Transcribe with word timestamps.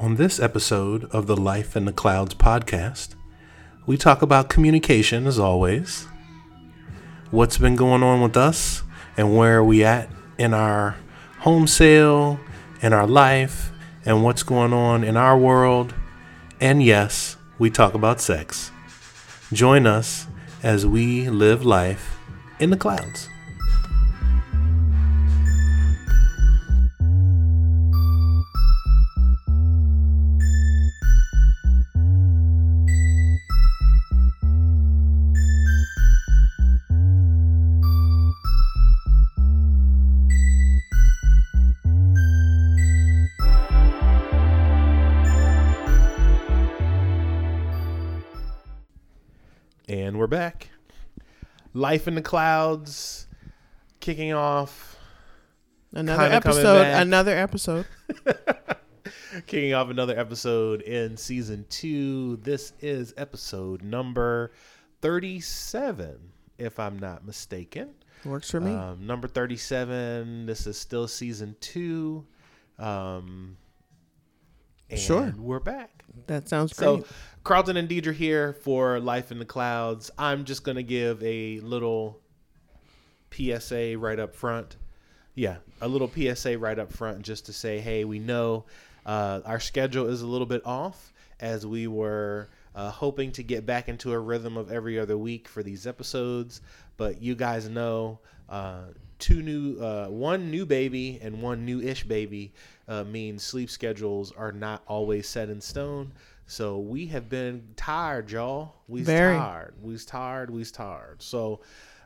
On 0.00 0.16
this 0.16 0.40
episode 0.40 1.04
of 1.10 1.26
the 1.26 1.36
Life 1.36 1.76
in 1.76 1.84
the 1.84 1.92
Clouds 1.92 2.32
podcast, 2.34 3.16
we 3.84 3.98
talk 3.98 4.22
about 4.22 4.48
communication 4.48 5.26
as 5.26 5.38
always, 5.38 6.06
what's 7.30 7.58
been 7.58 7.76
going 7.76 8.02
on 8.02 8.22
with 8.22 8.34
us, 8.34 8.82
and 9.18 9.36
where 9.36 9.58
are 9.58 9.64
we 9.64 9.84
at 9.84 10.08
in 10.38 10.54
our 10.54 10.96
home 11.40 11.66
sale, 11.66 12.40
in 12.80 12.94
our 12.94 13.06
life, 13.06 13.72
and 14.06 14.24
what's 14.24 14.42
going 14.42 14.72
on 14.72 15.04
in 15.04 15.18
our 15.18 15.36
world. 15.36 15.92
And 16.62 16.82
yes, 16.82 17.36
we 17.58 17.68
talk 17.68 17.92
about 17.92 18.22
sex. 18.22 18.70
Join 19.52 19.86
us 19.86 20.26
as 20.62 20.86
we 20.86 21.28
live 21.28 21.62
life 21.62 22.16
in 22.58 22.70
the 22.70 22.78
clouds. 22.78 23.28
Life 51.80 52.06
in 52.06 52.14
the 52.14 52.20
clouds, 52.20 53.26
kicking 54.00 54.34
off, 54.34 54.98
Another 55.94 56.24
episode. 56.24 56.86
Another 56.86 57.34
episode. 57.34 57.86
kicking 59.46 59.72
off 59.72 59.88
another 59.88 60.14
episode 60.18 60.82
in 60.82 61.16
season 61.16 61.64
two. 61.70 62.36
This 62.42 62.74
is 62.82 63.14
episode 63.16 63.82
number 63.82 64.52
37, 65.00 66.18
if 66.58 66.78
I'm 66.78 66.98
not 66.98 67.24
mistaken. 67.24 67.94
Works 68.26 68.50
for 68.50 68.60
me. 68.60 68.74
Um, 68.74 69.06
number 69.06 69.26
37. 69.26 70.44
This 70.44 70.66
is 70.66 70.78
still 70.78 71.08
season 71.08 71.56
two. 71.60 72.26
Um, 72.78 73.56
and 74.90 75.00
Sure. 75.00 75.34
We're 75.38 75.60
back. 75.60 76.04
that 76.26 76.48
sounds 76.48 76.72
great. 76.72 76.86
So. 76.86 77.04
Carlton 77.42 77.76
and 77.78 77.88
Deidre 77.88 78.12
here 78.12 78.52
for 78.52 79.00
Life 79.00 79.32
in 79.32 79.38
the 79.38 79.46
Clouds. 79.46 80.10
I'm 80.18 80.44
just 80.44 80.62
going 80.62 80.76
to 80.76 80.82
give 80.82 81.22
a 81.22 81.58
little 81.60 82.20
PSA 83.30 83.96
right 83.96 84.18
up 84.18 84.34
front. 84.34 84.76
Yeah, 85.34 85.56
a 85.80 85.88
little 85.88 86.10
PSA 86.10 86.58
right 86.58 86.78
up 86.78 86.92
front 86.92 87.22
just 87.22 87.46
to 87.46 87.52
say, 87.52 87.80
hey, 87.80 88.04
we 88.04 88.18
know 88.18 88.66
uh, 89.06 89.40
our 89.46 89.60
schedule 89.60 90.06
is 90.06 90.20
a 90.20 90.26
little 90.26 90.46
bit 90.46 90.60
off 90.66 91.12
as 91.38 91.66
we 91.66 91.86
were 91.86 92.48
uh, 92.74 92.90
hoping 92.90 93.32
to 93.32 93.42
get 93.42 93.64
back 93.64 93.88
into 93.88 94.12
a 94.12 94.18
rhythm 94.18 94.56
of 94.56 94.70
every 94.70 94.98
other 94.98 95.16
week 95.16 95.48
for 95.48 95.62
these 95.62 95.86
episodes. 95.86 96.60
But 96.98 97.22
you 97.22 97.34
guys 97.34 97.68
know 97.68 98.18
uh, 98.50 98.82
two 99.20 99.42
new, 99.42 99.78
uh, 99.80 100.06
one 100.06 100.50
new 100.50 100.66
baby 100.66 101.20
and 101.22 101.40
one 101.40 101.64
new 101.64 101.80
ish 101.80 102.04
baby 102.04 102.52
uh, 102.88 103.04
means 103.04 103.42
sleep 103.42 103.70
schedules 103.70 104.32
are 104.32 104.52
not 104.52 104.82
always 104.88 105.28
set 105.28 105.48
in 105.48 105.60
stone. 105.60 106.12
So 106.46 106.78
we 106.78 107.06
have 107.06 107.28
been 107.28 107.62
tired, 107.76 108.30
y'all. 108.32 108.74
We's 108.88 109.06
Very. 109.06 109.36
tired. 109.36 109.74
We's 109.80 110.04
tired. 110.04 110.50
We's 110.50 110.72
tired. 110.72 111.22
So 111.22 111.60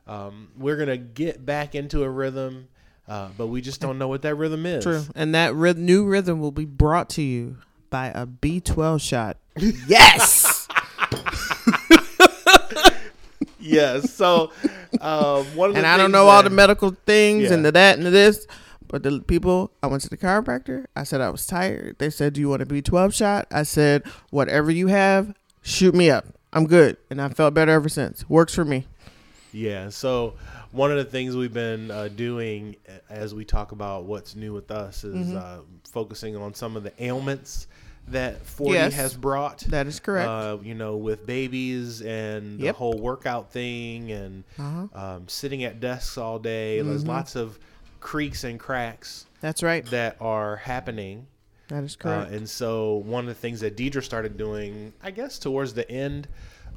um, 0.06 0.48
we're 0.58 0.76
gonna 0.76 0.98
get 0.98 1.46
back 1.46 1.74
into 1.74 2.02
a 2.02 2.10
rhythm, 2.10 2.68
uh, 3.08 3.30
but 3.38 3.46
we 3.46 3.62
just 3.62 3.80
don't 3.80 3.98
know 3.98 4.08
what 4.08 4.20
that 4.22 4.34
rhythm 4.34 4.66
is. 4.66 4.84
True. 4.84 5.02
And 5.14 5.34
that 5.34 5.54
ryth- 5.54 5.78
new 5.78 6.04
rhythm 6.04 6.40
will 6.40 6.52
be 6.52 6.66
brought 6.66 7.08
to 7.10 7.22
you 7.22 7.56
by 7.88 8.08
a 8.08 8.26
B12 8.26 9.00
shot. 9.00 9.38
yes. 9.86 10.53
Yes. 13.64 14.12
So 14.12 14.50
um, 15.00 15.44
one 15.56 15.70
of 15.70 15.74
the 15.74 15.78
and 15.78 15.86
I 15.86 15.96
don't 15.96 16.12
know 16.12 16.26
all 16.28 16.42
the 16.42 16.50
medical 16.50 16.90
things 17.06 17.50
and 17.50 17.60
Yeah. 17.62 17.68
the 17.68 17.72
that 17.72 17.96
and 17.98 18.06
the 18.06 18.10
this. 18.10 18.46
But 18.86 19.02
the 19.02 19.20
people, 19.20 19.72
I 19.82 19.86
went 19.88 20.02
to 20.02 20.08
the 20.10 20.16
chiropractor. 20.16 20.84
I 20.94 21.02
said 21.04 21.20
I 21.20 21.30
was 21.30 21.46
tired. 21.46 21.96
They 21.98 22.10
said, 22.10 22.34
"Do 22.34 22.40
you 22.40 22.48
want 22.50 22.62
a 22.62 22.66
B12 22.66 23.12
shot?" 23.14 23.46
I 23.50 23.62
said, 23.64 24.04
"Whatever 24.30 24.70
you 24.70 24.86
have, 24.88 25.34
shoot 25.62 25.94
me 25.94 26.10
up. 26.10 26.26
I'm 26.52 26.66
good." 26.66 26.98
And 27.10 27.20
I 27.20 27.28
felt 27.30 27.54
better 27.54 27.72
ever 27.72 27.88
since. 27.88 28.28
Works 28.28 28.54
for 28.54 28.64
me. 28.64 28.86
Yeah. 29.52 29.88
So 29.88 30.34
one 30.70 30.90
of 30.92 30.96
the 30.98 31.04
things 31.04 31.34
we've 31.34 31.52
been 31.52 31.90
uh, 31.90 32.08
doing 32.08 32.76
as 33.08 33.34
we 33.34 33.44
talk 33.44 33.72
about 33.72 34.04
what's 34.04 34.36
new 34.36 34.52
with 34.52 34.70
us 34.70 35.02
is 35.02 35.14
Mm-hmm. 35.28 35.36
uh, 35.38 35.56
focusing 35.90 36.36
on 36.36 36.54
some 36.54 36.76
of 36.76 36.82
the 36.82 36.92
ailments 37.02 37.66
that 38.08 38.44
40 38.46 38.74
Yes. 38.74 38.94
has 38.94 39.14
brought. 39.14 39.60
That 39.60 39.86
is 39.86 39.98
correct. 40.00 40.28
Uh, 40.28 40.58
you 40.62 40.74
know, 40.74 40.96
with 40.96 41.26
babies 41.26 42.02
and 42.02 42.58
the 42.58 42.64
Yep. 42.64 42.76
whole 42.76 42.98
workout 42.98 43.50
thing 43.50 44.10
and 44.12 44.44
Uh-huh. 44.58 44.86
um, 44.94 45.28
sitting 45.28 45.64
at 45.64 45.80
desks 45.80 46.18
all 46.18 46.38
day. 46.38 46.80
There's 46.82 47.04
Mhm. 47.04 47.08
lots 47.08 47.34
of 47.36 47.58
creaks 48.00 48.44
and 48.44 48.60
cracks 48.60 49.24
That's 49.40 49.62
right. 49.62 49.84
that 49.86 50.16
are 50.20 50.56
happening. 50.56 51.26
That 51.68 51.82
is 51.84 51.96
Uh, 51.98 52.02
correct. 52.02 52.32
and 52.32 52.48
so 52.48 52.96
one 53.06 53.24
of 53.24 53.28
the 53.28 53.34
things 53.34 53.60
that 53.60 53.74
Deidre 53.76 54.02
started 54.02 54.36
doing, 54.36 54.92
I 55.02 55.10
guess, 55.10 55.38
towards 55.38 55.72
the 55.72 55.90
end 55.90 56.28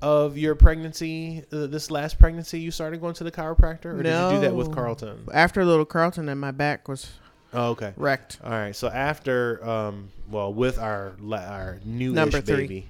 of 0.02 0.38
your 0.38 0.56
pregnancy, 0.56 1.44
uh, 1.52 1.68
this 1.68 1.92
last 1.92 2.18
pregnancy, 2.20 2.59
you 2.59 2.72
started 2.72 3.02
going 3.02 3.16
to 3.16 3.26
the 3.26 3.32
chiropractor, 3.32 3.88
or 4.00 4.04
did 4.04 4.14
you 4.14 4.36
do 4.38 4.40
that 4.42 4.56
with 4.56 4.72
Carlton? 4.72 5.28
After 5.34 5.59
a 5.59 5.66
little 5.66 5.84
Carlton 5.86 6.30
and 6.30 6.40
my 6.40 6.52
back 6.52 6.88
was 6.88 7.08
Oh, 7.57 7.69
okay. 7.72 7.94
wrecked. 7.97 8.40
All 8.44 8.51
right. 8.51 8.75
So 8.75 8.88
after, 8.88 9.63
um, 9.68 10.09
well, 10.29 10.53
with 10.53 10.78
our 10.79 11.13
la- 11.19 11.38
our 11.45 11.79
new 11.85 12.13
Number 12.13 12.40
three. 12.41 12.56
baby, 12.68 12.90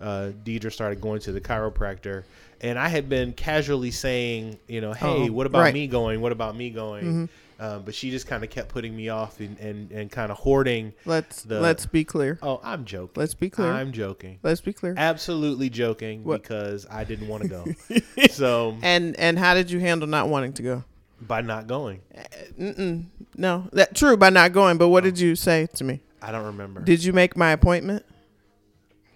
uh, 0.00 0.30
Deidre 0.44 0.72
started 0.72 1.00
going 1.00 1.20
to 1.22 1.32
the 1.32 1.40
chiropractor, 1.40 2.24
and 2.60 2.78
I 2.78 2.88
had 2.88 3.08
been 3.08 3.32
casually 3.32 3.90
saying, 3.90 4.58
you 4.68 4.80
know, 4.80 4.92
hey, 4.92 5.06
Oh, 5.28 5.32
what 5.32 5.46
about 5.46 5.60
right. 5.60 5.74
me 5.74 5.86
going? 5.86 6.20
What 6.20 6.32
about 6.32 6.56
me 6.56 6.70
going? 6.70 7.04
Mhm. 7.04 7.28
Um, 7.60 7.82
but 7.84 7.94
she 7.94 8.10
just 8.10 8.26
kind 8.26 8.42
of 8.42 8.50
kept 8.50 8.68
putting 8.68 8.94
me 8.96 9.08
off 9.10 9.38
and 9.38 9.56
and, 9.60 9.90
and 9.92 10.10
kind 10.10 10.32
of 10.32 10.38
hoarding. 10.38 10.92
Let's 11.06 11.42
The- 11.42 11.60
let's 11.60 11.86
be 11.86 12.02
clear. 12.04 12.36
Oh, 12.42 12.60
I'm 12.64 12.84
joking. 12.84 13.12
Let's 13.14 13.34
be 13.34 13.48
clear. 13.48 13.70
I'm 13.70 13.92
joking. 13.92 14.38
let's 14.42 14.60
be 14.60 14.72
clear. 14.72 14.94
Absolutely 14.96 15.70
joking 15.70 16.24
What? 16.24 16.42
because 16.42 16.84
I 16.90 17.04
didn't 17.04 17.28
want 17.28 17.44
to 17.44 17.48
go. 17.48 17.64
so 18.30 18.76
And 18.82 19.14
and 19.20 19.38
how 19.38 19.54
did 19.54 19.70
you 19.70 19.78
handle 19.80 20.08
not 20.08 20.28
wanting 20.28 20.52
to 20.54 20.62
go? 20.62 20.84
By 21.26 21.40
not 21.40 21.66
going, 21.66 22.00
Mm-mm. 22.58 23.06
No, 23.36 23.68
that 23.72 23.94
true 23.94 24.16
by 24.16 24.30
not 24.30 24.52
going. 24.52 24.78
But 24.78 24.88
what 24.88 25.04
did 25.04 25.18
you 25.18 25.34
say 25.36 25.66
to 25.74 25.84
me? 25.84 26.00
I 26.22 26.32
don't 26.32 26.46
remember. 26.46 26.80
Did 26.80 27.04
you 27.04 27.12
make 27.12 27.36
my 27.36 27.50
appointment? 27.50 28.04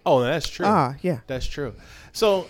oh, 0.05 0.21
that's 0.21 0.47
true. 0.49 0.65
Ah, 0.65 0.95
yeah. 1.01 1.19
That's 1.27 1.45
true. 1.45 1.73
So, 2.13 2.47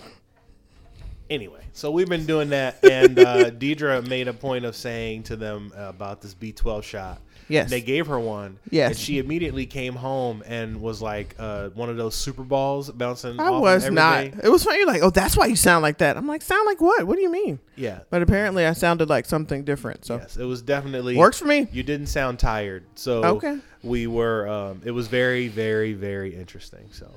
anyway, 1.28 1.62
so 1.72 1.90
we've 1.90 2.08
been 2.08 2.26
doing 2.26 2.50
that, 2.50 2.82
and 2.84 3.18
uh, 3.18 3.50
Deidre 3.50 4.06
made 4.06 4.28
a 4.28 4.32
point 4.32 4.64
of 4.64 4.74
saying 4.74 5.24
to 5.24 5.36
them 5.36 5.72
about 5.76 6.20
this 6.22 6.34
B12 6.34 6.82
shot. 6.82 7.20
Yes. 7.50 7.68
They 7.68 7.80
gave 7.80 8.06
her 8.06 8.18
one. 8.18 8.58
Yes. 8.70 8.90
And 8.90 8.98
she 8.98 9.18
immediately 9.18 9.66
came 9.66 9.94
home 9.94 10.42
and 10.46 10.80
was 10.80 11.02
like 11.02 11.34
uh, 11.38 11.70
one 11.70 11.90
of 11.90 11.96
those 11.96 12.14
super 12.14 12.42
balls 12.42 12.90
bouncing. 12.90 13.38
I 13.40 13.50
was 13.50 13.90
not. 13.90 14.24
It 14.24 14.48
was 14.50 14.64
funny. 14.64 14.78
You're 14.78 14.86
like, 14.86 15.02
oh, 15.02 15.10
that's 15.10 15.36
why 15.36 15.46
you 15.46 15.56
sound 15.56 15.82
like 15.82 15.98
that. 15.98 16.16
I'm 16.16 16.26
like, 16.26 16.42
sound 16.42 16.64
like 16.66 16.80
what? 16.80 17.06
What 17.06 17.16
do 17.16 17.22
you 17.22 17.30
mean? 17.30 17.58
Yeah. 17.76 18.00
But 18.08 18.22
apparently, 18.22 18.64
I 18.66 18.72
sounded 18.72 19.08
like 19.08 19.26
something 19.26 19.64
different. 19.64 20.04
So 20.04 20.16
Yes. 20.18 20.36
It 20.36 20.44
was 20.44 20.62
definitely 20.62 21.16
works 21.16 21.38
for 21.38 21.46
me. 21.46 21.66
You 21.72 21.82
didn't 21.82 22.06
sound 22.06 22.38
tired, 22.38 22.84
so 22.94 23.24
Okay. 23.24 23.58
we 23.82 24.06
were. 24.06 24.48
Um, 24.48 24.82
it 24.84 24.92
was 24.92 25.08
very, 25.08 25.48
very, 25.48 25.92
very 25.92 26.34
interesting. 26.34 26.88
So, 26.92 27.10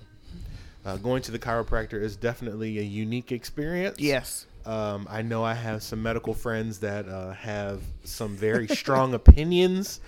uh, 0.85 0.97
going 0.97 1.21
to 1.23 1.31
the 1.31 1.39
chiropractor 1.39 2.01
is 2.01 2.15
definitely 2.15 2.79
a 2.79 2.83
unique 2.83 3.31
experience. 3.31 3.99
Yes. 3.99 4.47
Um, 4.65 5.07
I 5.09 5.21
know 5.21 5.43
I 5.43 5.53
have 5.53 5.83
some 5.83 6.01
medical 6.01 6.33
friends 6.33 6.79
that 6.79 7.07
uh, 7.07 7.33
have 7.33 7.81
some 8.03 8.35
very 8.35 8.67
strong 8.67 9.13
opinions 9.21 9.99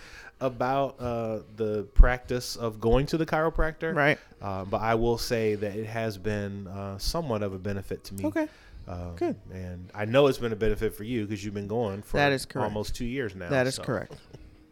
about 0.41 0.99
uh, 0.99 1.39
the 1.55 1.83
practice 1.93 2.55
of 2.55 2.79
going 2.79 3.05
to 3.07 3.17
the 3.17 3.25
chiropractor. 3.25 3.95
Right. 3.95 4.19
Uh, 4.41 4.65
but 4.65 4.81
I 4.81 4.95
will 4.95 5.17
say 5.17 5.55
that 5.55 5.75
it 5.75 5.85
has 5.85 6.17
been 6.17 6.67
uh, 6.67 6.97
somewhat 6.97 7.41
of 7.43 7.53
a 7.53 7.57
benefit 7.57 8.03
to 8.05 8.13
me. 8.15 8.25
Okay. 8.25 8.47
Um, 8.87 9.15
Good. 9.15 9.35
And 9.51 9.89
I 9.95 10.05
know 10.05 10.27
it's 10.27 10.37
been 10.37 10.51
a 10.53 10.57
benefit 10.57 10.93
for 10.93 11.03
you 11.03 11.25
because 11.25 11.43
you've 11.43 11.53
been 11.53 11.67
going 11.67 12.01
for 12.01 12.17
That 12.17 12.31
is 12.31 12.45
correct. 12.45 12.63
almost 12.65 12.95
two 12.95 13.05
years 13.05 13.35
now. 13.35 13.49
That 13.49 13.65
is 13.67 13.75
so, 13.75 13.83
correct. 13.83 14.15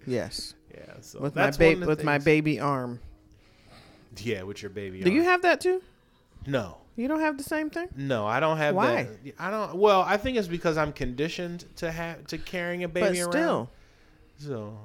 Yes. 0.06 0.54
Yeah. 0.74 0.94
So 1.02 1.20
With 1.20 1.36
my 1.36 1.44
that's 1.44 1.60
one 1.60 1.68
of 1.68 1.80
baby. 1.80 1.86
With 1.86 2.04
my 2.04 2.18
baby 2.18 2.60
arm. 2.60 3.00
Yeah, 4.18 4.42
with 4.42 4.64
your 4.64 4.72
baby. 4.72 4.98
Arm. 4.98 5.04
Do 5.04 5.12
you 5.12 5.22
have 5.22 5.44
that 5.44 5.62
too? 5.62 5.84
No. 6.48 6.78
You 6.96 7.08
don't 7.08 7.20
have 7.22 7.38
the 7.38 7.44
same 7.44 7.70
thing. 7.70 7.88
No, 7.96 8.26
I 8.28 8.40
don't 8.40 8.58
have 8.58 8.76
Why? 8.76 9.04
that. 9.04 9.34
I 9.40 9.50
don't. 9.50 9.76
Well, 9.76 10.02
I 10.02 10.18
think 10.18 10.38
it's 10.38 10.48
because 10.48 10.78
I'm 10.78 10.94
conditioned 10.94 11.66
to 11.78 11.92
have 11.92 12.28
to 12.28 12.38
carrying 12.38 12.84
a 12.84 12.88
baby 12.88 13.08
but 13.08 13.18
around. 13.20 13.32
still, 13.32 13.70
So, 14.38 14.78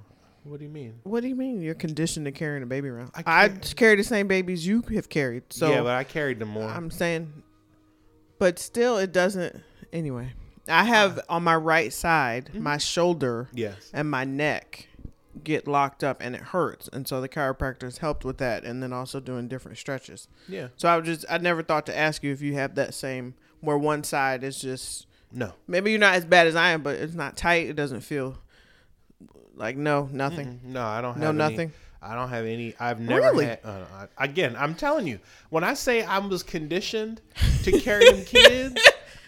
what 0.45 0.59
do 0.59 0.65
you 0.65 0.71
mean? 0.71 0.95
what 1.03 1.21
do 1.21 1.29
you 1.29 1.35
mean 1.37 1.61
you're 1.61 1.75
conditioned 1.75 2.25
to 2.25 2.33
carrying 2.33 2.63
a 2.63 2.67
baby 2.67 2.89
around? 2.89 3.11
I 3.15 3.45
I, 3.45 3.49
carry 3.49 3.97
the 3.97 4.05
same 4.05 4.27
babies 4.27 4.67
you 4.67 4.83
have 4.95 5.09
carried. 5.11 5.43
So 5.53 5.71
yeah, 5.71 5.83
but 5.83 5.93
I 5.97 6.05
carried 6.05 6.39
them 6.39 6.49
more. 6.49 6.69
I'm 6.69 6.91
saying, 6.91 7.31
but 8.39 8.59
still, 8.59 8.97
it 8.99 9.13
doesn't. 9.13 9.61
Anyway, 9.93 10.33
I 10.67 10.85
have 10.85 11.21
on 11.29 11.45
my 11.45 11.57
right 11.57 11.93
side, 11.93 12.47
Mm-hmm. 12.47 12.63
my 12.63 12.79
shoulder 12.79 13.49
yes. 13.53 13.91
and 13.93 14.11
my 14.11 14.25
neck 14.25 14.89
get 15.45 15.67
locked 15.69 16.03
up 16.05 16.19
and 16.21 16.35
it 16.35 16.41
hurts, 16.41 16.89
and 16.93 17.07
so 17.09 17.21
the 17.21 17.29
chiropractors 17.29 17.99
helped 17.99 18.25
with 18.25 18.39
that, 18.39 18.65
and 18.65 18.83
then 18.83 18.93
also 18.93 19.21
doing 19.21 19.49
different 19.49 19.79
stretches. 19.79 20.29
Yeah. 20.49 20.69
So 20.77 20.89
I 20.89 21.01
just 21.01 21.25
I 21.31 21.39
never 21.39 21.63
thought 21.63 21.87
to 21.87 21.97
ask 21.97 22.23
you 22.23 22.33
if 22.33 22.41
you 22.43 22.55
have 22.55 22.75
that 22.77 22.95
same 22.95 23.35
where 23.61 23.79
one 23.79 24.05
side 24.05 24.45
is 24.45 24.61
just 24.61 25.07
No. 25.33 25.53
maybe 25.67 25.91
you're 25.91 26.01
not 26.01 26.15
as 26.15 26.25
bad 26.25 26.47
as 26.47 26.55
I 26.57 26.71
am, 26.71 26.83
but 26.83 26.97
it's 26.97 27.15
not 27.15 27.37
tight. 27.37 27.67
It 27.69 27.75
doesn't 27.77 28.01
feel 28.03 28.39
like 29.55 29.77
no 29.77 30.09
nothing, 30.13 30.61
Mm-mm. 30.65 30.65
No, 30.65 30.85
I 30.85 31.01
don't 31.01 31.15
have 31.15 31.23
no 31.23 31.29
any- 31.31 31.39
nothing. 31.39 31.73
I 32.01 32.15
don't 32.15 32.29
have 32.29 32.47
any. 32.47 32.77
I've 32.79 33.01
never 33.01 33.21
Really? 33.23 33.47
had. 33.47 33.59
Uh, 33.65 33.85
I- 34.17 34.25
again, 34.25 34.55
I'm 34.57 34.77
telling 34.77 35.09
you, 35.09 35.19
when 35.51 35.65
I 35.65 35.75
say 35.75 36.05
I 36.05 36.19
was 36.19 36.45
conditioned 36.45 37.21
to 37.65 37.73
carry 37.81 38.09
them 38.09 38.25
kids, 38.25 38.81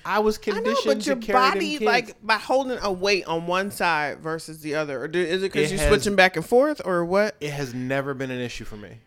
I 0.04 0.18
was 0.20 0.38
conditioned 0.38 0.66
I 0.66 0.70
know, 0.70 0.80
but 0.96 1.06
your 1.06 1.16
to 1.16 1.20
carry 1.26 1.38
them 1.40 1.52
body 1.52 1.78
like 1.78 2.16
by 2.26 2.34
holding 2.36 2.78
a 2.80 2.90
weight 2.90 3.26
on 3.26 3.46
one 3.46 3.70
side 3.70 4.20
versus 4.20 4.60
the 4.60 4.74
other, 4.76 5.02
or 5.02 5.08
do, 5.08 5.20
is 5.20 5.42
it 5.42 5.52
because 5.52 5.70
you're 5.70 5.78
has- 5.80 5.88
switching 5.88 6.16
back 6.16 6.36
and 6.36 6.44
forth, 6.46 6.80
or 6.84 7.04
what? 7.04 7.36
it 7.40 7.50
has 7.50 7.74
never 7.74 8.14
been 8.14 8.30
an 8.30 8.40
issue 8.40 8.64
for 8.64 8.76
me. 8.76 8.98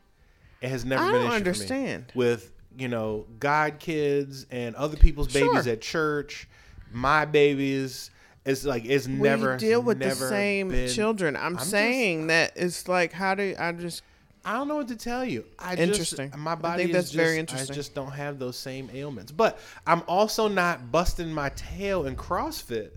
It 0.61 0.69
has 0.69 0.85
never 0.85 1.01
I 1.03 1.05
been 1.11 1.13
don't 1.13 1.21
an 1.23 1.27
issue 1.31 1.37
understand. 1.37 2.11
with 2.15 2.51
you 2.77 2.87
know 2.87 3.25
God 3.39 3.79
kids 3.79 4.45
and 4.51 4.75
other 4.75 4.97
people's 4.97 5.31
babies 5.33 5.63
Sure. 5.63 5.73
at 5.73 5.81
church, 5.81 6.47
my 6.91 7.25
babies. 7.25 8.09
It's 8.45 8.65
like 8.65 8.83
it's 8.85 9.07
We 9.07 9.13
never 9.13 9.55
deal 9.57 9.81
with 9.81 9.99
the 9.99 10.11
same 10.11 10.69
been- 10.69 10.89
children. 10.89 11.35
I'm, 11.37 11.57
just- 11.57 11.69
saying 11.71 12.27
that 12.27 12.51
it's 12.55 12.87
like 12.87 13.13
how 13.13 13.35
do 13.35 13.55
I 13.57 13.71
just 13.71 14.03
I 14.45 14.53
don't 14.53 14.67
know 14.67 14.75
what 14.75 14.89
to 14.89 14.95
tell 14.95 15.23
you. 15.23 15.45
I 15.57 15.75
Interesting. 15.75 16.29
Just, 16.29 16.39
my 16.39 16.51
I 16.51 16.55
body 16.55 16.83
think 16.83 16.89
is 16.89 16.95
that's 16.95 17.11
just, 17.11 17.15
very 17.15 17.37
interesting. 17.39 17.71
I 17.71 17.75
just 17.75 17.95
don't 17.95 18.11
have 18.11 18.39
those 18.39 18.57
same 18.57 18.89
ailments. 18.93 19.31
But 19.31 19.59
I'm 19.87 20.03
also 20.07 20.47
not 20.47 20.91
busting 20.91 21.31
my 21.31 21.49
tail 21.49 22.05
in 22.05 22.15
CrossFit 22.15 22.91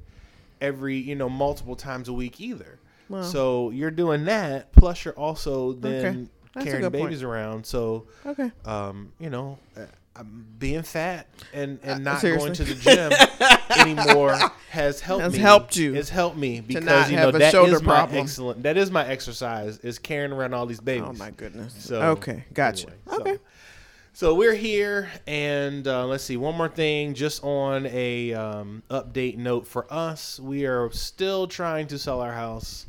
every, 0.61 0.97
you 0.97 1.15
know, 1.15 1.29
multiple 1.29 1.77
times 1.77 2.09
a 2.09 2.13
week 2.13 2.41
either. 2.41 2.79
So 3.23 3.71
you're 3.71 3.93
doing 3.93 4.25
that, 4.25 4.73
plus 4.73 5.05
you're 5.05 5.15
also 5.15 5.75
then 5.75 6.29
a 6.57 6.65
carrying 6.65 6.81
good 6.83 6.93
point. 6.93 7.05
babies 7.05 7.23
around. 7.23 7.65
So, 7.65 8.09
okay? 8.27 8.51
um, 8.65 9.13
you 9.21 9.31
know, 9.31 9.59
being 10.25 10.83
fat 10.83 11.27
and, 11.53 11.79
and 11.83 12.03
not 12.05 12.17
Uh, 12.17 12.21
seriously. 12.21 12.47
going 12.49 12.55
to 12.55 12.65
the 12.65 12.75
gym 12.75 13.13
anymore 13.79 14.37
has 14.71 15.01
helped 15.01 15.23
Has 15.25 15.33
me. 15.35 15.39
helped 15.39 15.77
you 15.77 15.95
Has 15.95 16.09
helped 16.09 16.37
me 16.37 16.61
because 16.61 16.85
not 16.85 17.11
you 17.11 17.17
know 17.17 17.27
have 17.27 17.35
a 17.35 17.39
that 17.39 17.55
is 17.55 17.83
my 17.83 17.95
problem. 17.95 18.19
excellent. 18.23 18.63
That 18.63 18.77
is 18.77 18.91
my 18.91 19.07
exercise 19.07 19.79
is 19.79 19.99
carrying 19.99 20.33
around 20.33 20.55
all 20.55 20.67
these 20.67 20.81
babies. 20.81 21.07
Oh 21.09 21.13
my 21.15 21.31
goodness. 21.31 21.75
So, 21.79 22.01
okay, 22.13 22.45
gotcha. 22.55 22.87
anyway, 22.87 22.99
so- 23.09 23.21
okay. 23.21 23.39
So 24.13 24.35
we're 24.35 24.55
here, 24.55 25.11
and 25.27 25.87
uh, 25.87 26.07
let's 26.07 26.25
see 26.25 26.39
one 26.39 26.55
more 26.57 26.71
thing. 26.71 27.13
Just 27.13 27.45
on 27.45 27.85
a 27.85 28.33
um, 28.33 28.83
update 28.91 29.37
note 29.37 29.67
for 29.67 29.87
us, 29.93 30.41
we 30.41 30.65
are 30.65 30.91
still 30.91 31.47
trying 31.47 31.87
to 31.89 31.99
sell 31.99 32.23
our 32.23 32.33
house, 32.33 32.87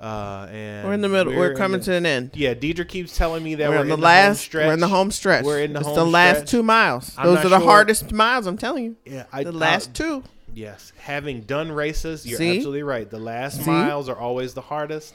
uh, 0.00 0.46
and 0.50 0.86
We're 0.86 0.94
in 0.94 1.00
the 1.00 1.08
middle. 1.08 1.34
We're, 1.34 1.52
in 1.52 1.56
coming 1.56 1.80
the- 1.80 1.86
to 1.86 1.92
an 1.94 2.06
end. 2.06 2.30
Yeah, 2.34 2.54
Deidre 2.54 2.86
keeps 2.88 3.16
telling 3.16 3.42
me 3.42 3.54
that 3.56 3.68
We're, 3.70 3.76
we're, 3.76 3.82
in 3.82 3.88
the 3.88 3.94
home 3.96 4.02
last. 4.02 4.40
stretch. 4.40 4.66
we're 4.66 4.72
in 4.74 4.80
the 4.80 4.88
home 4.88 5.10
stretch. 5.10 5.44
We're 5.44 5.60
in 5.60 5.72
the 5.72 5.80
it's 5.80 5.88
home 5.88 5.96
the 5.96 6.04
last 6.06 6.36
stretch. 6.36 6.50
two 6.50 6.62
miles. 6.62 7.14
I'm 7.16 7.26
Those 7.26 7.44
are 7.44 7.48
the 7.48 7.58
sure- 7.58 7.66
hardest 7.68 8.12
miles. 8.12 8.46
I'm 8.46 8.58
telling 8.58 8.84
you. 8.84 8.96
Yeah, 9.04 9.24
I, 9.32 9.44
The 9.44 9.52
last 9.52 9.90
uh, 9.90 9.92
two. 10.04 10.24
Yes, 10.54 10.92
having 10.98 11.40
done 11.42 11.72
races, 11.72 12.24
you're 12.26 12.38
See? 12.38 12.56
absolutely 12.56 12.82
right. 12.84 13.08
The 13.10 13.18
last 13.18 13.62
See? 13.64 13.70
miles 13.70 14.08
are 14.08 14.16
always 14.16 14.54
the 14.54 14.60
hardest. 14.60 15.14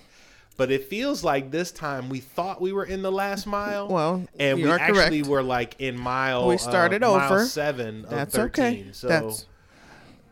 But 0.58 0.72
it 0.72 0.90
feels 0.90 1.24
like 1.24 1.52
this 1.52 1.72
time 1.72 2.10
we 2.10 2.20
thought 2.20 2.60
we 2.60 2.74
were 2.74 2.84
in 2.84 3.02
the 3.02 3.12
last 3.12 3.48
mile. 3.48 3.88
Well, 3.88 4.28
and 4.38 4.62
we 4.62 4.70
actually 4.70 5.20
correct. 5.20 5.28
were 5.28 5.42
like 5.44 5.76
in 5.80 5.98
mile. 5.98 6.46
We 6.50 6.58
started 6.58 7.02
uh, 7.02 7.12
mile 7.16 7.32
over. 7.34 7.46
seven. 7.46 8.04
Of 8.04 8.10
That's 8.10 8.36
13. 8.36 8.66
okay. 8.66 8.86
So 8.92 9.08
That's. 9.08 9.46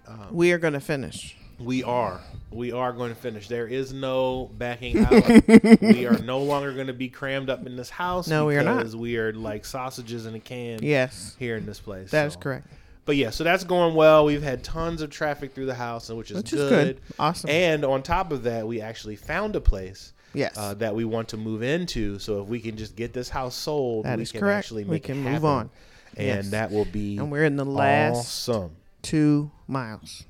um, 0.05 0.27
we 0.31 0.51
are 0.51 0.57
gonna 0.57 0.81
finish. 0.81 1.37
We 1.59 1.83
are. 1.83 2.19
We 2.51 2.71
are 2.71 2.93
going 2.93 3.09
to 3.09 3.19
finish. 3.19 3.47
There 3.47 3.67
is 3.67 3.91
no 3.93 4.49
backing 4.57 4.99
out. 5.05 5.81
we 5.81 6.05
are 6.05 6.17
no 6.19 6.39
longer 6.39 6.73
going 6.73 6.87
to 6.87 6.93
be 6.93 7.09
crammed 7.09 7.49
up 7.49 7.65
in 7.65 7.75
this 7.75 7.89
house. 7.89 8.27
No, 8.27 8.45
we 8.45 8.55
are 8.57 8.63
not. 8.63 8.77
because 8.77 8.95
we 8.95 9.17
are 9.17 9.33
like 9.33 9.65
sausages 9.65 10.25
in 10.25 10.35
a 10.35 10.39
can. 10.39 10.81
Yes, 10.83 11.35
Here 11.39 11.55
in 11.57 11.65
this 11.65 11.79
place. 11.79 12.11
that 12.11 12.27
is 12.27 12.33
So- 12.33 12.39
correct. 12.39 12.67
But 13.05 13.15
yeah, 13.15 13.29
so 13.29 13.45
that's 13.45 13.63
going 13.63 13.95
well. 13.95 14.25
We've 14.25 14.43
had 14.43 14.65
tons 14.65 15.01
of 15.01 15.09
traffic 15.09 15.53
through 15.53 15.67
the 15.67 15.73
house, 15.75 16.09
which 16.09 16.29
is 16.29 16.37
Which 16.37 16.51
is 16.51 16.59
good. 16.59 16.69
good. 16.97 17.01
Awesome. 17.17 17.49
And 17.49 17.85
on 17.85 18.03
top 18.03 18.33
of 18.33 18.43
that, 18.43 18.67
we 18.67 18.81
actually 18.81 19.15
found 19.15 19.55
a 19.55 19.61
place 19.61 20.11
yes, 20.33 20.57
uh, 20.57 20.73
that 20.73 20.93
we 20.93 21.05
want 21.05 21.29
to 21.29 21.37
move 21.37 21.63
into. 21.63 22.19
So 22.19 22.41
if 22.41 22.49
we 22.49 22.59
can 22.59 22.75
just 22.75 22.97
get 22.97 23.13
this 23.13 23.29
house 23.29 23.55
sold, 23.55 24.03
That 24.03 24.17
we 24.17 24.23
is 24.23 24.31
can 24.33 24.41
correct. 24.41 24.57
actually 24.65 24.83
We 24.83 24.99
can 24.99 25.25
it 25.25 25.31
move 25.31 25.45
on. 25.45 25.69
and 26.17 26.27
Yes. 26.27 26.49
that 26.49 26.69
will 26.69 26.83
be 26.83 27.17
and 27.17 27.31
we're 27.31 27.45
in 27.45 27.55
the 27.55 27.63
last 27.63 28.17
awesome. 28.49 28.71
two 29.01 29.51
miles. 29.69 30.25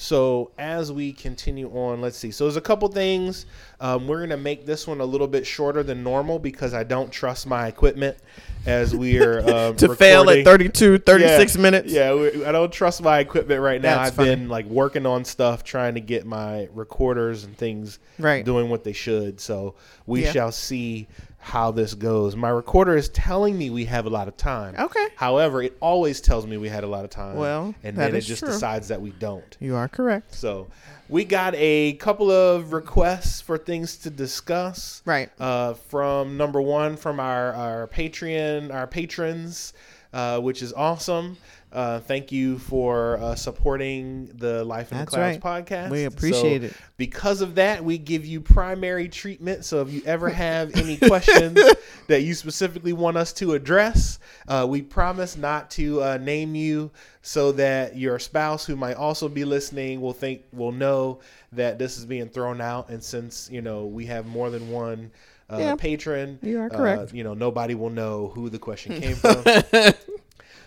So 0.00 0.52
as 0.58 0.92
we 0.92 1.12
continue 1.12 1.68
on, 1.70 2.00
let's 2.00 2.16
see. 2.16 2.30
So 2.30 2.44
there's 2.44 2.54
a 2.56 2.60
couple 2.60 2.86
things. 2.86 3.46
Um, 3.80 4.06
we're 4.06 4.20
gonna 4.20 4.36
make 4.36 4.64
this 4.64 4.86
one 4.86 5.00
a 5.00 5.04
little 5.04 5.26
bit 5.26 5.44
shorter 5.44 5.82
than 5.82 6.04
normal 6.04 6.38
because 6.38 6.72
I 6.72 6.84
don't 6.84 7.10
trust 7.10 7.48
my 7.48 7.66
equipment 7.66 8.16
as 8.64 8.94
we 8.94 9.18
are 9.20 9.40
um, 9.70 9.76
To 9.76 9.96
fail 9.96 10.30
at 10.30 10.44
32, 10.44 10.98
36 10.98 11.56
Yeah, 11.56 11.60
minutes. 11.60 11.92
Yeah, 11.92 12.14
we, 12.14 12.44
I 12.44 12.52
don't 12.52 12.72
trust 12.72 13.02
my 13.02 13.18
equipment 13.18 13.60
right 13.60 13.82
now. 13.82 13.96
That's 13.96 14.10
I've 14.10 14.14
funny. 14.14 14.36
been 14.36 14.48
like 14.48 14.66
working 14.66 15.04
on 15.04 15.24
stuff, 15.24 15.64
trying 15.64 15.94
to 15.94 16.00
get 16.00 16.24
my 16.24 16.68
recorders 16.74 17.42
and 17.42 17.56
things 17.58 17.98
Right. 18.20 18.44
doing 18.44 18.68
what 18.70 18.84
they 18.84 18.92
should. 18.92 19.40
So 19.40 19.74
we 20.06 20.22
Yeah. 20.22 20.30
shall 20.32 20.52
see 20.52 21.08
how 21.48 21.70
this 21.70 21.94
goes. 21.94 22.36
My 22.36 22.50
recorder 22.50 22.94
is 22.94 23.08
telling 23.08 23.56
me 23.56 23.70
we 23.70 23.86
have 23.86 24.04
a 24.04 24.10
lot 24.10 24.28
of 24.28 24.36
time. 24.36 24.74
Okay. 24.78 25.08
However, 25.16 25.62
it 25.62 25.74
always 25.80 26.20
tells 26.20 26.46
me 26.46 26.58
we 26.58 26.68
had 26.68 26.84
a 26.84 26.86
lot 26.86 27.04
of 27.04 27.10
time. 27.10 27.36
Well, 27.36 27.74
and 27.82 27.96
then 27.96 28.14
it 28.14 28.20
just 28.20 28.40
true. 28.40 28.52
decides 28.52 28.88
that 28.88 29.00
we 29.00 29.12
don't. 29.12 29.56
You 29.58 29.74
are 29.74 29.88
correct. 29.88 30.34
So 30.34 30.68
we 31.08 31.24
got 31.24 31.54
a 31.56 31.94
couple 31.94 32.30
of 32.30 32.74
requests 32.74 33.40
for 33.40 33.56
things 33.56 33.96
to 33.98 34.10
discuss. 34.10 35.00
Right. 35.06 35.30
Uh, 35.40 35.72
from 35.72 36.36
number 36.36 36.60
one, 36.60 36.98
from 36.98 37.18
our 37.18 37.54
our 37.54 37.86
Patreon, 37.86 38.70
our 38.70 38.86
patrons, 38.86 39.72
uh, 40.12 40.40
which 40.40 40.62
is 40.62 40.74
awesome. 40.74 41.38
Uh, 41.70 42.00
thank 42.00 42.32
you 42.32 42.58
for 42.58 43.18
uh, 43.18 43.34
supporting 43.34 44.26
the 44.36 44.64
Life 44.64 44.90
in 44.90 44.98
That's 44.98 45.10
the 45.10 45.16
Clouds 45.18 45.38
right. 45.44 45.64
podcast. 45.66 45.90
We 45.90 46.04
appreciate 46.04 46.62
So 46.62 46.66
it. 46.68 46.72
Because 46.96 47.42
of 47.42 47.56
that, 47.56 47.84
we 47.84 47.98
give 47.98 48.24
you 48.24 48.40
primary 48.40 49.08
treatment. 49.08 49.66
So 49.66 49.82
if 49.82 49.92
you 49.92 50.00
ever 50.06 50.30
have 50.30 50.74
any 50.76 50.96
questions 51.08 51.58
that 52.06 52.22
you 52.22 52.32
specifically 52.32 52.94
want 52.94 53.18
us 53.18 53.34
to 53.34 53.52
address, 53.52 54.18
uh, 54.48 54.66
we 54.68 54.80
promise 54.80 55.36
not 55.36 55.70
to 55.72 56.02
uh, 56.02 56.16
name 56.16 56.54
you, 56.54 56.90
so 57.20 57.52
that 57.52 57.96
your 57.96 58.18
spouse, 58.18 58.64
who 58.64 58.74
might 58.74 58.96
also 58.96 59.28
be 59.28 59.44
listening, 59.44 60.00
will 60.00 60.14
think 60.14 60.44
will 60.52 60.72
know 60.72 61.20
that 61.52 61.78
this 61.78 61.98
is 61.98 62.06
being 62.06 62.28
thrown 62.30 62.62
out. 62.62 62.88
And 62.88 63.02
since 63.04 63.50
you 63.52 63.60
know 63.60 63.84
we 63.84 64.06
have 64.06 64.26
more 64.26 64.48
than 64.50 64.70
one. 64.70 65.10
Uh, 65.50 65.56
Yeah. 65.58 65.76
patron. 65.76 66.38
You 66.42 66.60
are 66.60 66.68
correct. 66.68 67.14
you 67.14 67.24
know, 67.24 67.32
nobody 67.32 67.74
will 67.74 67.88
know 67.88 68.28
who 68.34 68.50
the 68.50 68.58
question 68.58 69.00
came 69.00 69.16
from. 69.16 69.42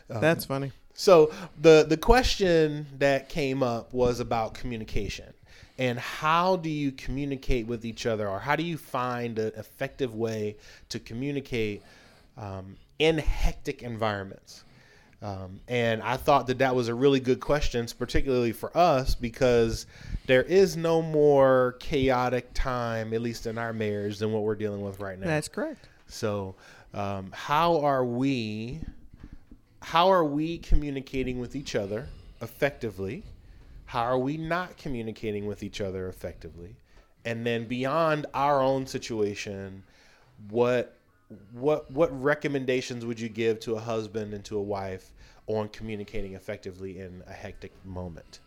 That's 0.10 0.46
funny. 0.46 0.72
So 1.02 1.34
the 1.60 1.84
the 1.90 1.98
question 1.98 2.86
that 3.00 3.28
came 3.28 3.64
up 3.64 3.92
was 3.92 4.20
about 4.20 4.54
communication 4.54 5.34
and 5.80 5.98
how 5.98 6.58
do 6.58 6.70
you 6.70 6.92
communicate 6.92 7.66
with 7.66 7.86
each 7.86 8.06
other, 8.06 8.30
or 8.30 8.40
how 8.40 8.56
do 8.56 8.62
you 8.62 8.78
find 8.78 9.40
an 9.40 9.52
effective 9.58 10.14
way 10.14 10.58
to 10.90 11.00
communicate 11.00 11.82
um, 12.38 12.76
in 13.00 13.18
hectic 13.18 13.82
environments? 13.82 14.64
Um, 15.24 15.60
and 15.68 16.04
I 16.04 16.18
thought 16.18 16.46
that 16.46 16.60
that 16.60 16.76
was 16.76 16.88
a 16.88 16.94
really 16.94 17.20
good 17.20 17.40
question, 17.40 17.88
particularly 17.98 18.52
for 18.52 18.76
us, 18.78 19.16
because 19.16 19.88
there 20.28 20.44
is 20.44 20.78
no 20.78 21.02
more 21.02 21.78
chaotic 21.80 22.54
time, 22.54 23.12
at 23.16 23.24
least 23.24 23.48
in 23.48 23.58
our 23.58 23.74
marriage, 23.74 24.20
than 24.20 24.32
what 24.32 24.44
we're 24.44 24.54
dealing 24.54 24.84
with 24.84 25.00
right 25.00 25.20
now. 25.20 25.26
That's 25.26 25.48
correct. 25.48 25.90
So, 26.06 26.54
um, 26.94 27.32
how 27.34 27.80
are 27.80 28.06
we? 28.06 28.82
How 29.82 30.10
are 30.12 30.24
we 30.24 30.58
communicating 30.60 31.40
with 31.40 31.56
each 31.56 31.76
other 31.76 32.08
effectively? 32.42 33.24
How 33.86 34.02
are 34.04 34.18
we 34.18 34.38
not 34.38 34.78
communicating 34.78 35.48
with 35.48 35.64
each 35.64 35.82
other 35.82 36.08
effectively? 36.08 36.76
And 37.26 37.46
then 37.46 37.66
beyond 37.68 38.26
our 38.34 38.62
own 38.62 38.88
situation, 38.88 39.84
what 40.50 40.98
what 41.54 41.90
what 41.92 42.10
recommendations 42.22 43.06
would 43.06 43.20
you 43.20 43.30
give 43.30 43.60
to 43.62 43.76
a 43.76 43.80
husband 43.80 44.34
and 44.34 44.44
to 44.46 44.58
a 44.58 44.62
wife 44.62 45.12
on 45.48 45.70
communicating 45.70 46.34
effectively 46.34 47.00
in 47.00 47.24
a 47.28 47.34
hectic 47.34 47.72
moment? 47.86 48.40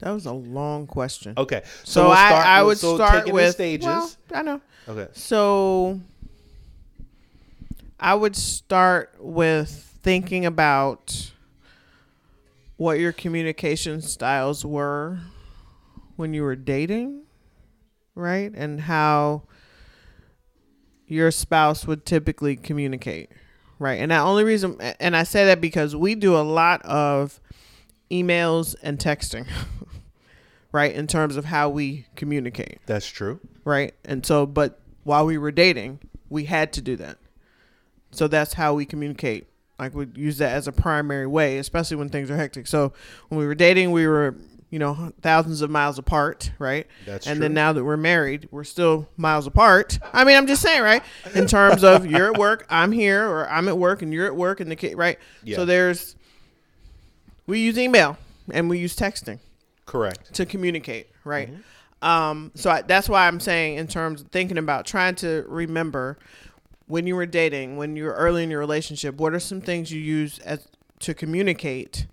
That 0.00 0.10
was 0.10 0.26
a 0.26 0.32
long 0.32 0.86
question. 0.86 1.32
Okay, 1.38 1.62
So, 1.82 2.02
we'll 2.04 2.12
I, 2.12 2.28
start- 2.28 2.46
I 2.46 2.58
we'll- 2.60 2.66
would 2.68 2.78
so 2.78 2.96
start 2.96 3.32
with 3.32 3.54
stages. 3.54 3.86
Well, 3.86 4.10
I 4.34 4.42
know. 4.42 4.60
okay, 4.88 5.08
So 5.14 6.00
I 7.98 8.14
would 8.14 8.36
start 8.36 9.14
with 9.18 9.70
thinking 10.02 10.44
about 10.44 11.32
what 12.76 12.98
your 12.98 13.12
communication 13.12 14.02
styles 14.02 14.64
were 14.64 15.18
when 16.16 16.34
you 16.34 16.42
were 16.42 16.56
dating, 16.56 17.22
right? 18.14 18.52
And 18.54 18.82
how 18.82 19.44
your 21.06 21.30
spouse 21.30 21.86
would 21.86 22.04
typically 22.04 22.56
communicate, 22.56 23.30
right? 23.78 23.94
And 24.00 24.10
the 24.10 24.18
only 24.18 24.44
reason, 24.44 24.78
and 25.00 25.16
I 25.16 25.22
say 25.22 25.46
that 25.46 25.60
because 25.60 25.96
we 25.96 26.14
do 26.14 26.36
a 26.36 26.42
lot 26.42 26.82
of 26.82 27.40
emails 28.10 28.74
and 28.82 28.98
texting, 28.98 29.46
right? 30.72 30.92
In 30.94 31.06
terms 31.06 31.36
of 31.36 31.46
how 31.46 31.70
we 31.70 32.06
communicate, 32.14 32.78
That's 32.86 33.08
true. 33.08 33.40
right? 33.64 33.94
And 34.04 34.26
so, 34.26 34.44
but 34.44 34.80
while 35.04 35.24
we 35.24 35.38
were 35.38 35.52
dating, 35.52 36.00
we 36.28 36.44
had 36.44 36.72
to 36.74 36.82
do 36.82 36.96
that. 36.96 37.18
So 38.16 38.28
that's 38.28 38.54
how 38.54 38.74
we 38.74 38.84
communicate. 38.84 39.46
Like 39.78 39.94
we 39.94 40.06
use 40.14 40.38
that 40.38 40.52
as 40.52 40.66
a 40.66 40.72
primary 40.72 41.26
way, 41.26 41.58
especially 41.58 41.96
when 41.98 42.08
things 42.08 42.30
are 42.30 42.36
hectic. 42.36 42.66
So 42.66 42.92
when 43.28 43.38
we 43.38 43.46
were 43.46 43.54
dating, 43.54 43.92
we 43.92 44.06
were, 44.06 44.34
you 44.70 44.78
know, 44.78 45.12
thousands 45.20 45.60
of 45.60 45.70
miles 45.70 45.98
apart, 45.98 46.50
right? 46.58 46.86
That's 47.04 47.26
and 47.26 47.36
true. 47.36 47.42
then 47.42 47.54
now 47.54 47.74
that 47.74 47.84
we're 47.84 47.98
married, 47.98 48.48
we're 48.50 48.64
still 48.64 49.08
miles 49.18 49.46
apart. 49.46 49.98
I 50.14 50.24
mean, 50.24 50.36
I'm 50.36 50.46
just 50.46 50.62
saying, 50.62 50.82
right? 50.82 51.02
In 51.34 51.46
terms 51.46 51.84
of 51.84 52.06
you're 52.10 52.32
at 52.32 52.38
work, 52.38 52.66
I'm 52.70 52.90
here, 52.90 53.28
or 53.28 53.48
I'm 53.50 53.68
at 53.68 53.76
work 53.76 54.00
and 54.00 54.14
you're 54.14 54.26
at 54.26 54.34
work, 54.34 54.60
and 54.60 54.70
the 54.70 54.76
kid, 54.76 54.96
right? 54.96 55.18
Yeah. 55.44 55.56
So 55.56 55.66
there's, 55.66 56.16
we 57.46 57.60
use 57.60 57.78
email 57.78 58.16
and 58.50 58.70
we 58.70 58.78
use 58.78 58.96
texting 58.96 59.40
Correct. 59.84 60.32
to 60.34 60.46
communicate, 60.46 61.08
right? 61.22 61.50
Um, 62.02 62.52
so 62.54 62.70
I, 62.70 62.82
that's 62.82 63.08
why 63.08 63.26
I'm 63.26 63.40
saying, 63.40 63.78
in 63.78 63.88
terms 63.88 64.20
of 64.20 64.28
thinking 64.28 64.58
about 64.58 64.86
trying 64.86 65.14
to 65.16 65.44
remember 65.48 66.18
when 66.86 67.06
you 67.06 67.16
were 67.16 67.26
dating, 67.26 67.76
when 67.76 67.96
you 67.96 68.04
were 68.04 68.12
early 68.14 68.42
in 68.44 68.50
your 68.50 68.60
relationship, 68.60 69.16
what 69.16 69.34
are 69.34 69.40
some 69.40 69.60
things 69.60 69.90
you 69.92 70.00
use 70.00 70.38
as 70.40 70.68
to 71.00 71.14
communicate, 71.14 72.06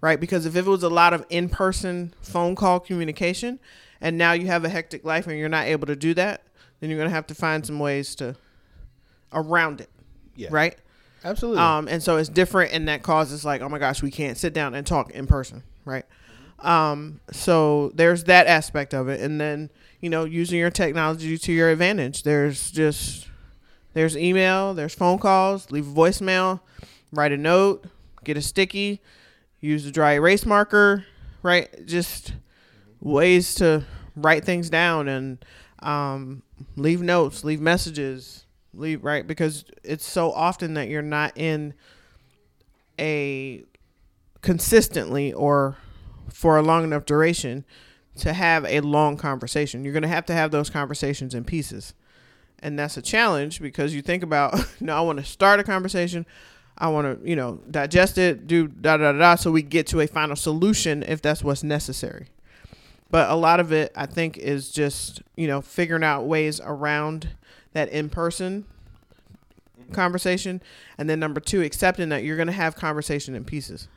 right? 0.00 0.20
Because 0.20 0.46
if 0.46 0.54
it 0.56 0.64
was 0.66 0.82
a 0.82 0.88
lot 0.88 1.12
of 1.14 1.24
in-person 1.30 2.14
phone 2.22 2.54
call 2.54 2.78
communication, 2.80 3.58
and 4.00 4.16
now 4.18 4.32
you 4.32 4.46
have 4.46 4.64
a 4.64 4.68
hectic 4.68 5.04
life 5.04 5.26
and 5.26 5.38
you're 5.38 5.48
not 5.48 5.66
able 5.66 5.86
to 5.86 5.96
do 5.96 6.14
that, 6.14 6.42
then 6.80 6.90
you're 6.90 6.98
gonna 6.98 7.10
have 7.10 7.26
to 7.26 7.34
find 7.34 7.66
some 7.66 7.78
ways 7.78 8.14
to 8.16 8.36
around 9.32 9.80
it, 9.80 9.90
Yeah. 10.36 10.48
right? 10.50 10.76
Absolutely. 11.24 11.60
Um, 11.62 11.88
and 11.88 12.02
so 12.02 12.16
it's 12.16 12.28
different, 12.28 12.72
and 12.72 12.86
that 12.88 13.02
causes 13.02 13.44
like, 13.44 13.60
oh 13.60 13.68
my 13.68 13.78
gosh, 13.78 14.02
we 14.02 14.10
can't 14.10 14.36
sit 14.38 14.52
down 14.54 14.74
and 14.74 14.86
talk 14.86 15.10
in 15.10 15.26
person, 15.26 15.62
right? 15.84 16.04
Um, 16.60 17.20
so 17.32 17.90
there's 17.94 18.24
that 18.24 18.46
aspect 18.46 18.94
of 18.94 19.08
it, 19.08 19.20
and 19.20 19.40
then 19.40 19.70
you 20.00 20.10
know, 20.10 20.24
using 20.24 20.60
your 20.60 20.70
technology 20.70 21.36
to 21.36 21.52
your 21.52 21.70
advantage. 21.70 22.22
There's 22.22 22.70
just 22.70 23.27
there's 23.98 24.16
email, 24.16 24.74
there's 24.74 24.94
phone 24.94 25.18
calls, 25.18 25.72
leave 25.72 25.88
a 25.88 25.90
voicemail, 25.90 26.60
write 27.10 27.32
a 27.32 27.36
note, 27.36 27.84
get 28.22 28.36
a 28.36 28.40
sticky, 28.40 29.02
use 29.60 29.84
a 29.86 29.90
dry 29.90 30.12
erase 30.12 30.46
marker, 30.46 31.04
right? 31.42 31.84
Just 31.84 32.34
ways 33.00 33.56
to 33.56 33.84
write 34.14 34.44
things 34.44 34.70
down 34.70 35.08
and 35.08 35.44
um, 35.80 36.44
leave 36.76 37.02
notes, 37.02 37.42
leave 37.42 37.60
messages, 37.60 38.44
leave 38.72 39.02
right 39.02 39.26
because 39.26 39.64
it's 39.82 40.06
so 40.06 40.30
often 40.30 40.74
that 40.74 40.86
you're 40.86 41.02
not 41.02 41.36
in 41.36 41.74
a 43.00 43.64
consistently 44.42 45.32
or 45.32 45.76
for 46.32 46.56
a 46.56 46.62
long 46.62 46.84
enough 46.84 47.04
duration 47.04 47.64
to 48.18 48.32
have 48.32 48.64
a 48.66 48.78
long 48.78 49.16
conversation. 49.16 49.82
You're 49.82 49.92
going 49.92 50.02
to 50.02 50.08
have 50.08 50.26
to 50.26 50.34
have 50.34 50.52
those 50.52 50.70
conversations 50.70 51.34
in 51.34 51.42
pieces. 51.42 51.94
And 52.60 52.78
that's 52.78 52.96
a 52.96 53.02
challenge 53.02 53.60
because 53.60 53.94
you 53.94 54.02
think 54.02 54.22
about, 54.22 54.58
no, 54.80 54.96
I 54.96 55.00
want 55.00 55.18
to 55.18 55.24
start 55.24 55.60
a 55.60 55.64
conversation. 55.64 56.26
I 56.76 56.88
want 56.88 57.22
to, 57.22 57.28
you 57.28 57.36
know, 57.36 57.60
digest 57.70 58.18
it, 58.18 58.46
do 58.46 58.68
da 58.68 58.96
da 58.96 59.12
da 59.12 59.18
da, 59.18 59.34
so 59.34 59.50
we 59.50 59.62
get 59.62 59.86
to 59.88 60.00
a 60.00 60.06
final 60.06 60.36
solution 60.36 61.02
if 61.02 61.20
that's 61.20 61.42
what's 61.42 61.64
necessary. 61.64 62.28
But 63.10 63.30
a 63.30 63.34
lot 63.34 63.58
of 63.58 63.72
it, 63.72 63.92
I 63.96 64.06
think, 64.06 64.36
is 64.36 64.70
just, 64.70 65.22
you 65.34 65.46
know, 65.46 65.60
figuring 65.60 66.04
out 66.04 66.26
ways 66.26 66.60
around 66.62 67.30
that 67.72 67.88
in 67.88 68.10
person 68.10 68.64
mm-hmm. 69.80 69.92
conversation. 69.92 70.62
And 70.96 71.08
then 71.08 71.18
number 71.18 71.40
two, 71.40 71.62
accepting 71.62 72.10
that 72.10 72.22
you're 72.22 72.36
going 72.36 72.46
to 72.46 72.52
have 72.52 72.76
conversation 72.76 73.34
in 73.34 73.44
pieces 73.44 73.88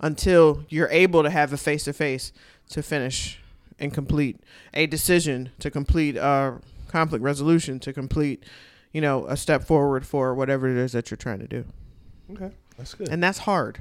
until 0.00 0.64
you're 0.68 0.90
able 0.90 1.22
to 1.22 1.30
have 1.30 1.52
a 1.52 1.56
face 1.56 1.84
to 1.84 1.92
face 1.92 2.32
to 2.70 2.82
finish 2.82 3.40
and 3.78 3.92
complete 3.92 4.38
a 4.74 4.86
decision, 4.86 5.50
to 5.58 5.70
complete 5.70 6.16
a 6.16 6.58
conflict 6.88 7.22
resolution, 7.22 7.78
to 7.80 7.92
complete, 7.92 8.44
you 8.92 9.00
know, 9.00 9.26
a 9.26 9.36
step 9.36 9.64
forward 9.64 10.06
for 10.06 10.34
whatever 10.34 10.68
it 10.68 10.76
is 10.76 10.92
that 10.92 11.10
you're 11.10 11.16
trying 11.18 11.38
to 11.40 11.46
do. 11.48 11.64
okay. 12.32 12.50
That's 12.76 12.94
good. 12.94 13.08
And 13.08 13.22
that's 13.22 13.38
hard. 13.38 13.80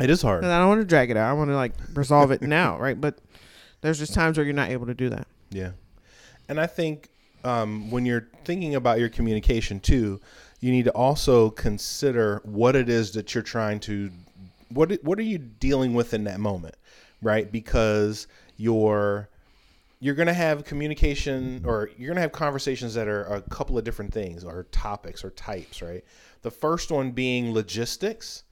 it 0.00 0.08
is 0.08 0.22
hard. 0.22 0.40
'Cause 0.42 0.50
I 0.50 0.58
don't 0.58 0.68
want 0.68 0.80
to 0.80 0.86
drag 0.86 1.10
it 1.10 1.16
out. 1.18 1.28
I 1.28 1.32
want 1.34 1.50
to 1.50 1.54
like 1.56 1.74
resolve 1.94 2.30
it 2.30 2.40
now, 2.42 2.78
right? 2.78 2.98
But 2.98 3.18
there's 3.82 3.98
just 3.98 4.14
times 4.14 4.36
where 4.38 4.44
you're 4.44 4.54
not 4.54 4.70
able 4.70 4.86
to 4.86 4.94
do 4.94 5.10
that. 5.10 5.26
Yeah. 5.50 5.72
And 6.48 6.58
I 6.58 6.66
think 6.66 7.08
um, 7.44 7.90
when 7.90 8.06
you're 8.06 8.28
thinking 8.44 8.74
about 8.74 8.98
your 9.00 9.08
communication 9.10 9.80
too, 9.80 10.20
you 10.60 10.70
need 10.72 10.84
to 10.86 10.92
also 10.92 11.50
consider 11.50 12.40
what 12.44 12.74
it 12.76 12.88
is 12.88 13.10
that 13.12 13.34
you're 13.34 13.42
trying 13.42 13.80
to 13.80 14.10
what 14.70 14.92
what 15.04 15.18
are 15.18 15.22
you 15.22 15.36
dealing 15.38 15.92
with 15.92 16.14
in 16.14 16.24
that 16.24 16.40
moment, 16.40 16.76
right? 17.20 17.50
Because 17.52 18.26
you're 18.56 19.28
you're 20.02 20.16
going 20.16 20.26
to 20.26 20.34
have 20.34 20.64
communication 20.64 21.62
or 21.64 21.88
you're 21.96 22.08
going 22.08 22.16
to 22.16 22.20
have 22.22 22.32
conversations 22.32 22.92
that 22.92 23.06
are 23.06 23.22
a 23.22 23.40
couple 23.42 23.78
of 23.78 23.84
different 23.84 24.12
things 24.12 24.42
or 24.42 24.64
topics 24.72 25.22
or 25.24 25.30
types, 25.30 25.80
right? 25.80 26.04
The 26.42 26.50
first 26.50 26.90
one 26.90 27.12
being 27.12 27.54
logistics. 27.54 28.42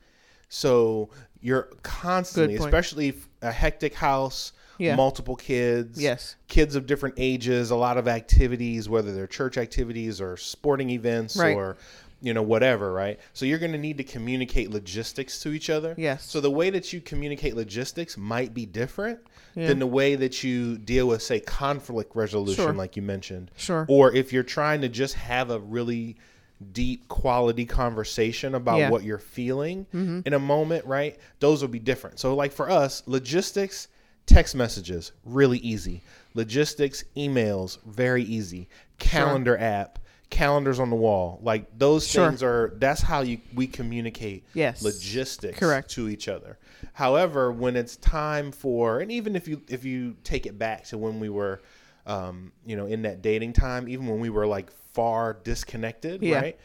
So 0.49 1.11
you're 1.40 1.69
constantly, 1.83 2.54
especially 2.54 3.14
a 3.42 3.50
hectic 3.50 3.95
house, 3.95 4.52
Yeah. 4.78 4.95
multiple 4.95 5.35
kids, 5.35 6.00
Yes. 6.00 6.37
kids 6.47 6.76
of 6.76 6.87
different 6.87 7.16
ages, 7.19 7.73
a 7.73 7.76
lot 7.76 7.99
of 7.99 8.07
activities, 8.07 8.88
whether 8.88 9.12
they're 9.12 9.26
church 9.26 9.59
activities 9.59 10.21
or 10.21 10.37
sporting 10.37 10.90
events 10.90 11.37
Right. 11.37 11.57
or 11.57 11.76
you 12.23 12.33
know 12.33 12.42
whatever, 12.42 12.92
right? 12.92 13.19
So 13.33 13.45
you're 13.45 13.59
going 13.59 13.73
to 13.73 13.78
need 13.78 13.97
to 13.97 14.04
communicate 14.04 14.71
logistics 14.71 15.40
to 15.40 15.49
each 15.52 15.69
other. 15.69 15.97
Yes. 15.99 16.23
So 16.30 16.40
the 16.40 16.50
way 16.50 16.71
that 16.71 16.92
you 16.92 17.00
communicate 17.00 17.57
logistics 17.57 18.16
might 18.16 18.54
be 18.54 18.66
different 18.66 19.19
Yeah. 19.54 19.66
than 19.69 19.78
the 19.80 19.87
way 19.87 20.14
that 20.14 20.42
you 20.45 20.78
deal 20.78 21.09
with 21.09 21.23
say 21.23 21.40
conflict 21.40 22.14
resolution 22.14 22.64
Sure. 22.64 22.73
like 22.73 22.97
you 22.97 23.02
mentioned. 23.02 23.50
Sure. 23.57 23.85
Or 23.88 24.14
if 24.14 24.33
you're 24.33 24.42
trying 24.42 24.80
to 24.83 24.88
just 24.88 25.14
have 25.14 25.50
a 25.50 25.59
really 25.59 26.16
deep 26.73 27.09
quality 27.09 27.64
conversation 27.64 28.54
about 28.54 28.78
Yeah. 28.78 28.85
Mm-hmm. 28.85 28.92
what 28.92 29.02
you're 29.02 29.19
feeling 29.19 29.87
in 29.92 30.33
a 30.35 30.38
moment, 30.38 30.85
right? 30.85 31.19
Those 31.40 31.62
will 31.62 31.69
be 31.69 31.78
different. 31.78 32.19
So 32.21 32.35
like 32.35 32.52
for 32.52 32.69
us, 32.71 33.02
logistics, 33.07 33.88
text 34.26 34.54
messages, 34.54 35.12
really 35.25 35.59
easy. 35.59 36.02
Logistics, 36.35 37.02
emails, 37.16 37.78
very 37.85 38.23
easy. 38.23 38.69
Calendar 38.99 39.57
app, 39.59 39.99
calendars 40.31 40.79
on 40.79 40.91
the 40.91 40.97
wall. 40.97 41.41
Like 41.43 41.67
those 41.77 42.07
Sure. 42.07 42.29
things 42.29 42.43
are 42.43 42.73
that's 42.79 43.03
how 43.03 43.21
you 43.21 43.39
we 43.55 43.67
communicate 43.67 44.45
Yes. 44.55 44.81
logistics 44.83 45.59
Correct. 45.59 45.91
to 45.91 46.09
each 46.09 46.29
other. 46.29 46.57
However, 46.93 47.51
when 47.53 47.77
it's 47.77 47.97
time 47.97 48.53
for 48.53 49.01
and 49.01 49.11
even 49.11 49.37
if 49.37 49.49
you 49.49 49.61
if 49.69 49.85
you 49.85 50.17
take 50.25 50.47
it 50.47 50.59
back 50.59 50.85
to 50.87 50.99
when 50.99 51.21
we 51.21 51.29
were 51.29 51.61
um, 52.07 52.51
you 52.65 52.77
know, 52.77 52.87
in 52.87 53.03
that 53.03 53.21
dating 53.23 53.53
time, 53.53 53.87
even 53.89 54.07
when 54.07 54.21
we 54.21 54.31
were 54.31 54.47
like 54.47 54.71
far 54.95 55.35
disconnected, 55.45 56.23
Yeah. 56.23 56.41
right? 56.41 56.59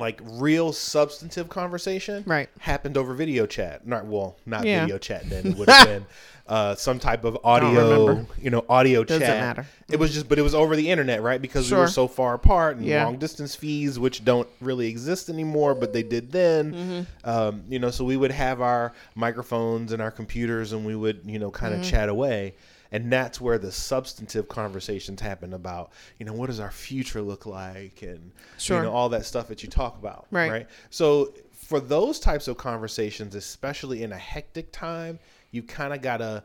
Like 0.00 0.20
real 0.24 0.72
substantive 0.72 1.48
conversation 1.48 2.24
Right. 2.26 2.48
happened 2.58 2.96
over 2.96 3.14
video 3.14 3.46
chat. 3.46 3.86
Not 3.86 4.06
well, 4.06 4.36
not 4.46 4.64
Yeah. 4.64 4.80
video 4.82 4.98
chat 4.98 5.28
then. 5.30 5.46
It 5.46 5.56
would 5.56 5.68
have 5.68 5.86
been 5.86 6.06
uh, 6.48 6.74
some 6.74 6.98
type 6.98 7.22
of 7.24 7.38
audio, 7.44 8.26
you 8.42 8.50
know, 8.50 8.64
audio 8.68 9.04
Doesn't 9.04 9.24
chat. 9.24 9.38
matter. 9.38 9.66
It 9.88 10.00
was 10.00 10.12
just, 10.12 10.28
but 10.28 10.36
it 10.36 10.42
was 10.42 10.52
over 10.54 10.74
the 10.74 10.90
internet, 10.90 11.22
right? 11.22 11.40
Because 11.40 11.70
we 11.70 11.76
were 11.76 11.86
so 11.86 12.08
far 12.08 12.34
apart 12.34 12.76
and 12.76 12.84
Yeah. 12.86 13.04
long 13.04 13.18
distance 13.18 13.54
fees, 13.54 14.00
which 14.00 14.24
don't 14.24 14.48
really 14.60 14.88
exist 14.88 15.28
anymore, 15.28 15.76
but 15.76 15.92
they 15.92 16.02
did 16.02 16.32
then. 16.32 16.72
Mm-hmm. 16.72 17.28
Um, 17.30 17.62
you 17.68 17.78
know, 17.78 17.92
so 17.92 18.04
we 18.04 18.16
would 18.16 18.32
have 18.32 18.60
our 18.60 18.92
microphones 19.14 19.92
and 19.92 20.02
our 20.02 20.10
computers, 20.10 20.72
and 20.72 20.84
we 20.84 20.96
would, 20.96 21.20
you 21.24 21.38
know, 21.38 21.52
kind 21.52 21.72
of 21.72 21.80
Mm-hmm. 21.82 21.90
chat 21.90 22.08
away. 22.08 22.54
And 22.92 23.12
that's 23.12 23.40
where 23.40 23.58
the 23.58 23.70
substantive 23.70 24.48
conversations 24.48 25.20
happen 25.20 25.52
about, 25.54 25.92
you 26.18 26.26
know, 26.26 26.32
what 26.32 26.46
does 26.48 26.58
our 26.60 26.72
future 26.72 27.22
look 27.22 27.46
like, 27.46 28.02
and 28.02 28.32
Sure. 28.58 28.78
you 28.78 28.82
know, 28.84 28.92
all 28.92 29.08
that 29.10 29.24
stuff 29.24 29.46
that 29.48 29.62
you 29.62 29.68
talk 29.68 29.96
about, 29.98 30.26
Right. 30.30 30.50
right? 30.50 30.68
So 30.90 31.32
for 31.52 31.78
those 31.78 32.18
types 32.18 32.48
of 32.48 32.56
conversations, 32.56 33.34
especially 33.36 34.02
in 34.02 34.10
a 34.12 34.18
hectic 34.18 34.72
time, 34.72 35.20
you 35.52 35.62
kind 35.62 35.94
of 35.94 36.02
gotta, 36.02 36.42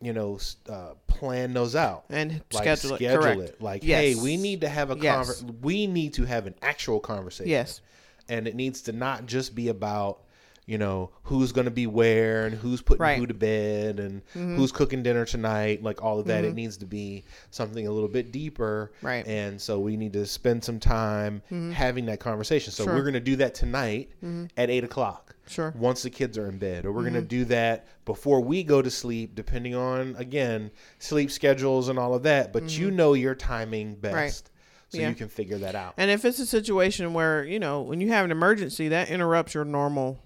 you 0.00 0.12
know, 0.12 0.38
uh, 0.68 0.94
plan 1.08 1.52
those 1.52 1.74
out 1.74 2.04
And 2.10 2.42
like 2.52 2.62
schedule, 2.78 2.96
schedule, 2.96 3.22
it. 3.22 3.34
Correct. 3.36 3.40
it. 3.54 3.62
Like, 3.62 3.82
Yes. 3.84 4.00
hey, 4.00 4.14
we 4.16 4.36
need 4.36 4.60
to 4.60 4.68
have 4.68 4.90
a 4.92 4.96
Yes. 5.00 5.42
conver- 5.42 5.60
We 5.62 5.86
need 5.88 6.14
to 6.14 6.24
have 6.24 6.46
an 6.46 6.54
actual 6.62 7.00
conversation. 7.00 7.50
Yes. 7.50 7.80
and 8.28 8.46
it 8.46 8.54
needs 8.54 8.80
to 8.82 8.92
not 8.92 9.26
just 9.26 9.52
be 9.52 9.66
about 9.68 10.20
you 10.66 10.78
know 10.78 11.10
who's 11.24 11.50
going 11.50 11.64
to 11.64 11.70
be 11.72 11.86
where 11.86 12.46
and 12.46 12.54
who's 12.54 12.80
putting 12.80 13.02
Right. 13.02 13.18
who 13.18 13.26
to 13.26 13.34
bed 13.34 13.98
and 13.98 14.22
mm-hmm. 14.26 14.56
who's 14.56 14.70
cooking 14.70 15.02
dinner 15.02 15.24
tonight 15.24 15.82
like 15.82 16.02
all 16.02 16.20
of 16.20 16.26
that. 16.26 16.44
It 16.44 16.48
mm-hmm. 16.48 16.56
needs 16.56 16.76
to 16.78 16.86
be 16.86 17.24
something 17.50 17.86
a 17.86 17.90
little 17.90 18.08
bit 18.08 18.30
deeper. 18.32 18.92
Right. 19.02 19.26
and 19.26 19.60
so 19.60 19.80
we 19.80 19.96
need 19.96 20.12
to 20.12 20.24
spend 20.26 20.62
some 20.62 20.78
time 20.78 21.42
mm-hmm. 21.46 21.72
having 21.72 22.06
that 22.06 22.20
conversation. 22.20 22.72
So 22.72 22.84
Sure. 22.84 22.94
we're 22.94 23.02
going 23.02 23.14
to 23.14 23.20
do 23.20 23.36
that 23.36 23.54
tonight 23.54 24.10
at 24.56 24.70
eight 24.70 24.84
o'clock 24.84 25.34
Sure. 25.48 25.74
once 25.76 26.02
the 26.02 26.10
kids 26.10 26.38
are 26.38 26.48
in 26.48 26.58
bed. 26.58 26.86
Or 26.86 26.92
we're 26.92 27.02
going 27.02 27.14
to 27.14 27.22
do 27.22 27.44
that 27.46 27.86
before 28.04 28.40
we 28.40 28.62
go 28.62 28.80
to 28.82 28.90
sleep 28.90 29.34
depending 29.34 29.74
on 29.74 30.14
again 30.16 30.70
sleep 30.98 31.30
schedules 31.30 31.88
and 31.88 31.98
all 31.98 32.14
of 32.14 32.22
that. 32.22 32.52
But 32.52 32.78
you 32.78 32.90
know 32.90 33.14
your 33.14 33.34
timing 33.34 33.96
best 33.96 34.50
so 34.90 34.98
Yeah. 34.98 35.08
you 35.08 35.14
can 35.14 35.28
figure 35.28 35.58
that 35.58 35.74
out. 35.74 35.94
And 35.96 36.10
if 36.10 36.24
it's 36.24 36.38
a 36.38 36.46
situation 36.46 37.14
where, 37.14 37.44
you 37.44 37.58
know, 37.58 37.80
when 37.80 38.00
you 38.00 38.08
have 38.10 38.26
an 38.26 38.30
emergency, 38.30 38.88
that 38.88 39.08
interrupts 39.10 39.54
your 39.54 39.64
normal 39.64 40.22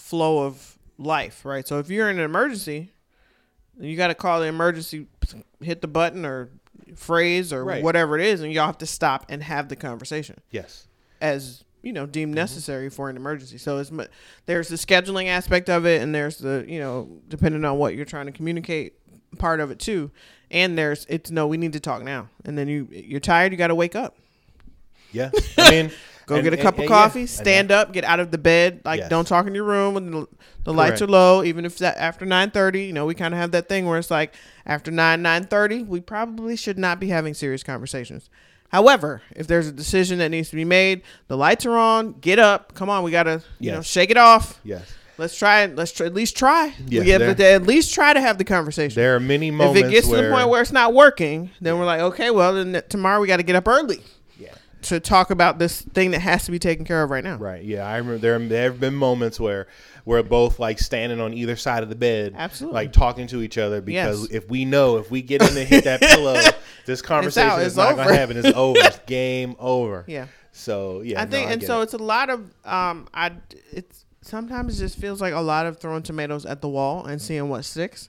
flow 0.00 0.44
of 0.44 0.78
life, 0.98 1.44
right? 1.44 1.66
So 1.66 1.78
if 1.78 1.90
you're 1.90 2.10
in 2.10 2.18
an 2.18 2.24
emergency 2.24 2.92
You 3.78 3.94
got 3.96 4.08
to 4.08 4.14
call 4.14 4.40
the 4.40 4.46
emergency, 4.46 5.06
hit 5.60 5.82
the 5.82 5.86
button 5.88 6.24
or 6.24 6.48
phrase 6.94 7.52
or 7.52 7.62
Right. 7.64 7.82
whatever 7.82 8.18
it 8.18 8.24
is, 8.24 8.40
and 8.40 8.50
y'all 8.52 8.66
have 8.66 8.78
to 8.78 8.86
stop 8.86 9.26
and 9.28 9.42
have 9.42 9.68
the 9.68 9.76
conversation 9.76 10.40
Yes. 10.50 10.86
as 11.20 11.62
you 11.82 11.92
know 11.92 12.06
deemed 12.06 12.30
Mm-hmm. 12.30 12.36
necessary 12.36 12.88
for 12.88 13.10
an 13.10 13.16
emergency. 13.16 13.58
So 13.58 13.76
it's 13.78 13.90
there's 14.46 14.68
the 14.68 14.76
scheduling 14.76 15.26
aspect 15.26 15.68
of 15.68 15.84
it, 15.86 16.00
and 16.00 16.14
there's 16.14 16.38
the 16.38 16.64
you 16.66 16.78
know 16.80 17.20
depending 17.28 17.64
on 17.66 17.76
what 17.78 17.94
you're 17.94 18.04
trying 18.06 18.26
to 18.26 18.32
communicate 18.32 18.94
part 19.38 19.60
of 19.60 19.70
it 19.70 19.78
too. 19.78 20.10
And 20.50 20.78
there's 20.78 21.04
it's 21.10 21.30
no, 21.30 21.46
we 21.46 21.56
need 21.58 21.72
to 21.74 21.80
talk 21.80 22.02
now. 22.02 22.28
And 22.46 22.56
then 22.56 22.68
you 22.68 22.88
you're 22.90 23.20
tired, 23.20 23.52
you 23.52 23.58
got 23.58 23.68
to 23.68 23.74
wake 23.74 23.94
up. 23.94 24.16
Yeah. 25.12 25.30
I 25.58 25.70
mean, 25.70 25.90
Go 26.26 26.34
and- 26.34 26.44
get 26.44 26.52
a 26.52 26.56
and- 26.56 26.62
cup 26.62 26.78
of 26.78 26.86
coffee, 26.86 27.20
yeah, 27.20 27.26
stand 27.26 27.70
up, 27.70 27.92
get 27.92 28.04
out 28.04 28.18
of 28.18 28.30
the 28.32 28.38
bed. 28.38 28.80
Like 28.84 28.98
Yes. 28.98 29.08
don't 29.08 29.26
talk 29.26 29.46
in 29.46 29.54
your 29.54 29.64
room 29.64 29.94
when 29.94 30.10
the, 30.10 30.26
the 30.64 30.72
lights 30.72 31.00
are 31.00 31.06
low. 31.06 31.44
Even 31.44 31.64
if 31.64 31.78
that 31.78 31.96
after 31.98 32.26
nine 32.26 32.50
thirty, 32.50 32.84
you 32.84 32.92
know 32.92 33.06
we 33.06 33.14
kind 33.14 33.32
of 33.32 33.38
have 33.38 33.52
that 33.52 33.68
thing 33.68 33.86
where 33.86 33.98
it's 33.98 34.10
like 34.10 34.34
after 34.66 34.90
nine 34.90 35.22
nine 35.22 35.44
thirty, 35.44 35.82
we 35.82 36.00
probably 36.00 36.56
should 36.56 36.78
not 36.78 36.98
be 36.98 37.08
having 37.08 37.32
serious 37.32 37.62
conversations. 37.62 38.28
However, 38.70 39.22
if 39.36 39.46
there's 39.46 39.68
a 39.68 39.72
decision 39.72 40.18
that 40.18 40.30
needs 40.30 40.50
to 40.50 40.56
be 40.56 40.64
made, 40.64 41.02
the 41.28 41.36
lights 41.36 41.64
are 41.64 41.76
on. 41.76 42.14
Get 42.14 42.40
up, 42.40 42.74
come 42.74 42.90
on, 42.90 43.04
we 43.04 43.12
gotta 43.12 43.42
you 43.60 43.70
know 43.70 43.82
shake 43.82 44.10
it 44.10 44.16
off. 44.16 44.60
Yes. 44.64 44.92
Let's 45.18 45.38
try 45.38 45.62
it. 45.62 45.76
Let's 45.76 45.92
try, 45.92 46.06
at 46.06 46.12
least 46.12 46.36
try. 46.36 46.74
Yes, 46.88 47.04
we 47.04 47.10
have 47.10 47.36
to 47.36 47.46
at 47.46 47.62
least 47.62 47.94
try 47.94 48.12
to 48.12 48.20
have 48.20 48.36
the 48.36 48.44
conversation. 48.44 49.00
There 49.00 49.16
are 49.16 49.20
many 49.20 49.50
moments. 49.50 49.80
if 49.80 49.86
it 49.86 49.90
gets 49.90 50.08
to 50.08 50.16
the 50.16 50.30
point 50.30 50.50
where 50.50 50.60
it's 50.60 50.72
not 50.72 50.92
working, 50.92 51.52
then 51.60 51.78
we're 51.78 51.86
like, 51.86 52.00
okay, 52.00 52.30
well 52.30 52.52
then 52.52 52.82
tomorrow 52.90 53.20
we 53.20 53.26
got 53.26 53.38
to 53.38 53.42
get 53.42 53.56
up 53.56 53.66
early 53.66 53.96
yeah. 53.96 54.25
To 54.88 55.00
talk 55.00 55.30
about 55.30 55.58
this 55.58 55.82
thing 55.82 56.10
that 56.12 56.20
has 56.20 56.44
to 56.46 56.50
be 56.50 56.58
taken 56.58 56.84
care 56.84 57.02
of 57.02 57.10
right 57.10 57.24
now. 57.24 57.36
Right. 57.36 57.62
Yeah. 57.64 57.86
I 57.86 57.96
remember 57.96 58.18
there 58.18 58.38
there 58.38 58.64
have 58.70 58.80
been 58.80 58.94
moments 58.94 59.38
where 59.40 59.66
we're 60.04 60.22
both 60.22 60.58
like 60.58 60.78
standing 60.78 61.20
on 61.20 61.34
either 61.34 61.56
side 61.56 61.82
of 61.82 61.88
the 61.88 61.94
bed, 61.96 62.34
Absolutely. 62.36 62.74
like 62.74 62.92
talking 62.92 63.26
to 63.28 63.42
each 63.42 63.58
other 63.58 63.80
because 63.80 64.22
Yes. 64.22 64.30
if 64.42 64.48
we 64.48 64.64
know 64.64 64.98
if 64.98 65.10
we 65.10 65.22
get 65.22 65.42
in 65.42 65.56
and 65.56 65.68
hit 65.68 65.84
that 65.84 66.00
pillow, 66.00 66.40
this 66.86 67.02
conversation 67.02 67.50
out. 67.50 67.62
is 67.62 67.76
not 67.76 67.92
over. 67.98 68.04
to 68.04 68.14
happen. 68.16 68.36
It's 68.36 68.56
over. 68.56 68.78
It's 68.80 68.98
game 69.06 69.56
over. 69.58 70.04
Yeah. 70.06 70.26
So 70.52 71.02
yeah, 71.02 71.20
I 71.20 71.24
no, 71.24 71.30
think, 71.30 71.50
and 71.50 71.62
so 71.62 71.80
it. 71.80 71.84
it's 71.84 71.94
a 71.94 71.98
lot 71.98 72.30
of 72.30 72.40
um, 72.64 73.08
I 73.12 73.32
it's 73.72 74.04
sometimes 74.22 74.78
it 74.80 74.84
just 74.84 74.98
feels 74.98 75.20
like 75.20 75.34
a 75.34 75.40
lot 75.40 75.66
of 75.66 75.78
throwing 75.78 76.02
tomatoes 76.02 76.46
at 76.46 76.60
the 76.62 76.68
wall 76.68 77.04
and 77.04 77.20
seeing 77.20 77.48
what 77.48 77.64
sticks. 77.64 78.08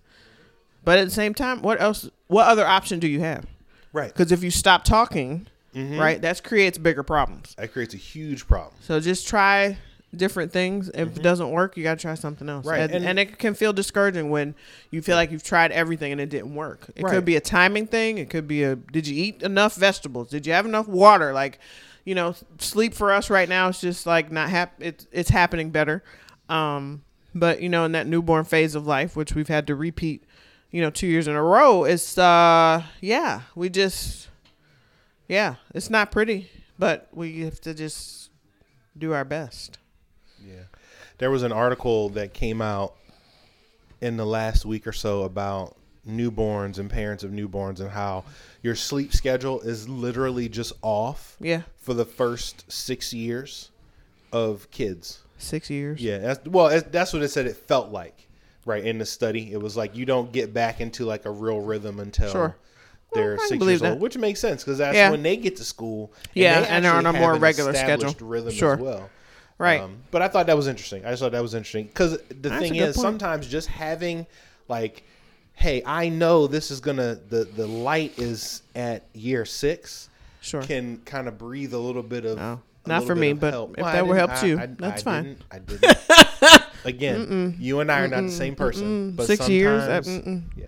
But 0.85 0.99
at 0.99 1.05
the 1.05 1.11
same 1.11 1.33
time, 1.33 1.61
what 1.61 1.81
else? 1.81 2.09
What 2.27 2.47
other 2.47 2.65
option 2.65 2.99
do 2.99 3.07
you 3.07 3.19
have? 3.19 3.45
right. 3.91 4.07
Because 4.13 4.31
if 4.31 4.43
you 4.43 4.51
stop 4.51 4.83
talking, 4.85 5.47
Mhm. 5.77 5.99
right, 5.99 6.21
that 6.21 6.43
creates 6.43 6.77
bigger 6.77 7.03
problems. 7.03 7.53
That 7.57 7.71
creates 7.71 7.93
a 7.93 7.97
huge 7.97 8.47
problem. 8.47 8.73
So 8.81 8.99
just 8.99 9.27
try 9.27 9.77
different 10.15 10.51
things. 10.53 10.89
If 10.93 11.17
it 11.17 11.21
doesn't 11.21 11.51
work, 11.51 11.75
you 11.77 11.83
got 11.83 11.99
to 11.99 12.01
try 12.01 12.15
something 12.15 12.47
else. 12.49 12.61
Mm-hmm. 12.65 12.69
Right, 12.71 12.81
And, 12.81 12.93
and- 12.95 13.05
and, 13.05 13.19
it 13.19 13.37
can 13.37 13.53
feel 13.53 13.73
discouraging 13.73 14.29
when 14.29 14.55
you 14.89 15.01
feel 15.01 15.15
like 15.17 15.31
you've 15.31 15.43
tried 15.43 15.71
everything 15.73 16.11
and 16.13 16.21
it 16.21 16.29
didn't 16.29 16.55
work. 16.55 16.87
It 16.95 17.03
Right. 17.03 17.13
could 17.13 17.25
be 17.25 17.35
a 17.35 17.41
timing 17.41 17.87
thing. 17.87 18.17
It 18.17 18.29
could 18.29 18.47
be 18.47 18.63
a 18.63 18.75
did 18.77 19.05
you 19.07 19.21
eat 19.21 19.43
enough 19.43 19.75
vegetables? 19.75 20.29
Did 20.29 20.47
you 20.47 20.53
have 20.53 20.65
enough 20.65 20.87
water? 20.87 21.33
Like, 21.33 21.59
you 22.05 22.15
know, 22.15 22.35
sleep 22.57 22.93
for 22.93 23.11
us 23.11 23.29
right 23.29 23.49
now 23.49 23.67
is 23.67 23.81
just 23.81 24.05
like 24.07 24.31
not 24.31 24.49
hap- 24.49 24.75
it's 24.81 25.05
it's 25.11 25.29
happening 25.29 25.71
better. 25.71 26.03
Um, 26.47 27.03
but 27.35 27.61
you 27.61 27.67
know, 27.69 27.83
in 27.83 27.91
that 27.91 28.07
newborn 28.07 28.45
phase 28.45 28.75
of 28.75 28.87
life, 28.87 29.15
which 29.17 29.35
we've 29.35 29.49
had 29.49 29.67
to 29.67 29.75
repeat, 29.75 30.23
you 30.71 30.81
know, 30.81 30.89
two 30.89 31.07
years 31.07 31.27
in 31.27 31.35
a 31.35 31.43
row, 31.43 31.83
it's 31.83 32.17
uh 32.17 32.81
yeah, 33.01 33.41
we 33.55 33.67
just 33.69 34.29
yeah, 35.27 35.55
it's 35.73 35.89
not 35.89 36.11
pretty, 36.11 36.49
but 36.79 37.07
we 37.13 37.41
have 37.41 37.59
to 37.61 37.73
just 37.73 38.29
do 38.97 39.13
our 39.13 39.25
best. 39.25 39.77
Yeah. 40.45 40.63
There 41.17 41.31
was 41.31 41.43
an 41.43 41.51
article 41.51 42.09
that 42.09 42.33
came 42.33 42.61
out 42.61 42.95
in 44.01 44.17
the 44.17 44.25
last 44.25 44.65
week 44.65 44.85
or 44.85 44.91
so 44.91 45.23
about 45.23 45.75
newborns 46.07 46.77
and 46.77 46.89
parents 46.89 47.23
of 47.23 47.31
newborns 47.31 47.79
and 47.79 47.89
how 47.89 48.23
your 48.61 48.75
sleep 48.75 49.11
schedule 49.13 49.59
is 49.61 49.89
literally 49.89 50.47
just 50.47 50.71
off 50.81 51.35
Yeah, 51.41 51.63
for 51.77 51.93
the 51.93 52.05
first 52.05 52.71
six 52.71 53.13
years 53.13 53.71
of 54.31 54.69
kids. 54.71 55.19
six 55.37 55.69
years. 55.69 55.99
Yeah, 56.01 56.19
that's, 56.19 56.47
well, 56.47 56.69
that's- 56.69 56.91
that's 56.91 57.13
what 57.13 57.21
it 57.23 57.27
said. 57.29 57.45
It 57.47 57.57
felt 57.57 57.89
like, 57.91 58.27
right 58.65 58.83
in 58.85 58.97
the 58.99 59.05
study, 59.05 59.51
it 59.53 59.61
was 59.61 59.75
like 59.77 59.95
you 59.95 60.05
don't 60.05 60.31
get 60.31 60.53
back 60.53 60.79
into 60.81 61.05
like 61.05 61.25
a 61.25 61.31
real 61.31 61.59
rhythm 61.61 61.99
until 61.99 62.31
Sure. 62.31 62.55
They're 63.13 63.35
Well, 63.37 63.47
six 63.47 63.63
years 63.65 63.81
that. 63.81 63.91
old, 63.93 64.01
which 64.01 64.17
makes 64.17 64.39
sense 64.39 64.63
because 64.63 64.77
that's 64.79 64.95
Yeah. 64.95 65.09
when 65.11 65.23
they 65.23 65.37
get 65.37 65.55
to 65.57 65.63
school. 65.63 66.11
Yeah, 66.33 66.61
they 66.61 66.67
and 66.67 66.85
they're 66.85 66.93
on 66.93 67.05
a 67.05 67.13
more 67.13 67.35
regular 67.35 67.73
schedule. 67.73 68.13
rhythm 68.19 68.51
Sure. 68.51 68.73
as 68.73 68.79
well. 68.79 69.09
Right. 69.57 69.81
Um, 69.81 69.97
but 70.11 70.21
I 70.21 70.27
thought 70.27 70.47
that 70.47 70.55
was 70.57 70.67
interesting. 70.67 71.03
I 71.05 71.09
just 71.11 71.21
thought 71.21 71.31
that 71.31 71.41
was 71.41 71.53
interesting 71.55 71.85
because 71.87 72.19
the 72.29 72.49
That's 72.49 72.61
thing 72.61 72.75
is, 72.75 72.95
point. 72.95 73.03
sometimes 73.03 73.47
just 73.47 73.67
having 73.67 74.27
like, 74.67 75.03
hey, 75.53 75.81
I 75.85 76.09
know 76.09 76.45
this 76.47 76.69
is 76.69 76.79
gonna 76.79 77.15
the 77.29 77.45
the 77.45 77.65
light 77.65 78.13
is 78.19 78.61
at 78.75 79.03
year 79.13 79.45
six 79.45 80.09
Sure. 80.41 80.61
can 80.61 80.97
kind 81.05 81.27
of 81.27 81.37
breathe 81.39 81.73
a 81.73 81.79
little 81.79 82.03
bit 82.03 82.23
of. 82.25 82.37
No. 82.37 82.61
Not 82.85 83.03
for 83.05 83.15
me, 83.15 83.33
but 83.33 83.51
help. 83.53 83.75
if 83.77 83.83
I 83.83 83.93
that 83.93 84.01
didn't- 84.05 84.15
help 84.17 84.43
you, 84.43 84.59
I- 84.59 84.65
that's 84.67 85.01
I 85.01 85.03
fine. 85.03 85.23
didn't- 85.23 85.41
I 85.51 85.59
didn't. 85.59 86.61
Again, 86.85 87.55
you 87.59 87.79
and 87.81 87.91
I 87.91 87.99
are 88.01 88.07
not 88.07 88.21
the 88.23 88.31
same 88.31 88.55
person. 88.55 89.11
But 89.11 89.27
Six 89.27 89.49
years. 89.49 89.83
uh, 89.83 90.01
yeah. 90.55 90.67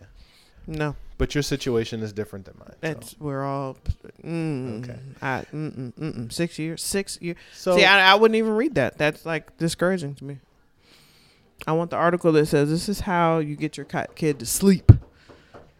No, 0.68 0.96
But 1.20 1.36
your 1.36 1.42
situation 1.44 2.02
is 2.02 2.12
different 2.14 2.46
than 2.46 2.56
mine. 2.58 2.74
that's 2.80 3.16
we're 3.20 3.44
all. 3.44 3.78
Mm, 4.26 4.84
Okay. 4.84 5.00
I, 5.22 5.44
mm-mm, 5.54 5.94
mm-mm. 5.94 6.32
Six 6.34 6.58
years. 6.58 6.82
Six 6.82 7.20
years. 7.22 7.36
So, 7.54 7.76
See, 7.78 7.84
I, 7.86 8.14
I 8.14 8.16
wouldn't 8.16 8.38
even 8.38 8.54
read 8.56 8.76
that. 8.76 8.98
That's 8.98 9.26
like 9.26 9.56
discouraging 9.58 10.16
to 10.16 10.24
me. 10.24 10.38
I 11.68 11.74
want 11.74 11.92
the 11.92 11.98
article 11.98 12.32
that 12.32 12.46
says 12.48 12.70
this 12.70 12.88
is 12.88 13.02
how 13.02 13.40
you 13.40 13.56
get 13.58 13.76
your 13.78 13.86
kid 13.86 14.40
to 14.40 14.46
sleep. 14.46 14.92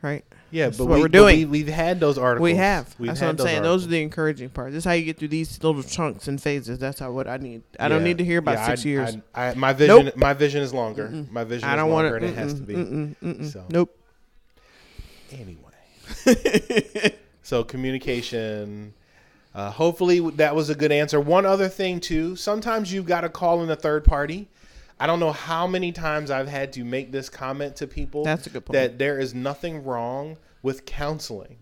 Right. 0.02 0.24
yeah, 0.52 0.66
that's 0.66 0.78
but 0.78 0.86
what 0.88 0.96
we, 0.96 1.02
we're 1.02 1.08
but 1.08 1.12
doing. 1.14 1.50
We, 1.50 1.60
have 1.60 1.70
had 1.70 2.00
those 2.02 2.18
articles. 2.18 2.44
We 2.44 2.56
have. 2.56 2.94
We've 3.00 3.08
that's 3.08 3.22
what 3.22 3.30
I'm 3.30 3.36
those 3.38 3.48
saying. 3.48 3.64
Those 3.64 3.86
are 3.86 3.90
the 3.90 4.02
encouraging 4.02 4.50
parts. 4.50 4.74
This 4.74 4.82
is 4.82 4.86
how 4.86 4.92
you 4.94 5.06
get 5.06 5.18
through 5.18 5.28
these 5.30 5.62
little 5.64 5.84
chunks 5.84 6.28
and 6.28 6.42
phases. 6.42 6.80
That's 6.80 7.00
how 7.00 7.12
what 7.12 7.28
I 7.28 7.38
need. 7.38 7.64
I 7.80 7.88
don't 7.88 8.04
need 8.04 8.18
to 8.18 8.26
hear 8.26 8.40
about 8.40 8.56
Yeah, 8.56 8.66
six 8.68 8.86
I- 8.86 8.90
years. 8.90 9.18
I, 9.34 9.46
I, 9.48 9.54
my 9.56 9.72
vision, 9.74 10.06
Nope. 10.06 10.16
my 10.18 10.34
vision 10.34 10.62
is 10.62 10.74
longer. 10.74 11.08
Mm-mm. 11.08 11.32
My 11.32 11.46
vision 11.46 11.68
I 11.70 11.78
don't 11.78 11.90
want 11.90 12.06
longer, 12.08 12.20
to. 12.20 12.26
and 12.28 12.36
it 12.36 12.40
has 12.40 12.54
to 12.56 12.62
be. 12.62 12.74
Mm-mm, 12.76 13.16
mm-mm. 13.24 13.52
So. 13.54 13.66
Nope. 13.70 13.96
Anyway, 15.32 17.14
so 17.44 17.64
communication. 17.64 18.94
Uh, 19.54 19.72
hopefully 19.72 20.20
that 20.32 20.56
was 20.56 20.70
a 20.70 20.76
good 20.76 20.92
answer. 20.92 21.20
One 21.20 21.46
other 21.46 21.68
thing 21.68 22.00
too. 22.00 22.36
Sometimes 22.36 22.94
you've 22.94 23.06
got 23.06 23.22
to 23.22 23.30
call 23.30 23.64
in 23.64 23.70
a 23.70 23.76
third 23.76 24.04
party. 24.06 24.48
I 25.00 25.08
don't 25.08 25.20
know 25.20 25.32
how 25.32 25.66
many 25.66 25.92
times 25.92 26.30
I've 26.30 26.48
had 26.48 26.74
to 26.74 26.84
make 26.84 27.12
this 27.12 27.30
comment 27.30 27.78
to 27.78 27.88
people. 27.88 28.24
That's 28.24 28.48
a 28.48 28.50
good 28.50 28.66
point. 28.66 28.74
That 28.74 29.00
there 29.00 29.18
is 29.18 29.34
nothing 29.34 29.84
wrong 29.84 30.38
with 30.62 30.86
counseling, 30.86 31.58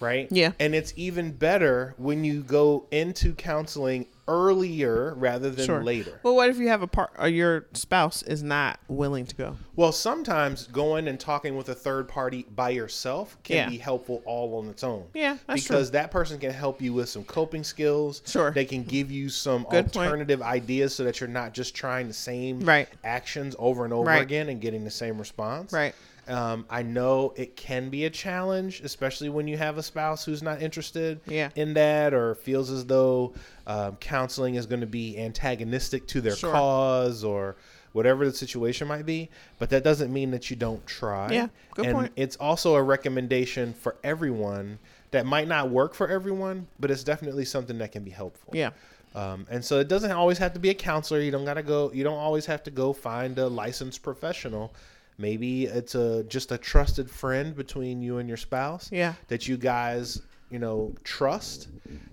right? 0.00 0.28
Yeah. 0.30 0.52
And 0.60 0.74
it's 0.74 0.92
even 0.96 1.32
better 1.32 1.94
when 1.98 2.24
you 2.24 2.42
go 2.42 2.86
into 2.90 3.34
counseling 3.34 4.06
earlier 4.26 5.14
rather 5.16 5.50
than 5.50 5.64
Sure. 5.66 5.82
later. 5.82 6.20
Well, 6.22 6.36
what 6.36 6.50
if 6.50 6.58
you 6.58 6.68
have 6.68 6.82
a 6.82 6.86
part 6.86 7.10
or 7.16 7.22
uh, 7.24 7.26
your 7.26 7.66
spouse 7.72 8.22
is 8.22 8.42
not 8.42 8.78
willing 8.88 9.24
to 9.26 9.34
go? 9.34 9.56
Well, 9.74 9.90
sometimes 9.90 10.66
going 10.66 11.08
and 11.08 11.18
talking 11.18 11.56
with 11.56 11.68
a 11.70 11.74
third 11.74 12.08
party 12.08 12.44
by 12.54 12.70
yourself 12.70 13.38
can 13.42 13.56
Yeah. 13.56 13.68
be 13.70 13.78
helpful 13.78 14.22
all 14.26 14.58
on 14.58 14.68
its 14.68 14.84
own. 14.84 15.04
Yeah, 15.14 15.38
that's 15.46 15.62
because 15.62 15.90
that 15.92 16.10
person 16.10 16.38
can 16.38 16.52
help 16.52 16.80
you 16.82 16.92
with 16.92 17.08
some 17.08 17.24
coping 17.24 17.64
skills. 17.64 18.22
Sure. 18.26 18.50
They 18.50 18.66
can 18.66 18.84
give 18.84 19.10
you 19.10 19.28
some 19.30 19.62
Good 19.70 19.92
point. 19.92 19.96
alternative 19.96 20.42
ideas 20.42 20.94
so 20.94 21.04
that 21.04 21.20
you're 21.20 21.28
not 21.28 21.54
just 21.54 21.74
trying 21.74 22.06
the 22.08 22.14
same 22.14 22.60
Right. 22.60 22.88
actions 23.04 23.56
over 23.58 23.84
and 23.84 23.92
over 23.94 24.06
Right. 24.08 24.22
again 24.22 24.48
and 24.50 24.60
getting 24.60 24.84
the 24.84 24.90
same 24.90 25.18
response. 25.18 25.72
Right. 25.72 25.94
Um, 26.28 26.66
I 26.68 26.82
know 26.82 27.32
it 27.36 27.56
can 27.56 27.88
be 27.88 28.04
a 28.04 28.10
challenge, 28.10 28.80
especially 28.82 29.28
when 29.30 29.48
you 29.48 29.56
have 29.56 29.78
a 29.78 29.82
spouse 29.82 30.24
who's 30.24 30.42
not 30.42 30.60
interested 30.60 31.20
Yeah. 31.26 31.48
in 31.56 31.74
that 31.74 32.12
or 32.12 32.34
feels 32.34 32.70
as 32.70 32.84
though 32.86 33.32
um, 33.66 33.96
counseling 33.96 34.54
is 34.56 34.66
going 34.66 34.80
to 34.82 34.86
be 34.86 35.18
antagonistic 35.18 36.06
to 36.08 36.20
their 36.20 36.36
Sure. 36.36 36.52
cause 36.52 37.24
or 37.24 37.56
whatever 37.92 38.26
the 38.26 38.32
situation 38.36 38.86
might 38.86 39.06
be. 39.06 39.30
But 39.58 39.70
that 39.70 39.82
doesn't 39.82 40.12
mean 40.12 40.30
that 40.32 40.50
you 40.50 40.56
don't 40.56 40.86
try. 40.86 41.32
Yeah, 41.32 41.48
good 41.74 41.86
and 41.86 41.94
point. 41.94 42.12
It's 42.16 42.36
also 42.36 42.74
a 42.74 42.82
recommendation 42.82 43.72
for 43.72 43.96
everyone 44.04 44.78
that 45.10 45.24
might 45.24 45.48
not 45.48 45.70
work 45.70 45.94
for 45.94 46.06
everyone, 46.08 46.66
but 46.78 46.90
it's 46.90 47.02
definitely 47.04 47.46
something 47.46 47.78
that 47.78 47.92
can 47.92 48.04
be 48.04 48.10
helpful. 48.10 48.52
Yeah. 48.54 48.70
Um, 49.14 49.46
and 49.50 49.64
so 49.64 49.80
it 49.80 49.88
doesn't 49.88 50.12
always 50.12 50.36
have 50.36 50.52
to 50.52 50.58
be 50.60 50.68
a 50.68 50.74
counselor. 50.74 51.20
You 51.20 51.30
don't 51.30 51.46
gotta 51.46 51.62
go. 51.62 51.90
You 51.92 52.04
don't 52.04 52.18
always 52.18 52.44
have 52.46 52.62
to 52.64 52.70
go 52.70 52.92
find 52.92 53.38
a 53.38 53.48
licensed 53.48 54.02
professional. 54.02 54.74
Maybe 55.18 55.64
it's 55.64 55.94
a 55.96 56.22
just 56.24 56.52
a 56.52 56.58
trusted 56.58 57.10
friend 57.10 57.54
between 57.56 58.00
you 58.00 58.18
and 58.18 58.28
your 58.28 58.36
spouse. 58.36 58.88
Yeah. 58.92 59.14
That 59.26 59.48
you 59.48 59.56
guys, 59.56 60.22
you 60.50 60.60
know, 60.60 60.94
trust. 61.02 61.68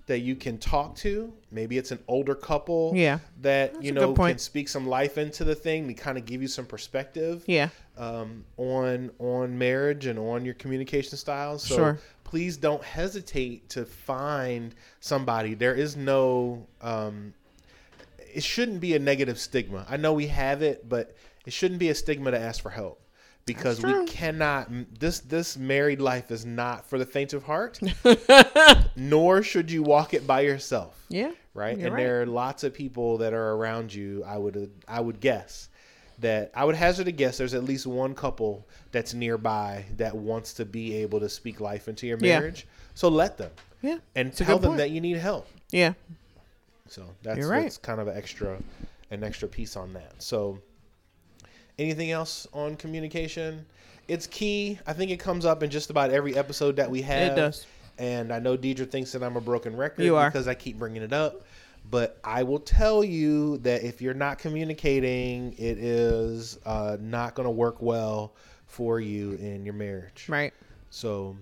That 0.07 0.19
you 0.19 0.35
can 0.35 0.57
talk 0.57 0.95
to. 0.97 1.31
Maybe 1.51 1.77
it's 1.77 1.91
an 1.91 1.99
older 2.07 2.33
couple. 2.35 2.93
Yeah. 2.95 3.19
That 3.41 3.73
That's 3.73 3.85
you 3.85 3.91
know 3.91 4.13
can 4.13 4.39
speak 4.39 4.67
some 4.69 4.87
life 4.87 5.17
into 5.19 5.43
the 5.43 5.55
thing 5.55 5.87
to 5.87 5.93
kind 5.93 6.17
of 6.17 6.25
give 6.25 6.41
you 6.41 6.47
some 6.47 6.65
perspective 6.65 7.43
Yeah. 7.45 7.69
um, 7.97 8.43
on 8.57 9.11
on 9.19 9.57
marriage 9.57 10.07
and 10.07 10.17
on 10.17 10.43
your 10.45 10.55
communication 10.55 11.17
styles. 11.17 11.63
So 11.63 11.75
Sure. 11.75 11.99
please 12.23 12.57
don't 12.57 12.83
hesitate 12.83 13.69
to 13.69 13.85
find 13.85 14.73
somebody. 14.99 15.53
There 15.53 15.75
is 15.75 15.95
no 15.95 16.65
um, 16.81 17.33
it 18.35 18.43
shouldn't 18.43 18.79
be 18.81 18.95
a 18.95 18.99
negative 18.99 19.39
stigma. 19.39 19.85
I 19.89 19.97
know 19.97 20.13
we 20.13 20.27
have 20.27 20.61
it, 20.61 20.87
but 20.89 21.15
it 21.45 21.53
shouldn't 21.53 21.79
be 21.79 21.89
a 21.89 21.95
stigma 21.95 22.31
to 22.31 22.39
ask 22.39 22.61
for 22.61 22.69
help 22.71 23.01
because 23.45 23.81
we 23.83 24.05
cannot 24.05 24.69
this 24.99 25.19
this 25.19 25.55
married 25.55 26.01
life 26.01 26.31
is 26.31 26.45
not 26.45 26.83
for 26.89 26.97
the 26.97 27.05
faint 27.05 27.31
of 27.33 27.43
heart 27.43 27.79
nor 28.95 29.43
should 29.43 29.69
you 29.69 29.83
walk 29.83 30.13
it 30.15 30.25
by 30.25 30.41
yourself 30.41 31.05
Yeah. 31.09 31.31
right 31.53 31.77
and 31.77 31.93
right. 31.93 31.97
there 32.03 32.21
are 32.23 32.25
lots 32.25 32.63
of 32.63 32.73
people 32.73 33.19
that 33.19 33.33
are 33.33 33.51
around 33.51 33.93
you 33.93 34.23
i 34.25 34.35
would 34.35 34.71
i 34.87 34.99
would 34.99 35.19
guess 35.19 35.69
that 36.19 36.51
i 36.55 36.65
would 36.65 36.73
hazard 36.75 37.07
a 37.07 37.11
guess 37.11 37.37
there's 37.37 37.53
at 37.53 37.63
least 37.63 37.85
one 37.85 38.15
couple 38.15 38.67
that's 38.91 39.13
nearby 39.13 39.85
that 39.97 40.15
wants 40.15 40.53
to 40.55 40.65
be 40.65 40.95
able 40.95 41.19
to 41.19 41.29
speak 41.29 41.59
life 41.59 41.87
into 41.87 42.07
your 42.07 42.17
Yeah. 42.19 42.39
marriage 42.39 42.65
so 42.95 43.09
let 43.09 43.37
them 43.37 43.51
Yeah. 43.83 43.97
and 44.15 44.31
a 44.33 44.35
tell 44.35 44.57
them 44.57 44.69
point. 44.71 44.77
that 44.79 44.89
you 44.89 45.01
need 45.01 45.17
help 45.17 45.47
Yeah. 45.71 45.93
So 46.87 47.03
that's, 47.23 47.45
right. 47.45 47.63
that's 47.63 47.77
kind 47.77 47.99
of 47.99 48.07
an 48.07 48.17
extra 48.17 48.59
an 49.11 49.23
extra 49.23 49.47
piece 49.47 49.75
on 49.75 49.93
that. 49.93 50.13
So 50.19 50.59
anything 51.77 52.11
else 52.11 52.47
on 52.53 52.75
communication? 52.75 53.65
It's 54.07 54.27
key. 54.27 54.79
I 54.85 54.93
think 54.93 55.11
it 55.11 55.19
comes 55.19 55.45
up 55.45 55.63
in 55.63 55.69
just 55.69 55.89
about 55.89 56.11
every 56.11 56.35
episode 56.35 56.75
that 56.75 56.89
we 56.89 57.01
have. 57.01 57.33
It 57.33 57.35
does. 57.35 57.65
And 57.97 58.31
I 58.31 58.39
know 58.39 58.57
Deidre 58.57 58.89
thinks 58.89 59.11
that 59.13 59.23
I'm 59.23 59.37
a 59.37 59.41
broken 59.41 59.75
record 59.75 60.03
You 60.03 60.15
are. 60.15 60.29
because 60.29 60.47
I 60.47 60.53
keep 60.53 60.77
bringing 60.77 61.01
it 61.01 61.13
up. 61.13 61.43
But 61.89 62.19
I 62.23 62.43
will 62.43 62.59
tell 62.59 63.03
you 63.03 63.57
that 63.59 63.83
if 63.83 64.01
you're 64.01 64.15
not 64.15 64.39
communicating, 64.39 65.53
it 65.53 65.77
is 65.77 66.57
uh, 66.65 66.97
not 66.99 67.35
going 67.35 67.45
to 67.45 67.51
work 67.51 67.81
well 67.81 68.33
for 68.65 68.99
you 68.99 69.33
in 69.33 69.65
your 69.65 69.75
marriage. 69.75 70.25
Right. 70.27 70.53
So, 70.89 71.37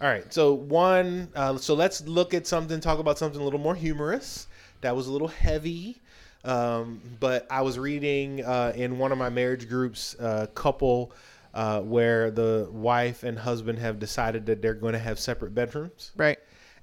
all 0.00 0.08
right. 0.08 0.32
So 0.32 0.52
one. 0.52 1.28
Uh, 1.34 1.56
so 1.56 1.74
let's 1.74 2.02
look 2.02 2.34
at 2.34 2.46
something. 2.46 2.78
Talk 2.78 2.98
about 2.98 3.18
something 3.18 3.40
a 3.40 3.44
little 3.44 3.58
more 3.58 3.74
humorous. 3.74 4.48
That 4.80 4.94
was 4.96 5.06
a 5.06 5.12
little 5.12 5.28
heavy. 5.28 6.00
Um, 6.44 7.00
but 7.18 7.46
I 7.50 7.62
was 7.62 7.78
reading 7.78 8.44
uh, 8.44 8.72
in 8.76 8.98
one 8.98 9.10
of 9.10 9.18
my 9.18 9.30
marriage 9.30 9.68
groups, 9.68 10.14
a 10.20 10.48
couple 10.54 11.12
uh, 11.54 11.80
where 11.80 12.30
the 12.30 12.68
wife 12.70 13.24
and 13.24 13.38
husband 13.38 13.78
have 13.80 13.98
decided 13.98 14.46
that 14.46 14.62
they're 14.62 14.74
going 14.74 14.92
to 14.92 14.98
have 14.98 15.18
separate 15.18 15.54
bedrooms, 15.54 16.12
Right. 16.16 16.38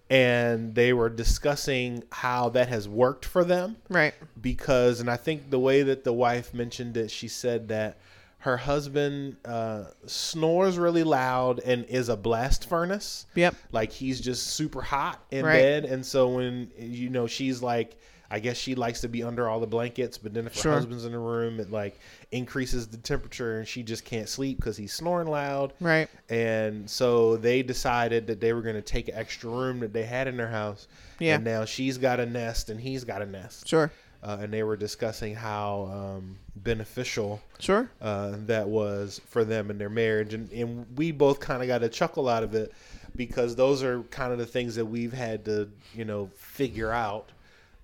and 0.10 0.76
they 0.76 0.92
were 0.94 1.10
discussing 1.10 2.04
how 2.12 2.50
that 2.50 2.68
has 2.68 2.90
worked 2.90 3.24
for 3.24 3.44
them 3.46 3.78
Right. 3.90 4.14
because 4.42 5.00
and 5.00 5.10
i 5.10 5.16
think 5.16 5.50
the 5.50 5.60
way 5.60 5.84
that 5.84 6.04
the 6.04 6.12
wife 6.12 6.54
mentioned 6.54 6.98
it 6.98 7.10
she 7.12 7.28
said 7.28 7.68
that 7.70 7.98
her 8.44 8.58
husband 8.58 9.38
uh, 9.46 9.86
snores 10.06 10.78
really 10.78 11.04
loud 11.04 11.60
and 11.62 11.86
is 11.86 12.10
a 12.10 12.18
blast 12.18 12.68
furnace 12.68 13.26
Yep. 13.36 13.56
like 13.72 13.92
he's 13.94 14.20
just 14.20 14.48
super 14.48 14.82
hot 14.82 15.24
in 15.32 15.46
Right. 15.46 15.54
bed 15.62 15.86
and 15.86 16.06
so 16.06 16.28
when 16.28 16.70
you 16.78 17.10
know 17.10 17.26
she's 17.26 17.62
like 17.62 17.96
i 18.30 18.40
guess 18.40 18.58
she 18.58 18.76
likes 18.76 19.00
to 19.02 19.08
be 19.08 19.24
under 19.24 19.48
all 19.48 19.62
the 19.62 19.68
blankets 19.68 20.18
but 20.18 20.34
then 20.34 20.46
if 20.48 20.56
Sure. 20.56 20.72
her 20.74 20.78
husband's 20.78 21.06
in 21.06 21.14
the 21.14 21.20
room 21.20 21.62
it 21.62 21.72
like 21.72 21.98
increases 22.34 22.86
the 22.88 22.98
temperature 22.98 23.60
and 23.60 23.68
she 23.68 23.82
just 23.82 24.04
can't 24.04 24.28
sleep 24.28 24.58
because 24.58 24.76
he's 24.76 24.92
snoring 24.92 25.28
loud 25.30 25.72
Right. 25.80 26.10
and 26.30 26.90
so 26.90 27.38
they 27.38 27.64
decided 27.64 28.28
that 28.28 28.42
they 28.42 28.52
were 28.52 28.62
going 28.62 28.76
to 28.76 28.82
take 28.82 29.08
an 29.08 29.16
extra 29.16 29.50
room 29.50 29.80
that 29.80 29.94
they 29.94 30.04
had 30.04 30.28
in 30.28 30.36
their 30.36 30.50
house 30.50 30.88
Yeah. 31.20 31.36
and 31.36 31.46
now 31.46 31.64
she's 31.64 31.98
got 31.98 32.20
a 32.20 32.26
nest 32.26 32.70
and 32.70 32.80
he's 32.82 33.06
got 33.06 33.22
a 33.22 33.26
nest 33.26 33.70
Sure. 33.70 33.90
Uh, 34.24 34.38
and 34.42 34.52
they 34.54 34.64
were 34.64 34.78
discussing 34.78 35.36
how 35.36 35.90
um, 35.94 36.38
beneficial 36.56 37.42
Sure. 37.60 37.90
uh, 38.02 38.34
that 38.46 38.68
was 38.68 39.20
for 39.28 39.44
them 39.44 39.70
in 39.70 39.78
their 39.78 39.90
marriage, 39.90 40.34
and, 40.34 40.50
and 40.52 40.86
we 40.98 41.12
both 41.12 41.40
kind 41.40 41.62
of 41.62 41.68
got 41.68 41.84
a 41.84 41.90
chuckle 41.90 42.28
out 42.30 42.42
of 42.44 42.56
it 42.56 42.72
because 43.16 43.56
those 43.56 43.84
are 43.84 44.02
kind 44.04 44.32
of 44.32 44.40
the 44.40 44.46
things 44.46 44.76
that 44.76 44.86
we've 44.86 45.14
had 45.14 45.46
to, 45.46 45.70
you 45.94 46.06
know, 46.06 46.30
figure 46.36 46.92
out 46.92 47.30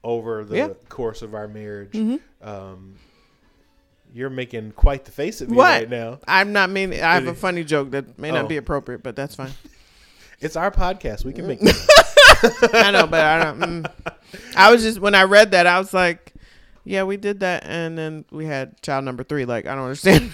over 0.04 0.44
the 0.46 0.56
Yeah. 0.58 0.68
Mm-hmm. 0.70 0.88
course 0.88 1.22
of 1.22 1.36
our 1.36 1.48
marriage. 1.48 1.96
Um, 2.42 2.96
you're 4.14 4.30
making 4.32 4.72
quite 4.72 5.06
the 5.06 5.12
face 5.12 5.42
at 5.42 5.50
me 5.50 5.58
What? 5.58 5.82
right 5.82 5.90
now. 5.90 6.20
I'm 6.28 6.52
not 6.52 6.70
mean. 6.72 6.94
I 6.94 7.14
have 7.14 7.28
a 7.28 7.34
funny 7.46 7.64
joke 7.64 7.92
that 7.92 8.18
may 8.18 8.32
Oh. 8.32 8.36
not 8.36 8.50
be 8.50 8.58
appropriate, 8.58 9.04
but 9.04 9.16
that's 9.16 9.36
fine. 9.36 9.52
It's 10.42 10.56
our 10.56 10.72
podcast; 10.72 11.26
we 11.26 11.34
can 11.34 11.46
make. 11.48 11.60
I 12.74 12.92
know, 12.92 13.08
but 13.08 13.22
I 13.22 13.44
don't. 13.44 13.60
Mm. 13.60 13.92
I 14.56 14.72
was 14.72 14.84
just 14.84 15.00
when 15.00 15.16
I 15.16 15.24
read 15.24 15.52
that, 15.52 15.68
I 15.68 15.80
was 15.80 15.94
like, 15.94 16.34
"Yeah, 16.84 17.04
we 17.04 17.18
did 17.18 17.42
that," 17.42 17.66
and 17.66 17.98
then 17.98 18.26
we 18.32 18.46
had 18.46 18.82
child 18.82 19.06
number 19.06 19.24
three. 19.24 19.46
Like, 19.46 19.66
I 19.66 19.76
don't 19.76 19.86
understand. 19.86 20.32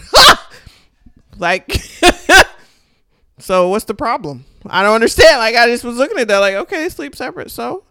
like, 1.37 1.71
so 3.39 3.69
what's 3.69 3.85
the 3.85 3.93
problem? 3.93 4.45
I 4.67 4.83
don't 4.83 4.95
understand. 4.95 5.37
Like, 5.39 5.55
I 5.55 5.67
just 5.67 5.83
was 5.83 5.97
looking 5.97 6.17
at 6.17 6.27
that, 6.27 6.39
like, 6.39 6.55
okay, 6.55 6.89
sleep 6.89 7.15
separate. 7.15 7.51
So, 7.51 7.83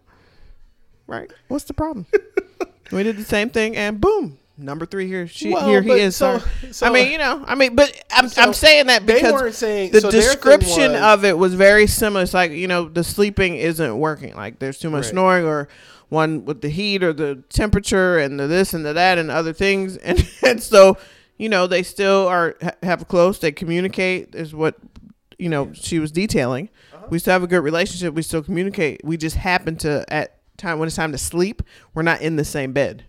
right, 1.07 1.31
what's 1.47 1.65
the 1.65 1.73
problem? 1.73 2.05
we 2.91 3.03
did 3.03 3.17
the 3.17 3.23
same 3.23 3.49
thing, 3.49 3.75
and 3.75 3.99
boom, 3.99 4.37
number 4.57 4.85
three 4.85 5.07
here. 5.07 5.27
She 5.27 5.51
Well, 5.53 5.67
here 5.67 5.81
he 5.81 5.91
is. 5.91 6.15
so- 6.15 6.41
so- 6.71 6.85
I 6.85 6.89
mean, 6.89 7.11
you 7.11 7.17
know, 7.17 7.43
I 7.47 7.55
mean, 7.55 7.75
but 7.75 7.91
I'm 8.11 8.29
So 8.29 8.41
I'm 8.41 8.53
saying 8.53 8.87
that 8.87 9.05
because 9.05 9.57
saying 9.57 9.91
the 9.91 10.01
description 10.01 10.93
was- 10.93 11.01
of 11.01 11.25
it 11.25 11.37
was 11.37 11.53
very 11.53 11.87
similar. 11.87 12.23
It's 12.23 12.33
like 12.33 12.51
you 12.51 12.67
know 12.67 12.87
the 12.89 13.03
sleeping 13.03 13.55
isn't 13.57 13.97
working. 13.97 14.35
Like 14.35 14.59
there's 14.59 14.79
too 14.79 14.89
much 14.89 15.03
Right. 15.05 15.11
snoring, 15.11 15.45
or 15.45 15.67
one 16.09 16.45
with 16.45 16.61
the 16.61 16.69
heat, 16.69 17.03
or 17.03 17.13
the 17.13 17.43
temperature, 17.49 18.17
and 18.19 18.39
the 18.39 18.47
this 18.47 18.73
and 18.73 18.85
the 18.85 18.93
that, 18.93 19.17
and 19.17 19.29
other 19.31 19.53
things. 19.53 19.97
And 20.03 20.27
and 20.43 20.61
so 20.63 20.97
you 21.37 21.49
know 21.49 21.67
they 21.67 21.83
still 21.83 22.27
are 22.27 22.55
have 22.83 23.07
close. 23.07 23.39
They 23.39 23.51
communicate. 23.51 24.35
Is 24.35 24.53
what 24.53 24.75
you 25.37 25.49
know 25.49 25.71
she 25.73 25.99
was 25.99 26.11
detailing. 26.11 26.69
Uh-huh. 26.93 27.07
We 27.09 27.19
still 27.19 27.33
have 27.33 27.43
a 27.43 27.47
good 27.47 27.59
relationship. 27.63 28.13
We 28.13 28.21
still 28.21 28.41
communicate. 28.43 29.01
We 29.03 29.17
just 29.17 29.35
happen 29.35 29.75
to 29.77 30.05
at 30.13 30.37
time 30.57 30.79
when 30.79 30.87
it's 30.87 30.95
time 30.95 31.11
to 31.11 31.17
sleep, 31.17 31.61
we're 31.93 32.03
not 32.03 32.21
in 32.21 32.37
the 32.37 32.45
same 32.45 32.71
bed. 32.71 33.03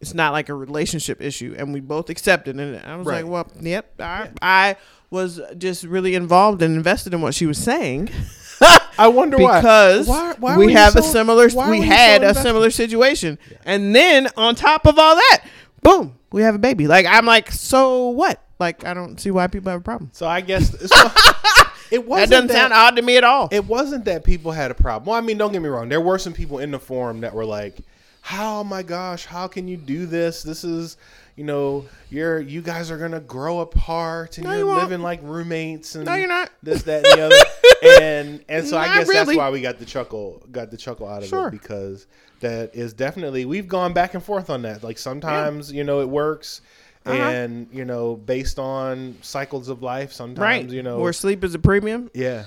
It's 0.00 0.14
not 0.14 0.32
like 0.32 0.48
a 0.48 0.54
relationship 0.54 1.22
issue, 1.22 1.54
and 1.58 1.72
we 1.72 1.80
both 1.80 2.10
accepted. 2.10 2.58
And 2.58 2.76
I 2.84 2.96
was 2.96 3.06
Right. 3.06 3.24
like, 3.24 3.32
"Well, 3.32 3.50
yep." 3.60 3.94
I, 3.98 4.28
I 4.42 4.76
was 5.10 5.40
just 5.56 5.84
really 5.84 6.14
involved 6.14 6.62
and 6.62 6.76
invested 6.76 7.14
in 7.14 7.22
what 7.22 7.34
she 7.34 7.46
was 7.46 7.58
saying 7.58 8.10
I 8.98 9.08
wonder 9.08 9.36
because 9.36 10.08
why. 10.08 10.34
Why, 10.38 10.54
why 10.54 10.56
we 10.56 10.72
have 10.72 10.96
a 10.96 11.02
similar. 11.02 11.48
We 11.68 11.82
had 11.82 12.22
so 12.22 12.28
a 12.28 12.34
similar 12.34 12.70
situation, 12.70 13.38
and 13.64 13.94
then 13.94 14.28
on 14.36 14.54
top 14.54 14.86
of 14.86 14.98
all 14.98 15.14
that, 15.16 15.44
boom, 15.82 16.18
we 16.32 16.42
have 16.42 16.54
a 16.54 16.58
baby. 16.58 16.86
Like 16.86 17.06
I'm 17.06 17.26
like, 17.26 17.50
so 17.50 18.08
what? 18.08 18.42
Like 18.58 18.84
I 18.84 18.94
don't 18.94 19.20
see 19.20 19.30
why 19.30 19.46
people 19.48 19.70
have 19.70 19.80
a 19.80 19.84
problem. 19.84 20.10
So 20.14 20.26
I 20.26 20.40
guess 20.40 20.70
so, 20.90 21.10
it 21.90 22.06
wasn't 22.06 22.30
that 22.30 22.36
doesn't 22.36 22.48
sound 22.50 22.72
odd 22.72 22.96
to 22.96 23.02
me 23.02 23.16
at 23.18 23.24
all. 23.24 23.48
it 23.52 23.66
wasn't 23.66 24.06
that 24.06 24.24
people 24.24 24.52
had 24.52 24.70
a 24.70 24.74
problem. 24.74 25.06
Well, 25.10 25.16
I 25.18 25.20
mean, 25.20 25.36
don't 25.36 25.52
get 25.52 25.60
me 25.60 25.68
wrong. 25.68 25.88
There 25.88 26.00
were 26.00 26.18
some 26.18 26.32
people 26.32 26.58
in 26.58 26.70
the 26.70 26.78
forum 26.78 27.20
that 27.20 27.34
were 27.34 27.44
like, 27.44 27.78
"How, 28.26 28.60
oh 28.60 28.64
my 28.64 28.82
gosh, 28.82 29.24
how 29.24 29.46
can 29.46 29.68
you 29.68 29.76
do 29.76 30.06
this? 30.06 30.42
This 30.42 30.64
is, 30.64 30.96
you 31.36 31.44
know, 31.44 31.84
you're 32.10 32.40
you 32.40 32.60
guys 32.60 32.90
are 32.90 32.98
gonna 32.98 33.20
grow 33.20 33.60
apart 33.60 34.38
and 34.38 34.46
No, 34.46 34.52
you're 34.52 34.66
you 34.68 34.74
living 34.74 35.00
like 35.00 35.20
roommates 35.22 35.94
and 35.94 36.04
No, 36.06 36.14
you're 36.14 36.26
not. 36.28 36.50
this, 36.62 36.82
that, 36.82 37.06
and 37.06 37.18
the 37.20 37.26
other." 37.26 38.00
and 38.02 38.44
and 38.48 38.66
so 38.66 38.76
I 38.76 38.86
Not 38.86 38.96
guess 38.98 39.12
that's 39.12 39.36
why 39.36 39.50
we 39.50 39.60
got 39.60 39.78
the 39.78 39.84
chuckle, 39.84 40.42
got 40.50 40.70
the 40.70 40.76
chuckle 40.76 41.06
out 41.06 41.22
of 41.22 41.28
Sure. 41.28 41.48
it 41.48 41.52
because 41.52 42.06
that 42.40 42.74
is 42.74 42.92
definitely 42.92 43.44
we've 43.44 43.68
gone 43.68 43.92
back 43.92 44.14
and 44.14 44.22
forth 44.22 44.50
on 44.50 44.62
that. 44.62 44.82
Like 44.82 44.98
sometimes 44.98 45.72
you 45.72 45.84
know 45.84 46.00
it 46.00 46.08
works. 46.08 46.62
Uh-huh. 47.04 47.16
And 47.22 47.68
you 47.72 47.84
know, 47.84 48.16
based 48.16 48.58
on 48.58 49.16
cycles 49.22 49.68
of 49.68 49.80
life, 49.80 50.12
sometimes 50.12 50.40
right? 50.40 50.68
you 50.68 50.82
know, 50.82 50.98
where 50.98 51.12
sleep 51.12 51.44
is 51.44 51.54
a 51.54 51.58
premium. 51.60 52.10
yeah, 52.12 52.46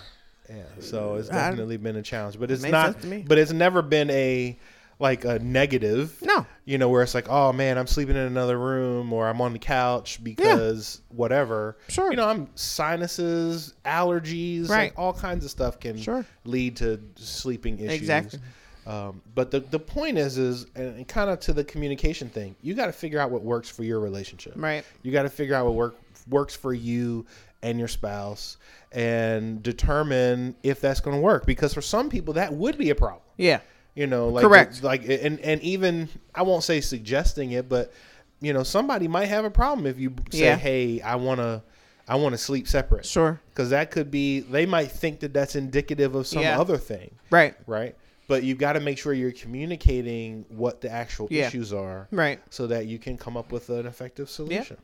yeah. 0.50 0.64
So 0.82 1.16
it's 1.16 1.30
I- 1.30 1.34
definitely 1.52 1.78
been 1.78 1.96
a 1.96 2.02
challenge, 2.02 2.38
but 2.38 2.52
it's 2.52 2.64
Makes 2.64 2.72
not. 2.74 3.02
to 3.02 3.08
me. 3.08 3.24
But 3.26 3.38
it's 3.38 3.54
never 3.54 3.82
been 3.82 4.10
a 4.10 4.60
like 5.00 5.24
a 5.26 5.40
negative. 5.40 6.18
No. 6.22 6.46
You 6.66 6.78
know, 6.78 6.90
where 6.90 7.02
it's 7.04 7.16
like, 7.16 7.30
oh 7.30 7.52
man, 7.54 7.78
I'm 7.78 7.88
sleeping 7.88 8.16
in 8.16 8.24
another 8.24 8.60
room, 8.60 9.12
or 9.14 9.28
I'm 9.30 9.40
on 9.42 9.54
the 9.54 9.60
couch 9.60 10.22
because 10.24 11.02
whatever. 11.10 11.78
Sure. 11.88 12.12
You 12.12 12.18
know, 12.18 12.28
I'm 12.28 12.50
sinuses, 12.56 13.74
allergies, 13.86 14.70
Right. 14.70 14.92
like 14.92 14.94
all 15.00 15.14
kinds 15.14 15.46
of 15.46 15.52
stuff 15.52 15.80
can 15.80 15.98
Sure. 15.98 16.26
lead 16.46 16.76
to 16.78 17.00
sleeping 17.16 17.80
issues. 17.80 17.94
Exactly. 17.94 18.40
Um, 18.88 19.22
but 19.36 19.52
the 19.52 19.60
the 19.60 19.80
point 19.80 20.18
is, 20.18 20.38
is 20.38 20.66
and 20.76 21.08
kind 21.08 21.30
of 21.30 21.40
to 21.42 21.54
the 21.54 21.64
communication 21.64 22.28
thing, 22.30 22.56
you 22.62 22.74
got 22.74 22.88
to 22.88 22.92
figure 22.92 23.20
out 23.20 23.30
what 23.32 23.44
works 23.44 23.70
for 23.70 23.84
your 23.84 24.00
relationship. 24.00 24.54
Right. 24.56 24.84
You 25.04 25.12
got 25.12 25.24
to 25.24 25.30
figure 25.30 25.56
out 25.56 25.66
what 25.66 25.76
work 25.76 25.96
works 26.30 26.56
for 26.56 26.74
you 26.74 27.26
and 27.62 27.78
your 27.78 27.88
spouse, 27.88 28.58
and 28.92 29.62
determine 29.62 30.56
if 30.64 30.80
that's 30.82 31.00
going 31.02 31.16
to 31.16 31.22
work. 31.22 31.46
Because 31.46 31.74
for 31.74 31.82
some 31.82 32.10
people, 32.10 32.34
that 32.36 32.54
would 32.54 32.78
be 32.78 32.90
a 32.90 32.96
problem. 32.96 33.22
Yeah. 33.38 33.60
You 34.00 34.08
know, 34.08 34.30
like 34.30 34.44
Correct. 34.46 34.82
Like 34.82 35.04
and 35.10 35.42
and 35.42 35.62
even 35.62 36.08
I 36.34 36.44
won't 36.44 36.64
say 36.64 36.80
suggesting 36.80 37.52
it, 37.52 37.68
but 37.68 37.92
you 38.40 38.54
know, 38.54 38.64
somebody 38.64 39.10
might 39.10 39.26
have 39.26 39.44
a 39.44 39.50
problem 39.50 39.86
if 39.86 40.00
you 40.00 40.14
say, 40.32 40.46
Yeah. 40.46 40.56
"Hey, 40.56 41.02
I 41.02 41.16
want 41.16 41.40
to." 41.42 41.62
I 42.08 42.16
want 42.16 42.34
to 42.34 42.40
sleep 42.40 42.68
separate 42.68 43.06
Sure. 43.06 43.40
because 43.52 43.70
that 43.70 43.92
could 43.92 44.10
be. 44.10 44.40
They 44.40 44.66
might 44.66 44.90
think 44.92 45.20
that 45.20 45.32
that's 45.32 45.56
indicative 45.56 46.16
of 46.16 46.26
some 46.26 46.42
Yeah. 46.42 46.60
other 46.60 46.76
thing 46.78 47.12
Right. 47.30 47.54
right? 47.68 47.96
But 48.28 48.42
you've 48.42 48.58
got 48.58 48.74
to 48.74 48.80
make 48.80 48.98
sure 48.98 49.14
you're 49.14 49.32
communicating 49.32 50.44
what 50.50 50.82
the 50.82 50.90
actual 50.90 51.28
Yeah. 51.30 51.46
issues 51.46 51.72
are, 51.72 52.08
Right. 52.10 52.40
so 52.50 52.66
that 52.66 52.88
you 52.88 52.98
can 52.98 53.16
come 53.16 53.38
up 53.38 53.52
with 53.52 53.70
an 53.70 53.86
effective 53.86 54.28
solution. 54.28 54.78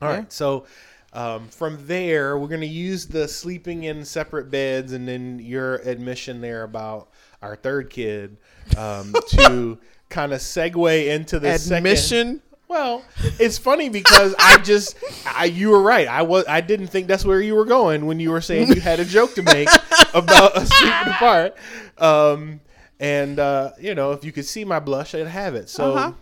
All 0.00 0.10
Yeah. 0.10 0.16
right, 0.18 0.32
so 0.32 0.64
um, 1.12 1.48
from 1.48 1.86
there, 1.88 2.38
we're 2.38 2.46
going 2.48 2.60
to 2.60 2.66
use 2.68 3.06
the 3.06 3.26
sleeping 3.26 3.82
in 3.84 4.04
separate 4.04 4.48
beds, 4.50 4.92
and 4.92 5.08
then 5.08 5.40
your 5.40 5.76
admission 5.78 6.40
there 6.40 6.62
about 6.62 7.08
our 7.42 7.56
third 7.56 7.90
kid 7.90 8.36
um, 8.76 9.14
to 9.28 9.78
kind 10.08 10.32
of 10.32 10.40
segue 10.40 11.06
into 11.06 11.38
the 11.38 11.58
second 11.58 11.86
Admission 11.86 12.42
Well, 12.68 13.02
it's 13.38 13.58
funny 13.58 13.88
because 13.88 14.34
I 14.38 14.58
just 14.58 14.96
I, 15.26 15.44
you 15.46 15.70
were 15.70 15.80
right. 15.82 16.06
I 16.08 16.22
was 16.22 16.44
I 16.48 16.60
didn't 16.60 16.88
think 16.88 17.06
that's 17.06 17.24
where 17.24 17.40
you 17.40 17.54
were 17.54 17.64
going 17.64 18.06
when 18.06 18.20
you 18.20 18.30
were 18.30 18.40
saying 18.42 18.68
you 18.68 18.80
had 18.80 19.00
a 19.00 19.04
joke 19.04 19.34
to 19.34 19.42
make 19.42 19.68
about 20.14 20.54
us 20.56 20.68
sleeping 20.68 21.12
apart. 21.12 21.56
Um, 21.98 22.60
and 23.00 23.38
uh, 23.38 23.72
you 23.80 23.94
know, 23.94 24.12
if 24.12 24.24
you 24.24 24.32
could 24.32 24.44
see 24.46 24.64
my 24.64 24.80
blush, 24.80 25.14
I'd 25.14 25.26
have 25.26 25.54
it. 25.54 25.68
So, 25.70 25.94
Uh-huh. 25.94 26.12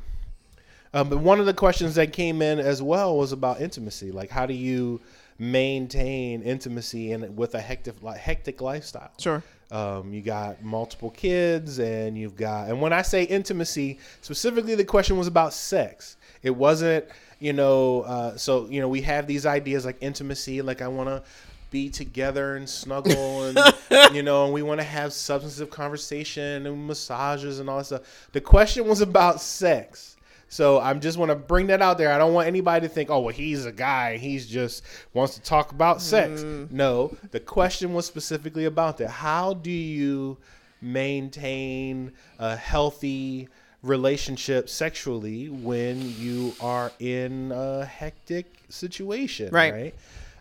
um, 0.95 1.09
but 1.09 1.19
one 1.19 1.41
of 1.41 1.47
the 1.47 1.55
questions 1.55 1.95
that 1.97 2.13
came 2.13 2.43
in 2.43 2.59
as 2.59 2.83
well 2.83 3.17
was 3.17 3.33
about 3.33 3.61
intimacy. 3.61 4.13
Like, 4.13 4.31
how 4.31 4.47
do 4.47 4.55
you 4.55 5.01
maintain 5.39 6.43
intimacy 6.43 7.13
in 7.13 7.35
with 7.37 7.55
a 7.55 7.61
hectic 7.61 8.03
like 8.03 8.19
hectic 8.19 8.61
lifestyle? 8.61 9.11
Sure. 9.19 9.43
Um, 9.71 10.13
you 10.13 10.23
got 10.23 10.63
multiple 10.63 11.11
kids, 11.11 11.79
and 11.79 12.17
you've 12.17 12.37
got, 12.37 12.69
and 12.69 12.81
when 12.81 12.93
I 12.93 13.03
say 13.03 13.25
intimacy, 13.25 13.99
specifically, 14.21 14.77
the 14.77 14.85
question 14.85 15.17
was 15.19 15.27
about 15.27 15.53
sex. 15.53 16.17
It 16.43 16.51
wasn't, 16.51 17.05
you 17.41 17.53
know, 17.53 18.03
uh, 18.03 18.37
so 18.37 18.69
you 18.69 18.81
know, 18.81 18.89
we 18.89 19.01
have 19.03 19.27
these 19.27 19.45
ideas 19.45 19.85
like 19.85 19.97
intimacy, 20.01 20.63
like 20.63 20.83
I 20.83 20.89
want 20.89 21.09
to 21.09 21.23
be 21.71 21.91
together 21.91 22.55
and 22.57 22.69
snuggle, 22.69 23.45
and 23.45 23.59
you 24.15 24.23
know, 24.23 24.45
and 24.45 24.55
we 24.55 24.63
want 24.63 24.81
to 24.81 24.87
have 24.87 25.13
substantive 25.13 25.71
conversation 25.71 26.67
and 26.67 26.87
massages 26.87 27.59
and 27.59 27.69
all 27.69 27.79
that 27.79 27.85
stuff. 27.87 28.29
The 28.33 28.41
question 28.41 28.87
was 28.87 29.01
about 29.01 29.41
sex. 29.41 30.16
So 30.49 30.81
I'm 30.81 31.01
just 31.01 31.19
want 31.19 31.31
to 31.31 31.35
bring 31.35 31.67
that 31.69 31.83
out 31.83 31.99
there. 31.99 32.13
I 32.13 32.19
don't 32.19 32.33
want 32.33 32.47
anybody 32.47 32.87
to 32.87 32.93
think, 32.93 33.11
oh, 33.11 33.21
well, 33.21 33.35
he's 33.35 33.67
a 33.67 33.73
guy. 33.73 34.17
He's 34.17 34.47
just 34.47 34.85
wants 35.13 35.35
to 35.35 35.43
talk 35.43 35.73
about 35.73 36.01
sex. 36.01 36.43
No, 36.43 37.17
the 37.31 37.41
question 37.41 37.93
was 37.95 38.07
specifically 38.07 38.65
about 38.65 38.99
that. 38.99 39.09
How 39.09 39.55
do 39.55 39.71
you 39.71 40.39
maintain 40.81 42.13
a 42.39 42.55
healthy 42.55 43.49
relationship 43.83 44.69
sexually 44.69 45.49
when 45.49 46.15
you 46.17 46.55
are 46.61 46.93
in 47.01 47.53
a 47.53 47.85
hectic 47.85 48.47
situation? 48.69 49.51
Right. 49.51 49.73
Right. 49.73 49.95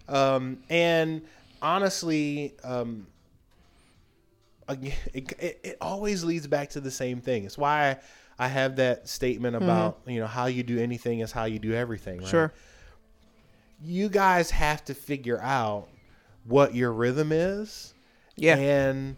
Um, 0.08 0.60
and 0.70 1.22
honestly, 1.62 2.54
um, 2.64 3.08
again, 4.68 4.94
it, 5.14 5.32
it, 5.40 5.60
it 5.64 5.78
always 5.82 6.24
leads 6.24 6.48
back 6.48 6.70
to 6.72 6.80
the 6.80 6.92
same 6.92 7.22
thing. 7.22 7.46
It's 7.46 7.58
why 7.58 7.90
I, 7.90 7.98
I 8.38 8.48
have 8.50 8.76
that 8.78 9.08
statement 9.08 9.56
about 9.56 10.00
you 10.06 10.20
know 10.20 10.28
how 10.28 10.48
you 10.48 10.62
do 10.64 10.78
anything 10.80 11.20
is 11.20 11.32
how 11.32 11.46
you 11.46 11.60
do 11.60 11.74
everything. 11.74 12.20
Right? 12.20 12.28
Sure. 12.28 12.54
You 13.84 14.10
guys 14.10 14.52
have 14.52 14.84
to 14.86 14.94
figure 14.94 15.40
out 15.42 15.88
what 16.46 16.74
your 16.76 16.92
rhythm 16.92 17.32
is. 17.32 17.94
Yeah. 18.36 18.58
And 18.58 19.18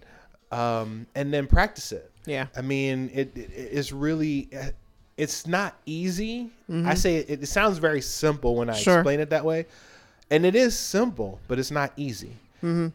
um, 0.52 1.08
and 1.16 1.34
then 1.34 1.48
practice 1.48 1.92
it. 1.92 2.12
Yeah. 2.26 2.48
I 2.56 2.62
mean, 2.62 3.10
it, 3.14 3.36
it 3.36 3.50
it's 3.54 3.92
really 3.92 4.50
it's 5.18 5.48
not 5.48 5.76
easy. 5.86 6.52
I 6.72 6.94
say 6.94 7.16
it, 7.18 7.42
it 7.44 7.48
sounds 7.48 7.78
very 7.80 8.02
simple 8.02 8.56
when 8.56 8.70
I 8.70 8.74
Mm-hmm. 8.74 8.82
Sure. 8.84 9.00
explain 9.00 9.20
it 9.20 9.30
that 9.32 9.44
way, 9.46 9.66
and 10.30 10.46
it 10.46 10.56
is 10.56 10.78
simple, 10.78 11.40
but 11.48 11.58
it's 11.60 11.72
not 11.72 11.92
easy 11.98 12.34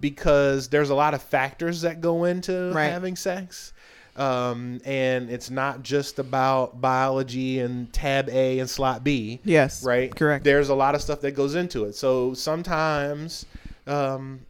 because 0.00 0.68
there's 0.68 0.90
a 0.90 0.94
lot 0.94 1.14
of 1.14 1.22
factors 1.22 1.80
that 1.82 2.00
go 2.00 2.24
into 2.24 2.52
Mm-hmm. 2.52 2.76
Right. 2.76 2.90
having 2.90 3.16
sex. 3.16 3.72
Um, 4.14 4.80
and 4.84 5.30
it's 5.30 5.48
not 5.48 5.82
just 5.82 6.18
about 6.18 6.80
biology 6.82 7.60
and 7.60 7.90
tab 7.94 8.28
A 8.28 8.58
and 8.58 8.68
slot 8.68 9.02
B 9.02 9.40
Yes. 9.42 9.82
right? 9.84 10.14
Correct. 10.14 10.44
There's 10.44 10.68
a 10.68 10.74
lot 10.74 10.94
of 10.94 11.00
stuff 11.00 11.22
that 11.22 11.30
goes 11.32 11.54
into 11.54 11.84
it. 11.84 11.94
So 11.94 12.34
sometimes 12.34 13.46
um, 13.86 14.40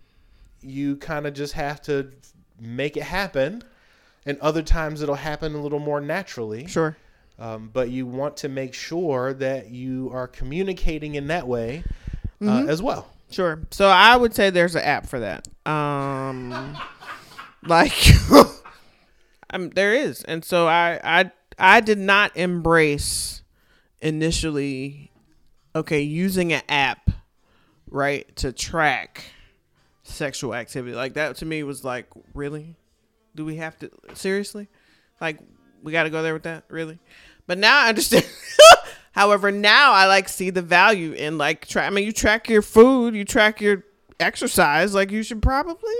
you 0.62 0.96
kind 0.96 1.26
of 1.28 1.34
just 1.34 1.52
have 1.54 1.80
to 1.82 2.10
make 2.60 2.96
it 2.96 3.04
happen, 3.04 3.62
and 4.26 4.36
other 4.40 4.62
times 4.62 5.00
it'll 5.00 5.14
happen 5.14 5.54
a 5.54 5.60
little 5.62 5.78
more 5.78 6.00
naturally. 6.00 6.66
Sure. 6.66 6.96
Um, 7.38 7.70
but 7.72 7.88
you 7.90 8.04
want 8.06 8.36
to 8.38 8.48
make 8.48 8.74
sure 8.74 9.32
that 9.34 9.70
you 9.70 10.10
are 10.12 10.26
communicating 10.28 11.14
in 11.14 11.28
that 11.28 11.46
way 11.46 11.84
uh, 11.86 12.44
Mm-hmm. 12.44 12.68
as 12.68 12.82
well. 12.82 13.08
Sure. 13.30 13.60
So 13.70 13.86
I 13.88 14.16
would 14.16 14.34
say 14.34 14.50
there's 14.50 14.74
an 14.74 14.82
app 14.82 15.06
for 15.06 15.20
that. 15.20 15.46
Um, 15.66 16.76
like, 17.66 17.92
there 19.52 19.94
is, 19.94 20.22
and 20.24 20.44
so 20.44 20.66
I, 20.66 21.00
I, 21.02 21.30
I 21.58 21.80
did 21.80 21.98
not 21.98 22.36
embrace 22.36 23.42
initially. 24.00 25.10
Okay, 25.74 26.02
using 26.02 26.52
an 26.52 26.62
app, 26.68 27.10
right, 27.90 28.34
to 28.36 28.52
track 28.52 29.24
sexual 30.02 30.54
activity 30.54 30.94
like 30.94 31.14
that 31.14 31.36
to 31.36 31.46
me 31.46 31.62
was 31.62 31.84
like, 31.84 32.06
really? 32.34 32.76
Do 33.34 33.44
we 33.44 33.56
have 33.56 33.78
to 33.78 33.90
seriously? 34.14 34.68
Like, 35.20 35.38
we 35.82 35.92
got 35.92 36.04
to 36.04 36.10
go 36.10 36.22
there 36.22 36.34
with 36.34 36.42
that, 36.42 36.64
really? 36.68 36.98
But 37.46 37.58
now 37.58 37.84
I 37.84 37.88
understand. 37.88 38.28
However, 39.12 39.50
now 39.50 39.92
I 39.92 40.06
like 40.06 40.28
see 40.28 40.50
the 40.50 40.62
value 40.62 41.12
in 41.12 41.38
like 41.38 41.66
track. 41.66 41.86
I 41.86 41.90
mean, 41.94 42.04
you 42.04 42.12
track 42.12 42.48
your 42.48 42.62
food, 42.62 43.14
you 43.14 43.24
track 43.24 43.60
your 43.60 43.84
exercise. 44.20 44.94
Like, 44.94 45.10
you 45.10 45.22
should 45.22 45.42
probably 45.42 45.94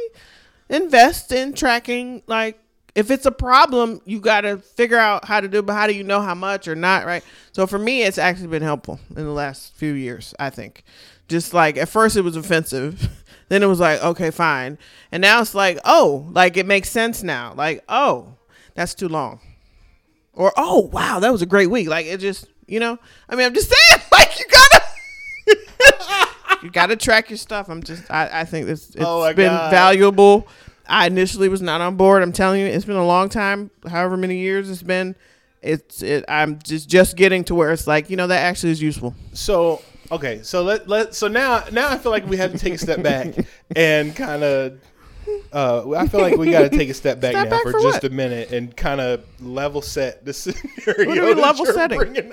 invest 0.69 1.33
in 1.33 1.53
tracking. 1.53 2.23
Like, 2.27 2.59
if 2.95 3.11
it's 3.11 3.27
a 3.27 3.31
problem, 3.33 4.01
you 4.05 4.21
got 4.21 4.43
to 4.43 4.59
figure 4.59 4.99
out 4.99 5.25
how 5.25 5.41
to 5.41 5.49
do. 5.49 5.59
it, 5.61 5.67
But 5.67 5.75
how 5.75 5.87
do 5.87 5.95
you 5.95 6.05
know 6.05 6.21
how 6.21 6.35
much 6.35 6.69
or 6.69 6.75
not? 6.75 7.07
Right. 7.07 7.25
So 7.53 7.67
for 7.67 7.79
me, 7.79 8.03
it's 8.03 8.19
actually 8.19 8.49
been 8.49 8.63
helpful 8.63 9.01
in 9.11 9.25
the 9.25 9.31
last 9.33 9.75
few 9.75 9.93
years. 9.93 10.35
I 10.39 10.51
think. 10.51 10.85
Just 11.29 11.55
like 11.55 11.77
at 11.79 11.89
first 11.89 12.17
it 12.17 12.23
was 12.23 12.37
offensive, 12.37 13.09
then 13.49 13.63
it 13.63 13.67
was 13.67 13.81
like 13.81 14.03
okay, 14.05 14.31
fine, 14.31 14.77
and 15.11 15.21
now 15.23 15.41
it's 15.41 15.55
like 15.55 15.79
oh, 15.85 16.29
like 16.33 16.57
it 16.57 16.67
makes 16.67 16.91
sense 16.91 17.23
now. 17.23 17.55
Like 17.57 17.83
oh, 17.89 18.35
that's 18.75 18.95
too 18.95 19.09
long 19.09 19.41
or 20.35 20.51
oh 20.57 20.89
wow 20.93 21.21
that 21.21 21.31
was 21.31 21.43
a 21.43 21.47
great 21.47 21.67
week 21.69 21.87
like 21.87 22.07
it 22.07 22.17
just 22.19 22.47
you 22.67 22.81
know 22.81 22.99
i 23.29 23.37
mean 23.37 23.45
i'm 23.45 23.53
just 23.53 23.69
saying 23.91 24.03
like 24.11 24.39
you 24.39 24.47
gotta 25.47 26.29
you 26.63 26.71
gotta 26.71 26.97
track 26.97 27.29
your 27.29 27.37
stuff 27.37 27.69
i'm 27.69 27.83
just 27.83 28.11
i, 28.11 28.41
I 28.41 28.45
think 28.47 28.67
it's, 28.69 28.97
oh 28.99 29.25
it's 29.25 29.33
Oh 29.33 29.35
been 29.35 29.51
God. 29.53 29.71
valuable 29.71 30.49
i 30.89 31.07
initially 31.07 31.49
was 31.49 31.63
not 31.63 31.81
on 31.81 31.97
board 31.97 32.23
i'm 32.23 32.33
telling 32.33 32.61
you 32.61 32.67
it's 32.67 32.85
been 32.85 32.97
a 32.97 33.07
long 33.07 33.29
time 33.29 33.71
however 33.89 34.17
many 34.17 34.39
years 34.39 34.71
it's 34.71 34.83
been 34.83 35.15
it's 35.63 36.03
it 36.03 36.25
i'm 36.29 36.59
just 36.63 36.89
just 36.89 37.17
getting 37.17 37.45
to 37.45 37.55
where 37.55 37.73
it's 37.73 37.87
like 37.87 38.11
you 38.11 38.17
know 38.17 38.27
that 38.27 38.41
actually 38.41 38.73
is 38.73 38.83
useful 38.83 39.15
So 39.33 39.81
okay, 40.11 40.41
so 40.43 40.63
let 40.63 40.89
let 40.89 41.15
so 41.15 41.29
now 41.29 41.65
now 41.73 41.89
I 41.89 41.99
feel 41.99 42.13
like 42.13 42.27
we 42.27 42.37
have 42.37 42.53
to 42.53 42.59
take 42.59 42.75
a 42.75 42.79
step 42.79 43.03
back 43.03 43.35
and 43.77 44.15
kind 44.15 44.43
of. 44.45 44.81
Uh, 45.53 45.93
I 45.93 46.09
feel 46.09 46.21
like 46.21 46.37
we 46.37 46.51
got 46.51 46.63
to 46.63 46.77
take 46.77 46.89
a 46.89 46.95
step 46.95 47.21
back 47.21 47.31
Step 47.33 47.45
now 47.45 47.51
back 47.51 47.63
for, 47.63 47.73
for 47.73 47.81
just 47.81 48.03
a 48.05 48.11
minute 48.11 48.51
and 48.51 48.77
kind 48.77 49.01
of 49.01 49.25
level 49.41 49.81
set 49.81 50.25
the 50.25 50.33
scenario. 50.35 51.07
What 51.07 51.17
mean 51.17 51.37
that 51.37 51.39
level 51.39 51.65
setting? 51.67 52.33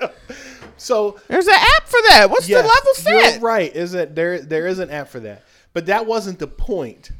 So 0.76 1.18
there's 1.28 1.46
an 1.46 1.54
app 1.54 1.86
for 1.86 2.00
that 2.08 2.28
what's 2.30 2.48
yes, 2.48 2.62
the 2.62 2.68
level 2.68 2.94
set 3.30 3.42
right. 3.42 3.74
Is 3.74 3.92
that 3.92 4.14
there? 4.16 4.40
There 4.40 4.66
is 4.66 4.80
an 4.80 4.90
app 4.90 5.08
for 5.08 5.20
that, 5.20 5.44
but 5.72 5.86
that 5.86 6.04
wasn't 6.04 6.40
the 6.40 6.48
point 6.48 7.10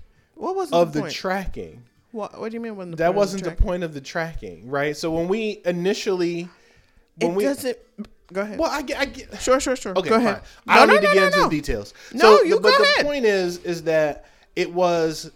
what 0.41 0.57
was 0.57 0.71
of 0.73 0.93
the, 0.93 1.03
the 1.03 1.11
tracking. 1.11 1.83
what, 2.13 2.39
what 2.41 2.51
do 2.51 2.55
you 2.55 2.61
mean 2.61 2.77
when 2.77 2.91
the 2.91 2.97
That 2.97 3.15
wasn't 3.15 3.45
the 3.45 3.51
tracking? 3.51 3.67
point 3.67 3.83
of 3.85 3.95
the 3.95 4.01
tracking, 4.01 4.69
right? 4.69 4.97
So 4.97 5.11
when 5.11 5.29
we 5.29 5.61
initially, 5.65 6.49
when 7.17 7.33
it 7.33 7.37
we, 7.37 7.45
doesn't 7.45 7.77
go 8.33 8.43
ahead 8.43 8.59
well, 8.59 8.71
I 8.71 8.83
get, 8.83 8.99
I 9.01 9.05
get, 9.07 9.41
sure 9.41 9.61
sure 9.61 9.77
sure 9.77 9.93
Okay, 9.97 10.09
go 10.09 10.17
ahead 10.17 10.43
fine. 10.43 10.45
I 10.69 10.87
don't 10.87 10.89
No, 10.89 10.95
need 10.95 11.03
no, 11.03 11.09
to 11.09 11.15
no, 11.15 11.15
get 11.15 11.25
into 11.27 11.39
no, 11.39 11.45
the 11.45 11.51
details. 11.51 11.95
No, 12.13 12.37
so, 12.39 12.43
you 12.45 12.55
the, 12.57 12.61
but 12.63 12.79
go 12.79 12.85
the 12.99 13.05
point 13.05 13.25
is, 13.25 13.59
is 13.59 13.83
that 13.85 14.27
it 14.57 14.73
was, 14.73 15.31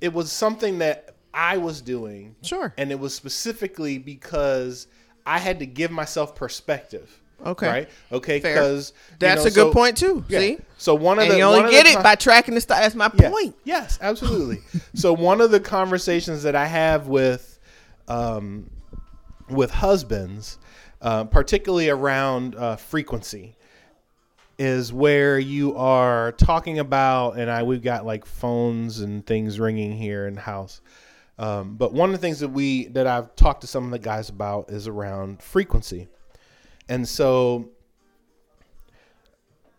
it 0.00 0.12
was 0.12 0.30
something 0.32 0.78
that 0.78 1.14
I 1.34 1.56
was 1.56 1.80
doing, 1.80 2.36
Sure. 2.42 2.74
and 2.76 2.90
it 2.90 2.98
was 2.98 3.14
specifically 3.14 3.96
because 3.98 4.86
I 5.24 5.38
had 5.38 5.60
to 5.60 5.66
give 5.66 5.90
myself 5.90 6.34
perspective. 6.34 7.21
Okay. 7.44 7.66
Right. 7.66 7.88
Okay. 8.10 8.38
Because 8.38 8.92
That's 9.18 9.44
a 9.44 9.50
good 9.50 9.72
point 9.72 9.96
too. 9.96 10.24
See, 10.28 10.58
So 10.78 10.94
one 10.94 11.18
of 11.18 11.24
and 11.24 11.32
the 11.32 11.38
you 11.38 11.44
only 11.44 11.70
get 11.70 11.86
it 11.86 11.94
con- 11.94 12.02
by 12.02 12.14
tracking 12.14 12.54
the 12.54 12.60
stuff. 12.60 12.78
That's 12.80 12.94
my 12.94 13.10
yeah. 13.14 13.30
point. 13.30 13.56
Yes, 13.64 13.98
absolutely. 14.02 14.60
so 14.94 15.12
one 15.12 15.40
of 15.40 15.50
the 15.50 15.60
conversations 15.60 16.42
that 16.44 16.54
I 16.54 16.66
have 16.66 17.08
with 17.08 17.58
um, 18.08 18.70
with 19.48 19.70
husbands, 19.70 20.58
uh, 21.00 21.24
particularly 21.24 21.88
around 21.88 22.54
uh, 22.54 22.76
frequency, 22.76 23.56
is 24.58 24.92
where 24.92 25.38
you 25.38 25.76
are 25.76 26.32
talking 26.32 26.78
about, 26.78 27.38
and 27.38 27.50
I 27.50 27.62
we've 27.64 27.82
got 27.82 28.06
like 28.06 28.24
phones 28.24 29.00
and 29.00 29.26
things 29.26 29.58
ringing 29.58 29.92
here 29.96 30.26
in 30.26 30.34
the 30.34 30.40
house. 30.40 30.80
Um, 31.38 31.76
but 31.76 31.92
one 31.92 32.10
of 32.10 32.12
the 32.12 32.18
things 32.24 32.40
that 32.40 32.48
we 32.50 32.86
that 32.88 33.06
I've 33.06 33.34
talked 33.34 33.62
to 33.62 33.66
some 33.66 33.84
of 33.84 33.90
the 33.90 33.98
guys 33.98 34.28
about 34.28 34.70
is 34.70 34.86
around 34.86 35.42
frequency, 35.42 36.08
and 36.92 37.08
so 37.08 37.70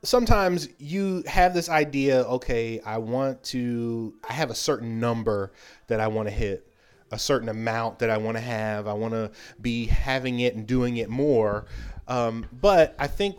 sometimes 0.02 0.68
you 0.80 1.24
have 1.28 1.54
this 1.54 1.70
idea 1.70 2.24
okay 2.24 2.82
i 2.86 2.98
want 2.98 3.42
to 3.44 4.14
i 4.28 4.34
have 4.34 4.50
a 4.50 4.56
certain 4.56 5.00
number 5.00 5.52
that 5.88 6.00
i 6.00 6.08
want 6.08 6.28
to 6.28 6.34
hit 6.34 6.68
a 7.12 7.20
certain 7.20 7.50
amount 7.50 8.00
that 8.00 8.10
i 8.10 8.18
want 8.18 8.36
to 8.36 8.42
have 8.42 8.88
i 8.88 8.94
want 8.94 9.14
to 9.14 9.30
be 9.62 9.86
having 9.86 10.40
it 10.40 10.56
and 10.56 10.66
doing 10.66 10.98
it 10.98 11.08
more 11.08 11.66
um, 12.08 12.46
but 12.62 12.96
i 12.98 13.06
think 13.08 13.38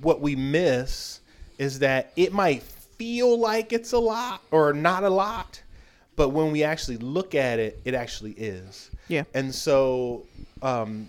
what 0.00 0.20
we 0.22 0.34
miss 0.34 1.20
is 1.58 1.80
that 1.80 2.12
it 2.16 2.32
might 2.32 2.62
feel 2.62 3.38
like 3.38 3.74
it's 3.74 3.92
a 3.92 3.98
lot 3.98 4.40
or 4.50 4.72
not 4.72 5.04
a 5.04 5.10
lot 5.10 5.62
but 6.16 6.30
when 6.30 6.50
we 6.50 6.64
actually 6.64 6.96
look 6.96 7.34
at 7.34 7.58
it 7.58 7.78
it 7.84 7.92
actually 7.94 8.32
is 8.32 8.90
Yeah. 9.08 9.24
and 9.34 9.54
so 9.54 10.24
um, 10.62 11.08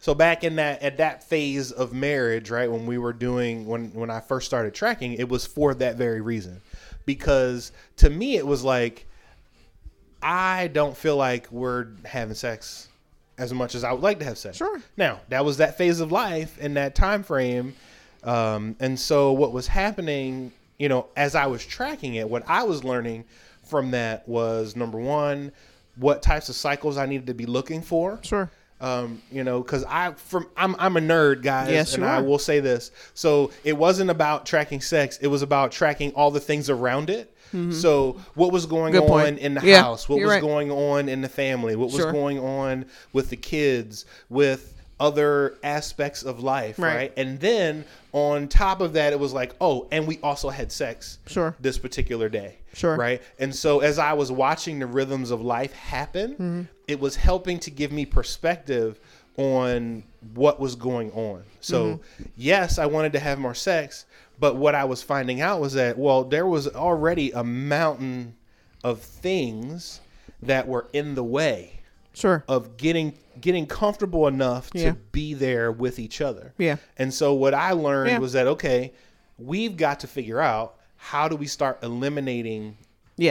So 0.00 0.14
back 0.14 0.44
in 0.44 0.56
that 0.56 0.82
at 0.82 0.98
that 0.98 1.24
phase 1.24 1.72
of 1.72 1.92
marriage, 1.92 2.50
right, 2.50 2.70
when 2.70 2.86
we 2.86 2.98
were 2.98 3.12
doing 3.12 3.66
when 3.66 3.92
when 3.92 4.10
I 4.10 4.20
first 4.20 4.46
started 4.46 4.74
tracking, 4.74 5.14
it 5.14 5.28
was 5.28 5.46
for 5.46 5.74
that 5.74 5.96
very 5.96 6.20
reason. 6.20 6.60
Because 7.04 7.72
to 7.96 8.10
me 8.10 8.36
it 8.36 8.46
was 8.46 8.62
like 8.62 9.06
I 10.22 10.68
don't 10.68 10.96
feel 10.96 11.16
like 11.16 11.50
we're 11.50 11.88
having 12.04 12.34
sex 12.34 12.88
as 13.38 13.54
much 13.54 13.74
as 13.74 13.84
I 13.84 13.92
would 13.92 14.02
like 14.02 14.18
to 14.18 14.24
have 14.24 14.36
sex. 14.36 14.56
Sure. 14.56 14.80
Now, 14.96 15.20
that 15.28 15.44
was 15.44 15.58
that 15.58 15.78
phase 15.78 16.00
of 16.00 16.10
life 16.10 16.58
in 16.58 16.74
that 16.74 16.94
time 16.94 17.22
frame. 17.22 17.74
Um, 18.24 18.74
and 18.80 18.98
so 18.98 19.32
what 19.32 19.52
was 19.52 19.68
happening, 19.68 20.50
you 20.76 20.88
know, 20.88 21.06
as 21.16 21.36
I 21.36 21.46
was 21.46 21.64
tracking 21.64 22.16
it, 22.16 22.28
what 22.28 22.42
I 22.48 22.64
was 22.64 22.82
learning 22.82 23.24
from 23.64 23.92
that 23.92 24.28
was 24.28 24.74
number 24.74 24.98
one, 24.98 25.52
what 25.94 26.20
types 26.20 26.48
of 26.48 26.56
cycles 26.56 26.98
I 26.98 27.06
needed 27.06 27.28
to 27.28 27.34
be 27.34 27.46
looking 27.46 27.80
for. 27.80 28.18
Sure. 28.22 28.50
Um, 28.80 29.20
you 29.32 29.42
know, 29.42 29.60
because 29.60 29.84
I 29.88 30.12
from 30.12 30.46
I'm 30.56 30.76
I'm 30.78 30.96
a 30.96 31.00
nerd, 31.00 31.42
guys, 31.42 31.70
Yes, 31.70 31.94
and 31.94 32.04
I 32.04 32.20
will 32.20 32.38
say 32.38 32.60
this. 32.60 32.90
So 33.14 33.50
it 33.64 33.76
wasn't 33.76 34.10
about 34.10 34.46
tracking 34.46 34.80
sex; 34.80 35.18
it 35.20 35.26
was 35.26 35.42
about 35.42 35.72
tracking 35.72 36.12
all 36.12 36.30
the 36.30 36.40
things 36.40 36.70
around 36.70 37.10
it. 37.10 37.34
So 37.70 38.20
what 38.34 38.52
was 38.52 38.66
going 38.66 38.92
Mm-hmm. 38.92 39.00
Good 39.06 39.10
on 39.12 39.20
point. 39.24 39.38
in 39.38 39.54
the 39.54 39.62
Yeah, 39.64 39.80
house? 39.82 40.06
What 40.08 40.20
was 40.20 40.28
right. 40.28 40.40
going 40.42 40.70
on 40.70 41.08
in 41.08 41.22
the 41.22 41.30
family? 41.30 41.76
What 41.76 41.86
was 41.90 42.02
Sure. 42.02 42.12
going 42.12 42.38
on 42.38 42.84
with 43.14 43.30
the 43.30 43.36
kids? 43.36 44.04
With 44.28 44.74
other 45.00 45.56
aspects 45.64 46.22
of 46.22 46.40
life, 46.42 46.78
Right. 46.78 46.94
right? 46.94 47.12
And 47.16 47.40
then 47.40 47.84
on 48.12 48.48
top 48.48 48.80
of 48.82 48.92
that, 48.92 49.12
it 49.14 49.18
was 49.18 49.32
like, 49.32 49.54
oh, 49.62 49.86
and 49.90 50.06
we 50.06 50.18
also 50.22 50.50
had 50.50 50.70
sex 50.70 51.18
Sure. 51.26 51.54
this 51.58 51.78
particular 51.78 52.28
day. 52.28 52.57
Sure. 52.74 52.96
Right. 52.96 53.22
And 53.38 53.54
so 53.54 53.80
as 53.80 53.98
I 53.98 54.12
was 54.12 54.30
watching 54.30 54.78
the 54.78 54.86
rhythms 54.86 55.30
of 55.30 55.40
life 55.40 55.72
happen, 55.72 56.32
Mm-hmm. 56.32 56.62
it 56.86 57.00
was 57.00 57.16
helping 57.16 57.58
to 57.60 57.70
give 57.70 57.92
me 57.92 58.04
perspective 58.06 59.00
on 59.36 60.02
what 60.34 60.58
was 60.60 60.74
going 60.74 61.10
on. 61.12 61.42
So, 61.60 61.84
Mm-hmm. 61.84 62.22
yes, 62.36 62.78
I 62.78 62.86
wanted 62.86 63.12
to 63.12 63.18
have 63.20 63.38
more 63.38 63.54
sex, 63.54 64.04
but 64.40 64.56
what 64.56 64.74
I 64.74 64.84
was 64.84 65.02
finding 65.02 65.40
out 65.40 65.60
was 65.60 65.74
that, 65.74 65.96
well, 65.98 66.24
there 66.24 66.46
was 66.46 66.68
already 66.68 67.30
a 67.32 67.42
mountain 67.44 68.34
of 68.84 69.00
things 69.00 70.00
that 70.42 70.68
were 70.68 70.88
in 70.92 71.14
the 71.14 71.24
way 71.24 71.80
Sure. 72.14 72.44
of 72.48 72.76
getting 72.76 73.14
getting 73.40 73.66
comfortable 73.66 74.26
enough 74.26 74.68
to 74.72 74.94
be 75.12 75.32
there 75.32 75.70
with 75.70 76.00
each 76.00 76.20
other. 76.20 76.52
Yeah. 76.58 76.76
And 76.96 77.14
so 77.14 77.32
what 77.34 77.54
I 77.54 77.70
learned 77.70 78.10
Yeah. 78.10 78.18
was 78.18 78.32
that 78.32 78.48
okay, 78.48 78.92
we've 79.38 79.76
got 79.76 80.00
to 80.00 80.08
figure 80.08 80.40
out 80.40 80.74
how 80.98 81.28
do 81.28 81.36
we 81.36 81.46
start 81.46 81.78
eliminating 81.82 82.76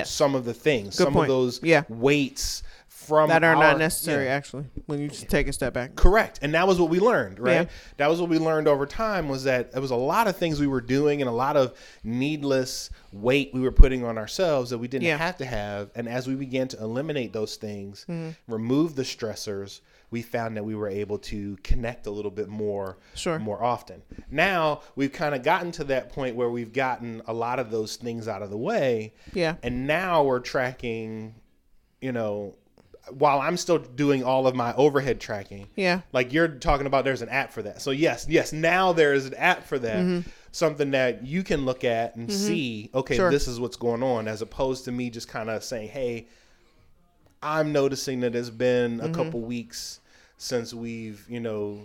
some 0.04 0.36
of 0.36 0.44
the 0.46 0.54
things, 0.54 0.98
Good 0.98 1.04
some 1.06 1.14
point. 1.14 1.30
of 1.30 1.36
those 1.36 1.62
Yeah. 1.64 1.84
weights 1.88 2.64
from 2.88 3.30
that 3.30 3.42
are 3.44 3.56
our- 3.56 3.64
not 3.64 3.78
necessary 3.78 4.26
Yeah. 4.26 4.32
actually 4.32 4.66
when 4.86 5.00
you 5.00 5.08
just 5.08 5.30
take 5.30 5.48
a 5.48 5.54
step 5.54 5.74
back. 5.74 5.96
Correct. 5.96 6.40
And 6.42 6.54
that 6.56 6.68
was 6.68 6.78
what 6.80 6.90
we 6.90 7.00
learned, 7.00 7.40
right? 7.40 7.52
Yeah. 7.54 7.66
That 7.98 8.08
was 8.10 8.20
what 8.20 8.30
we 8.30 8.38
learned 8.38 8.68
over 8.68 8.86
time 8.86 9.30
was 9.30 9.46
that 9.46 9.72
there 9.72 9.82
was 9.82 9.92
a 9.92 9.96
lot 9.96 10.28
of 10.28 10.36
things 10.36 10.60
we 10.60 10.68
were 10.68 10.82
doing 10.82 11.22
and 11.22 11.30
a 11.30 11.34
lot 11.34 11.56
of 11.56 11.74
needless 12.04 12.90
weight 13.14 13.52
we 13.54 13.62
were 13.62 13.72
putting 13.72 14.04
on 14.04 14.18
ourselves 14.18 14.72
that 14.72 14.78
we 14.80 14.88
didn't. 14.90 15.08
Mm-hmm. 15.08 15.18
have 15.20 15.38
to 15.38 15.46
have. 15.46 15.90
And 15.96 16.10
as 16.10 16.28
we 16.28 16.36
began 16.36 16.68
to 16.70 16.78
eliminate 16.80 17.32
those 17.32 17.56
things, 17.56 18.06
remove 18.48 18.96
the 18.96 19.04
stressors, 19.04 19.80
we 20.10 20.22
found 20.22 20.56
that 20.56 20.64
we 20.64 20.74
were 20.76 20.88
able 20.88 21.18
to 21.20 21.58
connect 21.64 22.08
a 22.08 22.12
little 22.12 22.32
bit 22.32 22.48
more 22.48 22.98
Sure. 23.14 23.40
more 23.40 23.62
often. 23.64 24.02
Now 24.32 24.82
we've 24.96 25.12
kind 25.12 25.36
of 25.36 25.44
gotten 25.44 25.72
to 25.74 25.84
that 25.86 26.10
point 26.14 26.36
where 26.36 26.50
we've 26.50 26.72
gotten 26.74 27.22
a 27.28 27.34
lot 27.34 27.60
of 27.60 27.72
those 27.72 27.98
things 27.98 28.28
out 28.28 28.42
of 28.42 28.50
the 28.50 28.58
way. 28.58 29.14
Yeah. 29.34 29.56
And 29.64 29.86
now 29.86 30.24
we're 30.24 30.40
tracking, 30.40 31.36
you 32.02 32.12
know, 32.14 32.56
while 33.10 33.40
I'm 33.40 33.56
still 33.58 33.78
doing 33.80 34.24
all 34.24 34.48
of 34.48 34.56
my 34.56 34.74
overhead 34.76 35.20
tracking. 35.22 35.68
Yeah. 35.76 36.02
Like 36.12 36.34
you're 36.34 36.48
talking 36.50 36.88
about 36.88 37.06
there's 37.06 37.22
an 37.22 37.30
app 37.30 37.52
for 37.54 37.62
that. 37.64 37.82
So 37.82 37.92
yes, 37.92 38.26
yes, 38.30 38.52
now 38.54 38.92
there 38.94 39.14
is 39.14 39.26
an 39.26 39.34
app 39.36 39.64
for 39.66 39.80
that. 39.80 39.98
Mm-hmm. 39.98 40.30
Something 40.52 40.92
that 40.92 41.26
you 41.26 41.44
can 41.44 41.66
look 41.66 41.84
at 41.84 42.16
and 42.16 42.32
see, 42.32 42.90
okay, 42.94 43.16
Sure. 43.16 43.30
this 43.30 43.48
is 43.48 43.60
what's 43.60 43.78
going 43.78 44.02
on 44.04 44.28
as 44.28 44.42
opposed 44.42 44.86
to 44.86 44.92
me 44.92 45.10
just 45.10 45.28
kind 45.28 45.50
of 45.50 45.64
saying, 45.64 45.90
"Hey, 45.90 46.28
I'm 47.42 47.72
noticing 47.72 48.22
that 48.22 48.36
it's 48.36 48.50
been 48.50 48.98
Mm-hmm. 49.00 49.12
a 49.12 49.14
couple 49.14 49.42
weeks 49.42 50.00
since 50.38 50.74
we've, 50.74 51.26
you 51.30 51.40
know, 51.40 51.82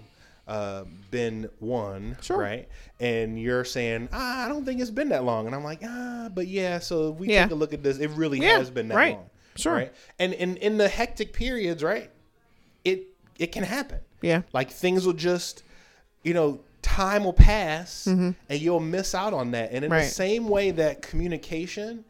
uh, 0.48 0.84
been 1.10 1.48
one, 1.60 2.16
Sure. 2.20 2.36
right? 2.38 2.68
And 3.00 3.40
you're 3.40 3.64
saying, 3.64 4.08
ah, 4.12 4.44
I 4.44 4.48
don't 4.48 4.64
think 4.64 4.80
it's 4.80 4.90
been 4.90 5.08
that 5.10 5.24
long, 5.24 5.46
and 5.46 5.54
I'm 5.54 5.64
like, 5.64 5.80
ah, 5.84 6.28
but 6.34 6.48
yeah. 6.48 6.78
So 6.80 7.12
if 7.12 7.18
we 7.18 7.28
Yeah. 7.28 7.44
take 7.44 7.52
a 7.52 7.54
look 7.54 7.72
at 7.72 7.82
this, 7.82 7.98
it 7.98 8.10
really 8.10 8.40
Yeah, 8.40 8.58
has 8.58 8.68
been 8.70 8.88
that 8.88 8.96
right. 8.96 9.14
long, 9.14 9.30
Sure. 9.56 9.72
right? 9.74 9.94
And 10.18 10.32
in 10.34 10.56
in 10.56 10.78
the 10.78 10.88
hectic 10.88 11.32
periods, 11.32 11.82
right? 11.82 12.10
It 12.84 13.04
it 13.38 13.52
can 13.52 13.62
happen. 13.64 14.00
Yeah. 14.20 14.42
Like 14.52 14.70
things 14.70 15.06
will 15.06 15.12
just, 15.14 15.62
you 16.22 16.34
know, 16.34 16.60
time 16.82 17.24
will 17.24 17.32
pass 17.32 18.06
and 18.06 18.34
you'll 18.50 18.80
miss 18.80 19.14
out 19.14 19.32
on 19.32 19.52
that. 19.52 19.70
And 19.72 19.84
in 19.84 19.90
Mm-hmm. 19.90 19.92
Right. 19.92 20.04
the 20.04 20.10
same 20.10 20.48
way 20.48 20.70
that 20.72 21.02
communication 21.02 22.04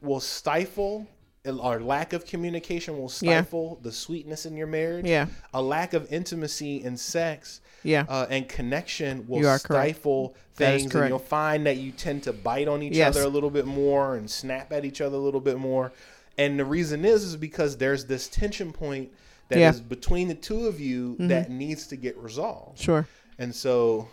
will 0.00 0.20
stifle 0.20 1.06
or 1.46 1.80
lack 1.80 2.12
of 2.14 2.24
communication 2.26 2.94
will 2.96 3.10
Yeah. 3.20 3.40
stifle 3.42 3.78
the 3.82 3.92
sweetness 3.92 4.46
in 4.46 4.56
your 4.56 4.66
marriage. 4.66 5.04
Yeah. 5.06 5.26
A 5.52 5.60
lack 5.60 5.92
of 5.92 6.10
intimacy 6.10 6.82
in 6.82 6.96
sex 6.96 7.60
Yeah. 7.82 8.06
uh, 8.08 8.26
and 8.30 8.48
connection 8.48 9.26
will 9.28 9.42
correct. 9.42 9.64
stifle 9.64 10.34
is 10.34 10.58
things 10.58 10.94
and 10.94 11.08
you'll 11.08 11.18
find 11.18 11.66
that 11.66 11.76
you 11.76 11.92
tend 11.92 12.22
to 12.22 12.32
bite 12.32 12.66
on 12.68 12.82
each 12.82 12.94
Yes. 12.94 13.14
other 13.14 13.26
a 13.26 13.28
little 13.28 13.50
bit 13.50 13.66
more 13.66 14.16
and 14.16 14.30
snap 14.30 14.72
at 14.72 14.84
each 14.86 15.00
other 15.02 15.16
a 15.16 15.20
little 15.20 15.40
bit 15.40 15.58
more. 15.58 15.92
And 16.38 16.58
the 16.58 16.64
reason 16.64 17.04
is 17.04 17.22
is 17.24 17.36
because 17.36 17.76
there's 17.76 18.06
this 18.06 18.26
tension 18.28 18.72
point 18.72 19.10
that 19.50 19.56
is 19.56 19.60
Yeah. 19.60 19.72
Mm-hmm. 19.72 19.88
between 19.88 20.28
the 20.28 20.34
two 20.34 20.66
of 20.66 20.80
you 20.80 21.16
that 21.20 21.50
needs 21.50 21.86
to 21.88 21.96
get 21.96 22.16
resolved. 22.16 22.78
Sure. 22.78 23.06
And 23.38 23.54
so 23.54 24.08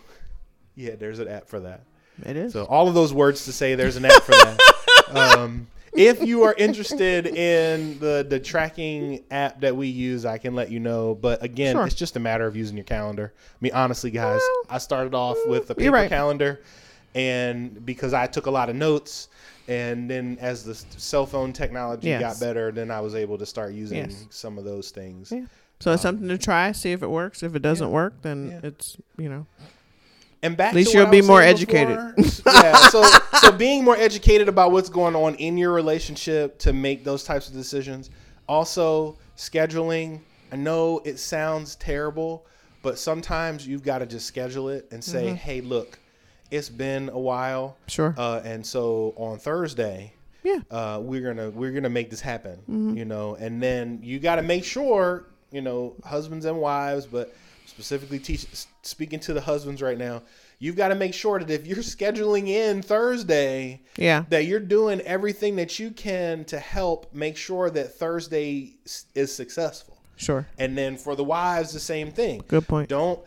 yeah, 0.76 0.96
there's 0.96 1.18
an 1.18 1.28
app 1.28 1.48
for 1.48 1.60
that. 1.60 1.80
It 2.26 2.36
is. 2.36 2.52
So 2.52 2.64
all 2.64 2.88
of 2.88 2.94
those 2.94 3.14
words 3.14 3.46
to 3.46 3.52
say 3.52 3.74
there's 3.74 3.96
an 3.96 4.04
app 4.04 4.22
for 4.22 4.32
that. 4.32 4.58
um, 5.38 5.66
if 5.94 6.22
you 6.22 6.42
are 6.44 6.54
interested 6.54 7.26
in 7.26 7.98
the 7.98 8.24
the 8.28 8.40
tracking 8.40 9.24
app 9.30 9.60
that 9.60 9.76
we 9.76 9.88
use, 9.88 10.24
I 10.24 10.38
can 10.38 10.54
let 10.54 10.70
you 10.70 10.80
know. 10.80 11.14
But 11.14 11.42
again, 11.42 11.76
Sure. 11.76 11.86
it's 11.86 11.94
just 11.94 12.16
a 12.16 12.20
matter 12.20 12.46
of 12.46 12.56
using 12.56 12.76
your 12.76 12.84
calendar. 12.84 13.32
I 13.36 13.56
mean, 13.60 13.72
honestly, 13.74 14.10
guys, 14.10 14.40
I 14.70 14.78
started 14.78 15.14
off 15.14 15.36
with 15.46 15.70
a 15.70 15.74
paper 15.74 15.92
right. 15.92 16.08
calendar, 16.08 16.60
and 17.14 17.84
because 17.84 18.14
I 18.14 18.26
took 18.26 18.46
a 18.46 18.50
lot 18.50 18.70
of 18.70 18.76
notes, 18.76 19.28
and 19.68 20.08
then 20.10 20.38
as 20.40 20.64
the 20.64 20.74
cell 20.74 21.26
phone 21.26 21.52
technology 21.52 22.08
Yes. 22.08 22.20
got 22.20 22.40
better, 22.40 22.72
then 22.72 22.90
I 22.90 23.00
was 23.00 23.14
able 23.14 23.38
to 23.38 23.46
start 23.46 23.72
using 23.72 23.98
Yes. 23.98 24.26
some 24.30 24.58
of 24.58 24.64
those 24.64 24.90
things. 24.90 25.30
Yeah. 25.30 25.44
So 25.80 25.92
it's 25.92 26.04
um, 26.04 26.16
something 26.16 26.28
to 26.28 26.38
try, 26.38 26.72
see 26.72 26.92
if 26.92 27.02
it 27.02 27.08
works. 27.10 27.42
If 27.42 27.54
it 27.54 27.60
doesn't 27.62 27.90
work, 27.90 28.14
then 28.22 28.50
Yeah. 28.62 28.68
it's 28.68 28.96
you 29.18 29.28
know. 29.28 29.46
And 30.44 30.56
back 30.56 30.70
At 30.70 30.74
least 30.74 30.92
you'll 30.92 31.06
be 31.06 31.22
more 31.22 31.40
educated. 31.42 31.96
before. 32.16 32.52
yeah. 32.52 32.74
So 32.88 33.02
so 33.40 33.52
being 33.52 33.84
more 33.84 33.96
educated 33.96 34.48
about 34.48 34.72
what's 34.72 34.88
going 34.88 35.14
on 35.14 35.34
in 35.36 35.56
your 35.56 35.72
relationship 35.72 36.58
to 36.60 36.72
make 36.72 37.04
those 37.04 37.22
types 37.24 37.48
of 37.48 37.54
decisions. 37.54 38.10
Also 38.48 39.16
scheduling. 39.36 40.20
I 40.50 40.56
know 40.56 41.00
it 41.04 41.18
sounds 41.18 41.76
terrible, 41.76 42.44
but 42.82 42.98
sometimes 42.98 43.66
you've 43.66 43.82
got 43.84 43.98
to 43.98 44.06
just 44.06 44.26
schedule 44.26 44.68
it 44.68 44.88
and 44.90 45.02
say, 45.02 45.26
Mm-hmm. 45.26 45.34
"Hey, 45.36 45.60
look, 45.60 45.98
it's 46.50 46.68
been 46.68 47.08
a 47.08 47.18
while, 47.18 47.76
Sure. 47.86 48.14
uh, 48.18 48.40
and 48.44 48.66
so 48.66 49.14
on 49.16 49.38
Thursday." 49.38 50.12
Yeah. 50.44 50.58
uh, 50.72 50.98
we're 51.00 51.22
gonna 51.22 51.50
we're 51.50 51.70
gonna 51.70 51.88
make 51.88 52.10
this 52.10 52.20
happen 52.20 52.96
you 52.96 53.04
know 53.04 53.36
and 53.36 53.62
then 53.62 54.00
you 54.02 54.18
got 54.18 54.36
to 54.36 54.42
make 54.42 54.64
sure 54.64 55.28
you 55.52 55.60
know 55.60 55.94
husbands 56.04 56.46
and 56.46 56.58
wives 56.58 57.06
but 57.06 57.32
specifically 57.76 58.18
teach, 58.18 58.46
speaking 58.82 59.18
to 59.18 59.32
the 59.32 59.40
husbands 59.40 59.80
right 59.80 59.96
now 59.96 60.20
you've 60.58 60.76
got 60.76 60.88
to 60.88 60.94
make 60.94 61.14
sure 61.14 61.38
that 61.38 61.50
if 61.50 61.66
you're 61.66 61.78
scheduling 61.78 62.48
in 62.48 62.82
thursday 62.82 63.80
Yeah. 63.96 64.24
that 64.28 64.44
you're 64.44 64.60
doing 64.60 65.00
everything 65.00 65.56
that 65.56 65.78
you 65.78 65.90
can 65.90 66.44
to 66.46 66.58
help 66.58 67.14
make 67.14 67.36
sure 67.38 67.70
that 67.70 67.94
thursday 67.94 68.74
is 69.14 69.34
successful 69.34 69.96
Sure. 70.16 70.46
and 70.58 70.76
then 70.76 70.98
for 70.98 71.16
the 71.16 71.24
wives 71.24 71.72
the 71.72 71.80
same 71.80 72.12
thing 72.12 72.42
Good 72.46 72.68
point. 72.68 72.88
don't 72.90 73.18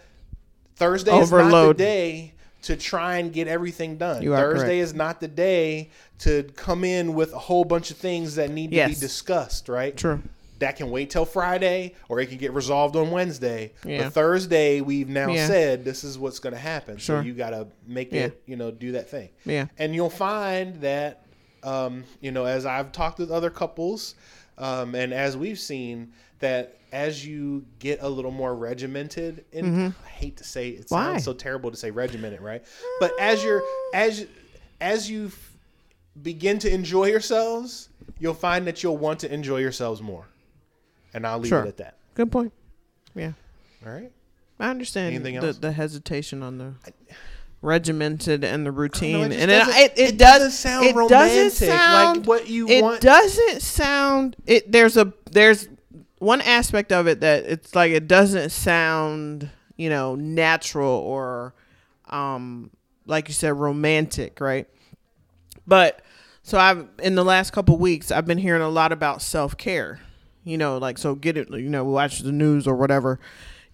Thursday 0.76 1.18
is 1.18 1.32
not 1.32 1.40
Overload. 1.40 1.78
the 1.78 1.84
day 1.84 2.34
to 2.64 2.76
try 2.76 3.18
and 3.20 3.32
get 3.32 3.48
everything 3.48 3.96
done. 3.96 4.22
You 4.22 4.34
are 4.34 4.38
Thursday 4.42 4.80
correct. 4.80 4.90
is 4.90 4.94
not 4.94 5.22
the 5.22 5.28
day 5.30 5.90
to 6.20 6.44
come 6.58 6.84
in 6.84 7.14
with 7.14 7.32
a 7.32 7.38
whole 7.40 7.64
bunch 7.64 7.92
of 7.92 7.98
things 7.98 8.36
that 8.36 8.50
need 8.52 8.72
to 8.72 8.88
be 8.88 8.94
discussed, 8.96 9.70
right? 9.70 9.96
True. 9.96 10.22
That 10.60 10.78
can 10.78 10.90
wait 10.90 11.10
till 11.10 11.26
Friday 11.26 11.96
or 12.08 12.20
it 12.20 12.28
can 12.28 12.38
get 12.38 12.54
resolved 12.54 12.96
on 12.96 13.12
Wednesday. 13.12 13.74
Yeah. 13.86 14.04
But 14.04 14.14
Thursday 14.14 14.80
we've 14.82 15.10
now 15.10 15.30
Yeah. 15.30 15.48
said 15.48 15.84
this 15.84 16.04
is 16.04 16.18
what's 16.18 16.40
going 16.40 16.54
to 16.54 16.60
happen. 16.60 16.98
Sure. 16.98 17.22
So 17.22 17.26
you 17.26 17.34
got 17.34 17.50
to 17.50 17.68
make 17.86 18.12
Yeah. 18.14 18.26
it, 18.28 18.42
you 18.46 18.56
know, 18.56 18.72
do 18.72 18.94
that 18.94 19.10
thing. 19.10 19.30
Yeah. 19.46 19.68
And 19.78 19.94
you'll 19.94 20.10
find 20.10 20.76
that, 20.82 21.26
um, 21.64 22.04
you 22.22 22.32
know, 22.32 22.46
as 22.46 22.66
I've 22.66 22.92
talked 22.92 23.20
with 23.20 23.32
other 23.32 23.50
couples, 23.50 24.16
um, 24.58 24.96
and 24.96 25.14
as 25.14 25.36
we've 25.36 25.60
seen, 25.60 26.14
that 26.40 26.78
as 26.94 27.26
you 27.26 27.66
get 27.80 28.02
a 28.02 28.08
little 28.08 28.32
more 28.32 28.56
regimented, 28.56 29.44
and 29.52 29.94
I 30.06 30.08
hate 30.08 30.38
to 30.38 30.44
say 30.46 30.70
it 30.70 30.86
Mm-hmm. 30.86 30.96
Why? 30.96 31.04
sounds 31.14 31.26
so 31.26 31.34
terrible 31.34 31.70
to 31.72 31.76
say 31.78 31.92
regimented, 31.92 32.40
right? 32.40 32.64
But 33.02 33.12
as 33.20 33.44
you're 33.44 33.64
as 33.94 34.26
as 34.80 35.10
you 35.10 35.32
begin 36.22 36.60
to 36.60 36.74
enjoy 36.74 37.08
yourselves, 37.08 37.90
you'll 38.20 38.34
find 38.34 38.66
that 38.68 38.84
you'll 38.84 38.98
want 38.98 39.20
to 39.22 39.34
enjoy 39.34 39.58
yourselves 39.58 40.02
more. 40.02 40.26
And 41.16 41.26
I'll 41.26 41.40
leave 41.40 41.50
Sure. 41.50 41.64
it 41.64 41.68
at 41.70 41.78
that. 41.78 41.96
Good 42.14 42.32
point. 42.32 42.52
Yeah. 43.16 43.32
All 43.86 43.92
right. 43.94 44.12
I 44.60 44.70
understand 44.70 45.16
Anything 45.16 45.40
the, 45.40 45.48
else? 45.48 45.58
the 45.58 45.72
hesitation 45.72 46.44
on 46.44 46.58
the 46.58 46.74
regimented 47.62 48.44
and 48.44 48.66
the 48.66 48.72
routine, 48.72 49.32
it 49.32 49.40
and 49.42 49.50
it, 49.52 49.56
doesn't- 49.58 49.76
it, 49.76 49.92
it, 49.98 50.10
it 50.14 50.18
does 50.18 50.40
doesn't 50.40 50.52
sound 50.52 50.86
it 50.86 50.96
romantic, 50.96 51.60
doesn't 51.70 52.18
like 52.20 52.28
what 52.28 52.48
you 52.48 52.66
want 52.66 52.72
it 52.78 52.84
want- 52.84 53.02
doesn't 53.02 53.62
sound 53.62 54.36
it. 54.46 54.72
There's 54.72 54.98
a 54.98 55.12
there's 55.32 55.68
one 56.20 56.42
aspect 56.42 56.92
of 56.92 57.08
it 57.08 57.22
that 57.22 57.46
it's 57.46 57.74
like 57.76 57.92
it 57.92 58.08
doesn't 58.08 58.50
sound 58.52 59.50
you 59.78 59.90
know 59.90 60.16
natural 60.16 60.90
or 60.92 61.54
um 62.10 62.70
like 63.08 63.28
you 63.28 63.34
said 63.34 63.54
romantic, 63.54 64.40
right? 64.40 64.68
But 65.68 66.02
so 66.44 66.60
I've 66.60 66.88
in 67.02 67.16
the 67.16 67.26
last 67.26 67.52
couple 67.52 67.78
weeks 67.78 68.12
I've 68.12 68.26
been 68.26 68.38
hearing 68.38 68.62
a 68.62 68.70
lot 68.70 68.92
about 68.92 69.22
self 69.22 69.58
care. 69.58 70.00
You 70.46 70.58
know, 70.58 70.78
like 70.78 70.98
so 70.98 71.16
get 71.16 71.36
it. 71.36 71.50
You 71.50 71.70
know, 71.70 71.84
watch 71.84 72.20
the 72.20 72.32
news 72.32 72.68
or 72.68 72.76
whatever. 72.76 73.20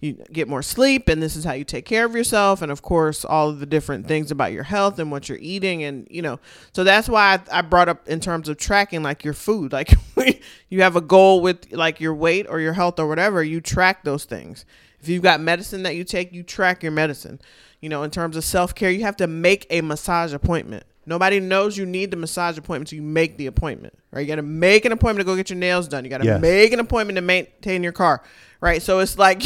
You 0.00 0.14
get 0.32 0.48
more 0.48 0.62
sleep, 0.62 1.08
and 1.08 1.22
this 1.22 1.36
is 1.36 1.44
how 1.44 1.52
you 1.52 1.62
take 1.62 1.84
care 1.84 2.04
of 2.04 2.16
yourself. 2.16 2.60
And 2.60 2.72
of 2.72 2.82
course, 2.82 3.24
all 3.24 3.50
of 3.50 3.60
the 3.60 3.66
different 3.66 4.08
things 4.08 4.32
about 4.32 4.50
your 4.50 4.64
health 4.64 4.98
and 4.98 5.12
what 5.12 5.28
you're 5.28 5.38
eating, 5.38 5.84
and 5.84 6.08
you 6.10 6.22
know. 6.22 6.40
So 6.72 6.82
that's 6.82 7.08
why 7.08 7.34
I, 7.52 7.58
I 7.58 7.62
brought 7.62 7.88
up 7.88 8.08
in 8.08 8.18
terms 8.18 8.48
of 8.48 8.56
tracking, 8.56 9.04
like 9.04 9.22
your 9.24 9.34
food. 9.34 9.72
Like 10.14 10.42
you 10.68 10.82
have 10.82 10.96
a 10.96 11.00
goal 11.00 11.40
with 11.40 11.72
like 11.72 12.00
your 12.00 12.14
weight 12.14 12.46
or 12.48 12.60
your 12.60 12.72
health 12.72 12.98
or 12.98 13.06
whatever, 13.06 13.42
you 13.44 13.60
track 13.60 14.04
those 14.04 14.24
things. 14.24 14.64
If 15.00 15.08
you've 15.08 15.22
got 15.22 15.40
medicine 15.40 15.82
that 15.82 15.96
you 15.96 16.04
take, 16.04 16.32
you 16.32 16.42
track 16.42 16.82
your 16.82 16.92
medicine. 16.92 17.40
You 17.80 17.88
know, 17.88 18.04
in 18.04 18.10
terms 18.10 18.36
of 18.36 18.44
self 18.44 18.74
care, 18.74 18.90
you 18.90 19.02
have 19.02 19.16
to 19.16 19.26
make 19.26 19.66
a 19.68 19.80
massage 19.82 20.32
appointment. 20.32 20.84
Nobody 21.04 21.40
knows 21.40 21.76
you 21.76 21.84
need 21.84 22.10
the 22.10 22.16
massage 22.16 22.56
appointment, 22.58 22.88
so 22.90 22.96
you 22.96 23.02
make 23.02 23.36
the 23.36 23.46
appointment, 23.46 23.94
right? 24.12 24.20
You 24.20 24.26
got 24.28 24.36
to 24.36 24.42
make 24.42 24.84
an 24.84 24.92
appointment 24.92 25.26
to 25.26 25.30
go 25.30 25.34
get 25.36 25.50
your 25.50 25.58
nails 25.58 25.88
done. 25.88 26.04
You 26.04 26.10
got 26.10 26.18
to 26.18 26.24
Yes. 26.24 26.40
make 26.40 26.72
an 26.72 26.78
appointment 26.80 27.16
to 27.16 27.22
maintain 27.22 27.82
your 27.82 27.92
car, 27.92 28.22
right? 28.60 28.80
So 28.80 29.00
it's 29.00 29.18
like 29.18 29.42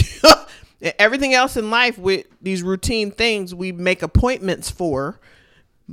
everything 0.99 1.35
else 1.35 1.57
in 1.57 1.71
life 1.71 1.99
with 1.99 2.27
these 2.43 2.63
routine 2.63 3.11
things 3.11 3.55
we 3.55 3.73
make 3.73 4.03
appointments 4.03 4.71
for, 4.71 5.19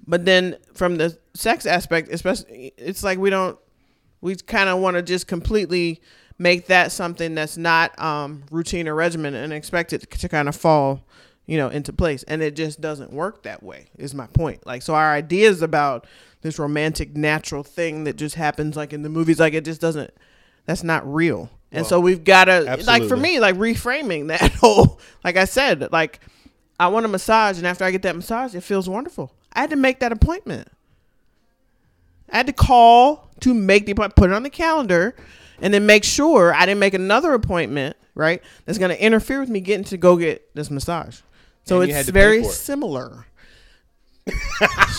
but 0.08 0.26
then 0.26 0.58
from 0.74 0.98
the 0.98 1.18
sex 1.34 1.66
aspect, 1.66 2.10
especially, 2.12 2.74
it's 2.78 3.04
like 3.04 3.18
we 3.18 3.30
don't 3.30 3.58
we 4.22 4.36
kind 4.36 4.70
of 4.70 4.80
want 4.80 4.96
to 4.96 5.02
just 5.02 5.28
completely 5.28 6.02
make 6.40 6.68
that 6.68 6.92
something 6.92 7.36
that's 7.36 7.58
not 7.58 7.98
um, 8.02 8.44
routine 8.52 8.88
or 8.88 8.96
regimen 8.96 9.34
and 9.36 9.54
expect 9.54 9.94
it 9.94 10.10
to 10.12 10.28
kind 10.30 10.48
of 10.50 10.56
fall 10.56 11.04
you 11.46 11.58
know 11.58 11.70
into 11.70 11.94
place. 11.94 12.24
And 12.24 12.42
it 12.42 12.56
just 12.56 12.82
doesn't 12.82 13.12
work 13.12 13.44
that 13.44 13.64
way 13.64 13.88
is 13.98 14.14
my 14.14 14.28
point. 14.28 14.66
Like 14.66 14.82
so 14.82 14.96
our 14.96 15.14
ideas 15.14 15.62
about 15.62 16.06
this 16.42 16.60
romantic 16.60 17.16
natural 17.16 17.64
thing 17.64 18.04
that 18.04 18.16
just 18.16 18.36
happens 18.36 18.76
like 18.76 18.94
in 18.94 19.02
the 19.02 19.10
movies 19.10 19.40
like 19.40 19.54
it 19.54 19.66
just 19.66 19.82
doesn't 19.82 20.14
that's 20.66 20.84
not 20.84 21.12
real. 21.12 21.50
And 21.72 21.82
Well, 21.82 21.90
so 21.90 22.00
we've 22.00 22.24
got 22.24 22.46
to 22.46 22.78
like 22.86 23.04
for 23.04 23.18
me 23.18 23.40
like 23.40 23.56
reframing 23.56 24.28
that 24.28 24.52
whole 24.62 25.00
like 25.24 25.38
i 25.38 25.46
said 25.46 25.92
like 25.92 26.20
i 26.80 26.88
want 26.88 27.06
a 27.06 27.10
massage 27.10 27.58
and 27.58 27.66
after 27.66 27.84
i 27.84 27.90
get 27.90 28.04
that 28.04 28.16
massage 28.16 28.54
it 28.56 28.62
feels 28.62 28.88
wonderful. 28.88 29.34
I 29.54 29.62
had 29.62 29.70
to 29.72 29.76
make 29.76 30.00
that 30.00 30.12
appointment. 30.12 30.68
I 32.32 32.38
had 32.38 32.48
to 32.48 32.54
call 32.54 33.30
to 33.42 33.54
make 33.54 33.86
the 33.86 33.92
appointment, 33.92 34.16
put 34.16 34.30
it 34.32 34.34
on 34.34 34.44
the 34.44 34.50
calendar, 34.50 35.16
and 35.62 35.74
then 35.74 35.86
make 35.86 36.04
sure 36.04 36.54
I 36.54 36.66
didn't 36.66 36.80
make 36.80 36.94
another 36.96 37.34
appointment, 37.34 37.96
right? 38.16 38.42
That's 38.66 38.80
going 38.80 38.90
to 38.90 39.02
interfere 39.02 39.40
with 39.40 39.50
me 39.50 39.60
getting 39.60 39.84
to 39.86 39.98
go 39.98 40.18
get 40.18 40.54
this 40.56 40.72
massage. 40.72 41.20
So 41.66 41.82
And 41.82 41.92
it's 41.92 42.10
very 42.10 42.40
it. 42.42 42.46
similar. 42.52 43.26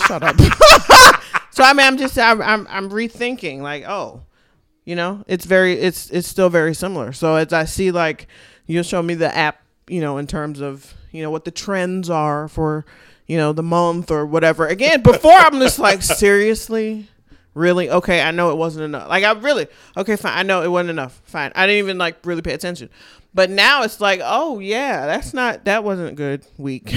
Shut 0.07 0.23
up. 0.23 0.35
so 1.51 1.63
I 1.63 1.73
mean, 1.73 1.85
I'm 1.85 1.97
just 1.97 2.17
I'm, 2.17 2.41
I'm 2.41 2.67
I'm 2.69 2.89
rethinking 2.89 3.61
like, 3.61 3.83
oh, 3.87 4.21
you 4.83 4.95
know, 4.95 5.23
it's 5.27 5.45
very 5.45 5.73
it's 5.73 6.09
it's 6.11 6.27
still 6.27 6.49
very 6.49 6.73
similar. 6.75 7.11
So 7.13 7.35
as 7.35 7.51
I 7.53 7.65
see 7.65 7.91
like 7.91 8.27
you'll 8.67 8.83
show 8.83 9.01
me 9.01 9.13
the 9.15 9.35
app, 9.35 9.61
you 9.87 10.01
know, 10.01 10.17
in 10.17 10.27
terms 10.27 10.61
of 10.61 10.93
you 11.11 11.21
know 11.23 11.31
what 11.31 11.45
the 11.45 11.51
trends 11.51 12.09
are 12.09 12.47
for 12.47 12.85
you 13.27 13.37
know 13.37 13.51
the 13.53 13.63
month 13.63 14.11
or 14.11 14.25
whatever. 14.25 14.67
Again, 14.67 15.01
before 15.01 15.31
I'm 15.33 15.59
just 15.59 15.79
like 15.79 16.01
seriously. 16.03 17.07
Really? 17.55 17.89
Okay, 17.89 18.21
I 18.21 18.31
know 18.31 18.51
it 18.51 18.57
wasn't 18.57 18.85
enough. 18.85 19.09
Like 19.09 19.23
I 19.23 19.31
really 19.31 19.67
okay, 19.97 20.15
fine. 20.17 20.37
I 20.37 20.43
know 20.43 20.61
it 20.61 20.69
wasn't 20.69 20.91
enough. 20.91 21.19
Fine. 21.23 21.51
I 21.55 21.65
didn't 21.65 21.79
even 21.79 21.97
like 21.97 22.17
really 22.25 22.41
pay 22.43 22.53
attention. 22.53 22.89
But 23.33 23.49
now 23.49 23.83
it's 23.83 23.99
like, 23.99 24.19
oh 24.23 24.59
yeah, 24.59 25.05
that's 25.07 25.33
not 25.33 25.65
that 25.65 25.83
wasn't 25.83 26.09
a 26.09 26.13
good 26.13 26.45
week. 26.57 26.93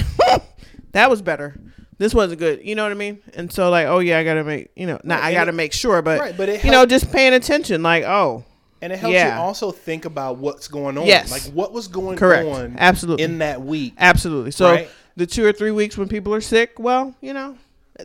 that 0.91 1.09
was 1.09 1.21
better. 1.21 1.59
This 1.97 2.13
wasn't 2.13 2.39
good. 2.39 2.61
You 2.63 2.75
know 2.75 2.83
what 2.83 2.91
I 2.91 2.95
mean? 2.95 3.19
And 3.33 3.51
so 3.51 3.69
like, 3.69 3.87
oh 3.87 3.99
yeah, 3.99 4.19
I 4.19 4.23
gotta 4.23 4.43
make 4.43 4.69
you 4.75 4.85
know, 4.85 4.99
not 5.03 5.21
Right, 5.21 5.29
I 5.29 5.33
gotta 5.33 5.49
it- 5.49 5.55
make 5.55 5.73
sure, 5.73 6.01
but, 6.01 6.19
Right, 6.19 6.37
but 6.37 6.49
it 6.49 6.63
you 6.63 6.71
know, 6.71 6.85
just 6.85 7.11
paying 7.11 7.33
attention. 7.33 7.81
Like, 7.83 8.03
oh, 8.03 8.43
And 8.81 8.93
it 8.93 8.99
helps 8.99 9.13
Yeah. 9.13 9.35
you 9.37 9.41
also 9.41 9.71
think 9.71 10.05
about 10.05 10.37
what's 10.37 10.67
going 10.67 10.97
on. 10.97 11.05
Yes. 11.05 11.31
Like 11.31 11.53
what 11.53 11.71
was 11.73 11.87
going 11.87 12.17
Correct. 12.17 12.47
on 12.47 12.75
Absolutely. 12.77 13.23
in 13.25 13.39
that 13.39 13.61
week. 13.61 13.93
absolutely. 13.97 14.51
So 14.51 14.71
Right. 14.71 14.89
the 15.17 15.25
two 15.25 15.45
or 15.45 15.51
three 15.53 15.71
weeks 15.71 15.97
when 15.97 16.07
people 16.07 16.33
are 16.33 16.41
sick, 16.41 16.79
well, 16.79 17.15
you 17.21 17.33
know, 17.33 17.57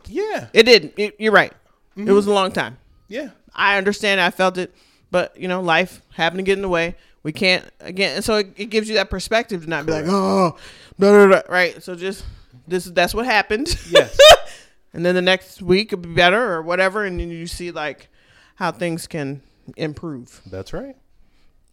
Yeah. 0.06 0.46
it 0.52 0.64
didn't. 0.64 0.94
It, 0.96 1.14
you're 1.20 1.32
right. 1.32 1.52
It 1.96 2.00
Mm-hmm. 2.00 2.12
was 2.12 2.26
a 2.26 2.32
long 2.32 2.50
time. 2.52 2.78
Yeah. 3.08 3.30
I 3.54 3.76
understand. 3.78 4.20
I 4.20 4.30
felt 4.30 4.58
it, 4.58 4.74
but 5.10 5.38
you 5.38 5.46
know, 5.48 5.60
life 5.60 6.02
happened 6.14 6.38
to 6.40 6.42
get 6.42 6.58
in 6.58 6.62
the 6.62 6.68
way. 6.68 6.96
We 7.22 7.32
can't 7.32 7.64
again, 7.80 8.16
and 8.16 8.24
so 8.24 8.36
it, 8.36 8.48
it 8.56 8.66
gives 8.66 8.88
you 8.88 8.96
that 8.96 9.08
perspective 9.10 9.62
to 9.64 9.70
not 9.70 9.86
be 9.86 9.92
like, 9.92 10.04
oh, 10.06 10.56
no, 10.98 11.12
no, 11.12 11.26
no, 11.26 11.42
right. 11.48 11.82
So 11.82 11.94
just 11.94 12.24
this, 12.66 12.84
is 12.86 12.92
that's 12.92 13.14
what 13.14 13.24
happened. 13.26 13.68
Yes. 13.88 14.18
and 14.92 15.06
then 15.06 15.14
the 15.14 15.22
next 15.22 15.62
week 15.62 15.92
will 15.92 15.98
be 15.98 16.12
better 16.12 16.52
or 16.52 16.62
whatever, 16.62 17.04
and 17.04 17.18
then 17.20 17.30
you 17.30 17.46
see 17.46 17.70
like 17.70 18.08
how 18.56 18.72
things 18.72 19.06
can 19.06 19.40
improve. 19.76 20.40
That's 20.46 20.72
right. 20.72 20.96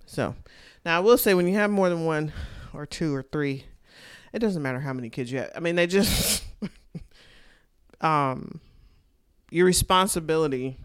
So 0.05 0.35
now 0.85 0.97
I 0.97 0.99
will 0.99 1.17
say 1.17 1.33
when 1.33 1.47
you 1.47 1.55
have 1.55 1.71
more 1.71 1.89
than 1.89 2.05
one 2.05 2.31
or 2.73 2.85
two 2.85 3.13
or 3.15 3.23
three, 3.23 3.65
it 4.33 4.39
doesn't 4.39 4.61
matter 4.61 4.79
how 4.79 4.93
many 4.93 5.09
kids 5.09 5.31
you 5.31 5.39
have. 5.39 5.51
I 5.55 5.59
mean, 5.59 5.75
they 5.75 5.87
just 5.87 6.43
um 8.01 8.59
your 9.51 9.67
responsibility 9.67 10.77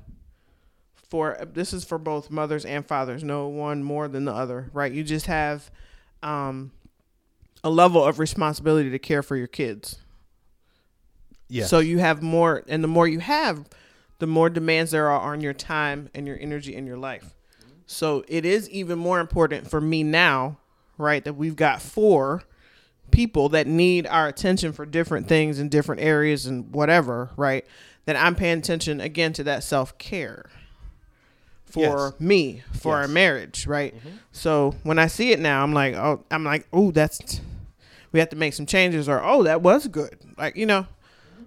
for 1.09 1.39
this 1.55 1.73
is 1.73 1.85
for 1.85 1.97
both 1.97 2.31
mothers 2.31 2.65
and 2.67 2.85
fathers, 2.85 3.25
no 3.25 3.49
one 3.49 3.83
more 3.83 4.09
than 4.09 4.27
the 4.27 4.33
other, 4.35 4.69
right? 4.75 4.93
You 4.93 5.03
just 5.03 5.27
have 5.27 5.71
um 6.23 6.73
a 7.65 7.71
level 7.71 8.05
of 8.05 8.19
responsibility 8.19 8.91
to 8.91 8.99
care 8.99 9.23
for 9.23 9.37
your 9.37 9.47
kids. 9.47 9.99
Yes. 11.49 11.71
So 11.71 11.79
you 11.79 11.99
have 11.99 12.23
more, 12.23 12.63
and 12.69 12.83
the 12.83 12.89
more 12.89 13.09
you 13.09 13.21
have, 13.21 13.69
the 14.19 14.27
more 14.27 14.51
demands 14.51 14.91
there 14.91 15.11
are 15.11 15.33
on 15.33 15.41
your 15.41 15.53
time 15.53 16.09
and 16.15 16.27
your 16.27 16.39
energy 16.41 16.75
in 16.75 16.87
your 16.87 16.97
life. 16.97 17.35
So 17.87 18.25
it 18.29 18.45
is 18.45 18.69
even 18.71 18.99
more 18.99 19.21
important 19.21 19.69
for 19.71 19.81
me 19.81 20.03
now, 20.03 20.59
right, 20.99 21.25
that 21.25 21.35
we've 21.35 21.57
got 21.57 21.83
four 21.83 22.43
people 23.17 23.49
that 23.49 23.67
need 23.67 24.07
our 24.07 24.29
attention 24.29 24.75
for 24.75 24.85
different 24.85 25.27
things 25.27 25.59
in 25.59 25.71
different 25.71 26.03
areas 26.03 26.45
and 26.45 26.71
whatever, 26.75 27.31
right? 27.39 27.65
That 28.05 28.15
I'm 28.15 28.35
paying 28.35 28.59
attention 28.59 29.01
again 29.01 29.33
to 29.33 29.45
that 29.45 29.65
self 29.65 29.97
care 29.97 30.45
for 31.65 31.81
Yes. 31.81 32.21
me, 32.21 32.63
for 32.75 32.95
our 32.95 33.09
marriage, 33.09 33.67
right? 33.67 33.97
Mm-hmm. 33.97 34.17
So 34.33 34.75
when 34.83 34.99
I 34.99 35.07
see 35.07 35.33
it 35.33 35.41
now, 35.41 35.63
I'm 35.63 35.73
like, 35.73 35.95
oh, 35.95 36.25
I'm 36.31 36.45
like, 36.45 36.67
oh, 36.75 36.91
that's 36.91 37.41
we 38.13 38.21
have 38.21 38.29
to 38.31 38.37
make 38.37 38.53
some 38.53 38.67
changes, 38.67 39.09
or 39.09 39.23
oh, 39.25 39.45
that 39.45 39.63
was 39.63 39.89
good, 39.89 40.19
like 40.37 40.57
you 40.57 40.67
know. 40.67 40.87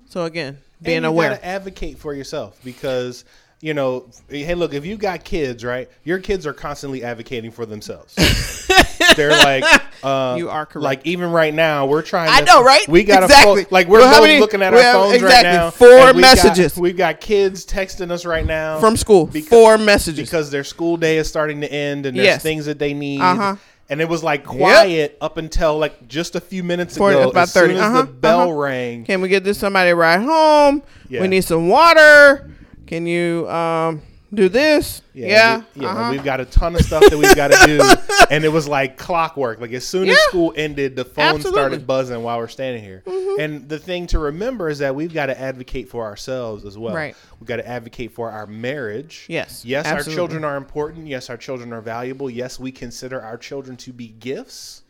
So 0.07 0.25
again, 0.25 0.57
being 0.81 0.97
and 0.97 1.03
you 1.05 1.09
aware. 1.11 1.29
gotta 1.29 1.45
advocate 1.45 1.99
for 1.99 2.15
yourself 2.15 2.59
because 2.63 3.25
you 3.61 3.75
know, 3.75 4.09
hey, 4.27 4.55
look, 4.55 4.73
if 4.73 4.87
you 4.87 4.97
got 4.97 5.23
kids, 5.23 5.63
right, 5.63 5.87
your 6.03 6.17
kids 6.17 6.47
are 6.47 6.53
constantly 6.53 7.03
advocating 7.03 7.51
for 7.51 7.67
themselves. 7.67 8.15
They're 9.19 9.29
like, 9.29 9.63
uh, 10.03 10.35
You 10.37 10.49
are 10.49 10.65
correct. 10.65 10.83
Like 10.83 11.01
even 11.05 11.31
right 11.31 11.53
now, 11.53 11.85
we're 11.85 12.01
trying. 12.01 12.29
I 12.29 12.39
to, 12.39 12.45
know, 12.45 12.63
right? 12.63 12.87
We 12.87 13.03
got 13.03 13.23
Exactly. 13.23 13.61
a 13.61 13.65
phone, 13.65 13.71
like 13.71 13.87
we're 13.87 13.99
Well, 13.99 14.15
both 14.19 14.27
many- 14.27 14.39
looking 14.39 14.61
at 14.61 14.73
our 14.73 14.81
have- 14.81 14.95
phones 14.95 15.15
exactly, 15.15 15.47
right 15.49 15.55
now. 15.55 15.69
four 15.71 15.87
and 15.89 16.15
we 16.15 16.21
got- 16.23 16.35
messages. 16.35 16.77
we've 16.77 16.97
got 16.97 17.19
kids 17.19 17.65
texting 17.65 18.09
us 18.11 18.25
right 18.25 18.45
now 18.45 18.79
from 18.79 18.95
school, 18.97 19.25
because- 19.27 19.49
four 19.49 19.77
messages. 19.77 20.29
because 20.29 20.49
their 20.51 20.63
school 20.63 20.95
day 20.97 21.17
is 21.17 21.27
starting 21.27 21.61
to 21.61 21.71
end 21.71 22.05
and 22.05 22.15
there's 22.17 22.25
Yes. 22.25 22.41
things 22.43 22.65
that 22.65 22.79
they 22.79 22.93
need. 22.93 23.21
Uh-huh. 23.21 23.55
And 23.91 23.99
it 24.01 24.07
was 24.07 24.23
like 24.23 24.45
quiet 24.45 25.17
up 25.19 25.37
until 25.37 25.77
like 25.79 26.07
just 26.07 26.35
a 26.35 26.39
few 26.39 26.63
minutes 26.63 26.95
For 26.95 27.09
ago. 27.11 27.29
about 27.31 27.43
as 27.43 27.53
soon 27.53 27.63
30. 27.69 27.73
as 27.75 27.81
Uh-huh, 27.81 28.01
the 28.03 28.07
bell 28.07 28.41
uh-huh. 28.41 28.51
rang, 28.53 29.03
Can 29.03 29.19
we 29.19 29.27
get 29.29 29.43
this 29.43 29.57
somebody 29.57 29.91
right 29.93 30.21
home? 30.21 30.83
Yeah. 31.09 31.21
We 31.21 31.27
need 31.27 31.43
some 31.43 31.67
water. 31.69 32.51
Can 32.85 33.05
you 33.07 33.49
um 33.49 34.01
do 34.33 34.49
this? 34.49 35.01
Yeah. 35.13 35.27
Yeah, 35.27 35.63
we, 35.75 35.81
yeah. 35.81 35.87
uh-huh. 35.89 36.11
We've 36.11 36.23
got 36.23 36.39
a 36.39 36.45
ton 36.45 36.75
of 36.75 36.81
stuff 36.81 37.03
that 37.09 37.17
we've 37.17 37.35
got 37.35 37.51
to 37.51 37.65
do, 37.65 38.25
and 38.31 38.43
it 38.43 38.49
was 38.49 38.67
like 38.67 38.97
clockwork. 38.97 39.59
Like 39.59 39.71
as 39.71 39.85
soon 39.85 40.09
as 40.09 40.17
school 40.19 40.53
ended, 40.55 40.95
the 40.95 41.05
phone 41.05 41.35
Absolutely. 41.35 41.59
started 41.59 41.87
buzzing 41.87 42.21
while 42.21 42.37
we're 42.37 42.47
standing 42.47 42.83
here. 42.83 43.03
And 43.39 43.67
the 43.67 43.79
thing 43.79 44.07
to 44.07 44.19
remember 44.19 44.69
is 44.69 44.79
that 44.79 44.95
we've 44.95 45.13
got 45.13 45.27
to 45.27 45.39
advocate 45.39 45.89
for 45.89 46.05
ourselves 46.05 46.65
as 46.65 46.77
well. 46.77 46.93
Right. 46.93 47.15
We've 47.39 47.47
got 47.47 47.57
to 47.57 47.67
advocate 47.67 48.11
for 48.11 48.29
our 48.29 48.45
marriage. 48.45 49.25
Yes, 49.29 49.65
Yes, 49.65 49.85
absolutely. 49.85 50.11
our 50.11 50.15
children 50.17 50.43
are 50.43 50.57
important. 50.57 51.07
Yes, 51.07 51.29
our 51.29 51.37
children 51.37 51.73
are 51.73 51.81
valuable. 51.81 52.29
Yes, 52.29 52.59
we 52.59 52.71
consider 52.71 53.21
our 53.21 53.37
children 53.37 53.77
to 53.77 53.93
be 53.93 54.09
gifts. 54.09 54.83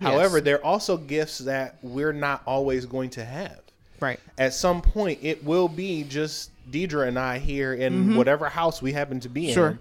Yes. 0.00 0.12
However, 0.12 0.40
they're 0.40 0.64
also 0.64 0.96
gifts 0.96 1.38
that 1.38 1.76
we're 1.82 2.12
not 2.12 2.42
always 2.46 2.86
going 2.86 3.10
to 3.10 3.24
have 3.24 3.60
right. 4.00 4.20
at 4.38 4.52
some 4.54 4.82
point 4.82 5.18
it 5.22 5.44
will 5.44 5.68
be 5.68 6.04
just 6.04 6.50
Deidre 6.70 7.06
and 7.08 7.18
I 7.18 7.38
here 7.38 7.72
in 7.74 8.16
whatever 8.16 8.48
house 8.48 8.80
we 8.82 8.92
happen 8.92 9.20
to 9.20 9.28
be 9.28 9.44
Mm-hmm. 9.46 9.52
Sure. 9.54 9.68
in. 9.70 9.78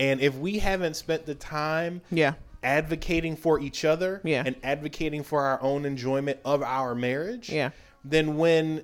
And 0.00 0.20
if 0.20 0.36
we 0.36 0.58
haven't 0.58 0.94
spent 0.94 1.26
the 1.26 1.34
time 1.34 2.00
Yeah. 2.10 2.34
advocating 2.62 3.36
for 3.36 3.60
each 3.60 3.84
other 3.84 4.20
Yeah. 4.24 4.42
and 4.46 4.54
advocating 4.62 5.22
for 5.24 5.42
our 5.42 5.60
own 5.62 5.84
enjoyment 5.84 6.38
of 6.44 6.62
our 6.62 6.94
marriage, 6.94 7.50
Yeah. 7.50 7.70
then 8.04 8.36
when 8.36 8.82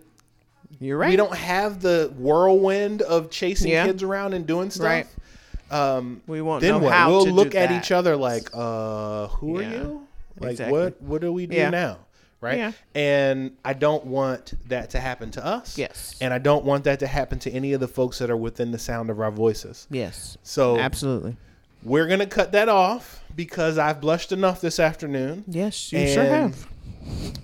You're 0.81 0.99
right. 0.99 1.11
we 1.11 1.17
don't 1.17 1.37
have 1.37 1.81
the 1.81 2.13
whirlwind 2.19 3.03
of 3.03 3.31
chasing 3.31 3.71
Yeah. 3.71 3.87
kids 3.87 4.03
around 4.03 4.35
and 4.35 4.47
doing 4.47 4.71
stuff, 4.71 4.85
Right. 4.87 5.07
um, 5.71 6.21
we 6.27 6.43
won't 6.43 6.63
then 6.63 6.73
know 6.73 6.79
what? 6.79 6.93
how 6.93 7.11
we'll 7.11 7.25
to 7.27 7.33
look 7.33 7.55
at 7.55 7.69
that. 7.69 7.85
each 7.85 7.93
other 7.93 8.17
like, 8.17 8.49
uh, 8.53 9.29
who 9.29 9.61
Yeah. 9.61 9.67
are 9.67 9.71
you? 9.71 10.07
Like, 10.41 10.51
Exactly. 10.53 10.73
what? 10.81 11.01
What 11.03 11.21
do 11.21 11.33
we 11.33 11.47
do 11.47 11.57
Yeah. 11.57 11.71
now? 11.71 11.99
Right? 12.45 12.59
Yeah. 12.59 12.73
And 12.95 13.57
I 13.65 13.73
don't 13.73 14.05
want 14.05 14.53
that 14.69 14.91
to 14.91 15.01
happen 15.01 15.31
to 15.33 15.45
us. 15.45 15.79
Yes. 15.79 16.15
And 16.21 16.33
I 16.35 16.39
don't 16.39 16.65
want 16.65 16.85
that 16.85 17.01
to 17.01 17.07
happen 17.07 17.39
to 17.41 17.51
any 17.51 17.73
of 17.73 17.81
the 17.81 17.89
folks 17.89 18.19
that 18.19 18.29
are 18.31 18.37
within 18.37 18.71
the 18.71 18.79
sound 18.79 19.09
of 19.09 19.19
our 19.19 19.31
voices. 19.31 19.87
Yes. 19.91 20.37
So 20.43 20.79
Absolutely. 20.79 21.37
we're 21.83 22.07
gonna 22.07 22.27
cut 22.27 22.53
that 22.53 22.69
off 22.69 23.23
because 23.35 23.79
I've 23.79 24.01
blushed 24.01 24.31
enough 24.31 24.61
this 24.61 24.79
afternoon. 24.79 25.45
Yes, 25.49 25.91
you 25.93 26.07
sure 26.07 26.25
have. 26.25 26.67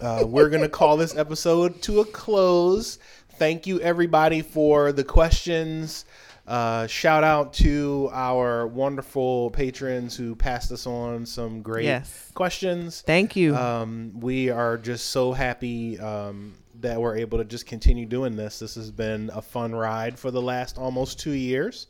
Uh, 0.01 0.24
we're 0.26 0.51
gonna 0.51 0.68
call 0.80 0.96
this 0.96 1.16
episode 1.16 1.80
to 1.82 2.01
a 2.01 2.05
close. 2.05 2.98
Thank 3.38 3.66
you 3.66 3.80
everybody 3.80 4.42
for 4.42 4.92
the 4.92 5.03
questions. 5.05 6.05
Uh, 6.51 6.84
shout 6.88 7.22
out 7.22 7.53
to 7.53 8.11
our 8.12 8.66
wonderful 8.66 9.53
patrons 9.53 10.16
who 10.16 10.34
passed 10.34 10.72
us 10.72 10.84
on 10.84 11.24
some 11.24 11.62
great 11.62 11.84
Yes. 11.84 12.32
questions. 12.34 13.03
Thank 13.03 13.36
you. 13.36 13.55
Um, 13.55 14.18
we 14.18 14.51
are 14.51 14.76
just 14.76 15.11
so 15.11 15.32
happy 15.32 15.96
um, 16.01 16.55
that 16.80 17.01
we're 17.01 17.16
able 17.18 17.38
to 17.38 17.44
just 17.44 17.66
continue 17.66 18.05
doing 18.05 18.34
this. 18.34 18.59
This 18.59 18.74
has 18.74 18.90
been 18.90 19.30
a 19.32 19.40
fun 19.40 19.72
ride 19.72 20.18
for 20.18 20.32
the 20.32 20.42
last 20.42 20.76
almost 20.76 21.20
two 21.20 21.34
years. 21.34 21.86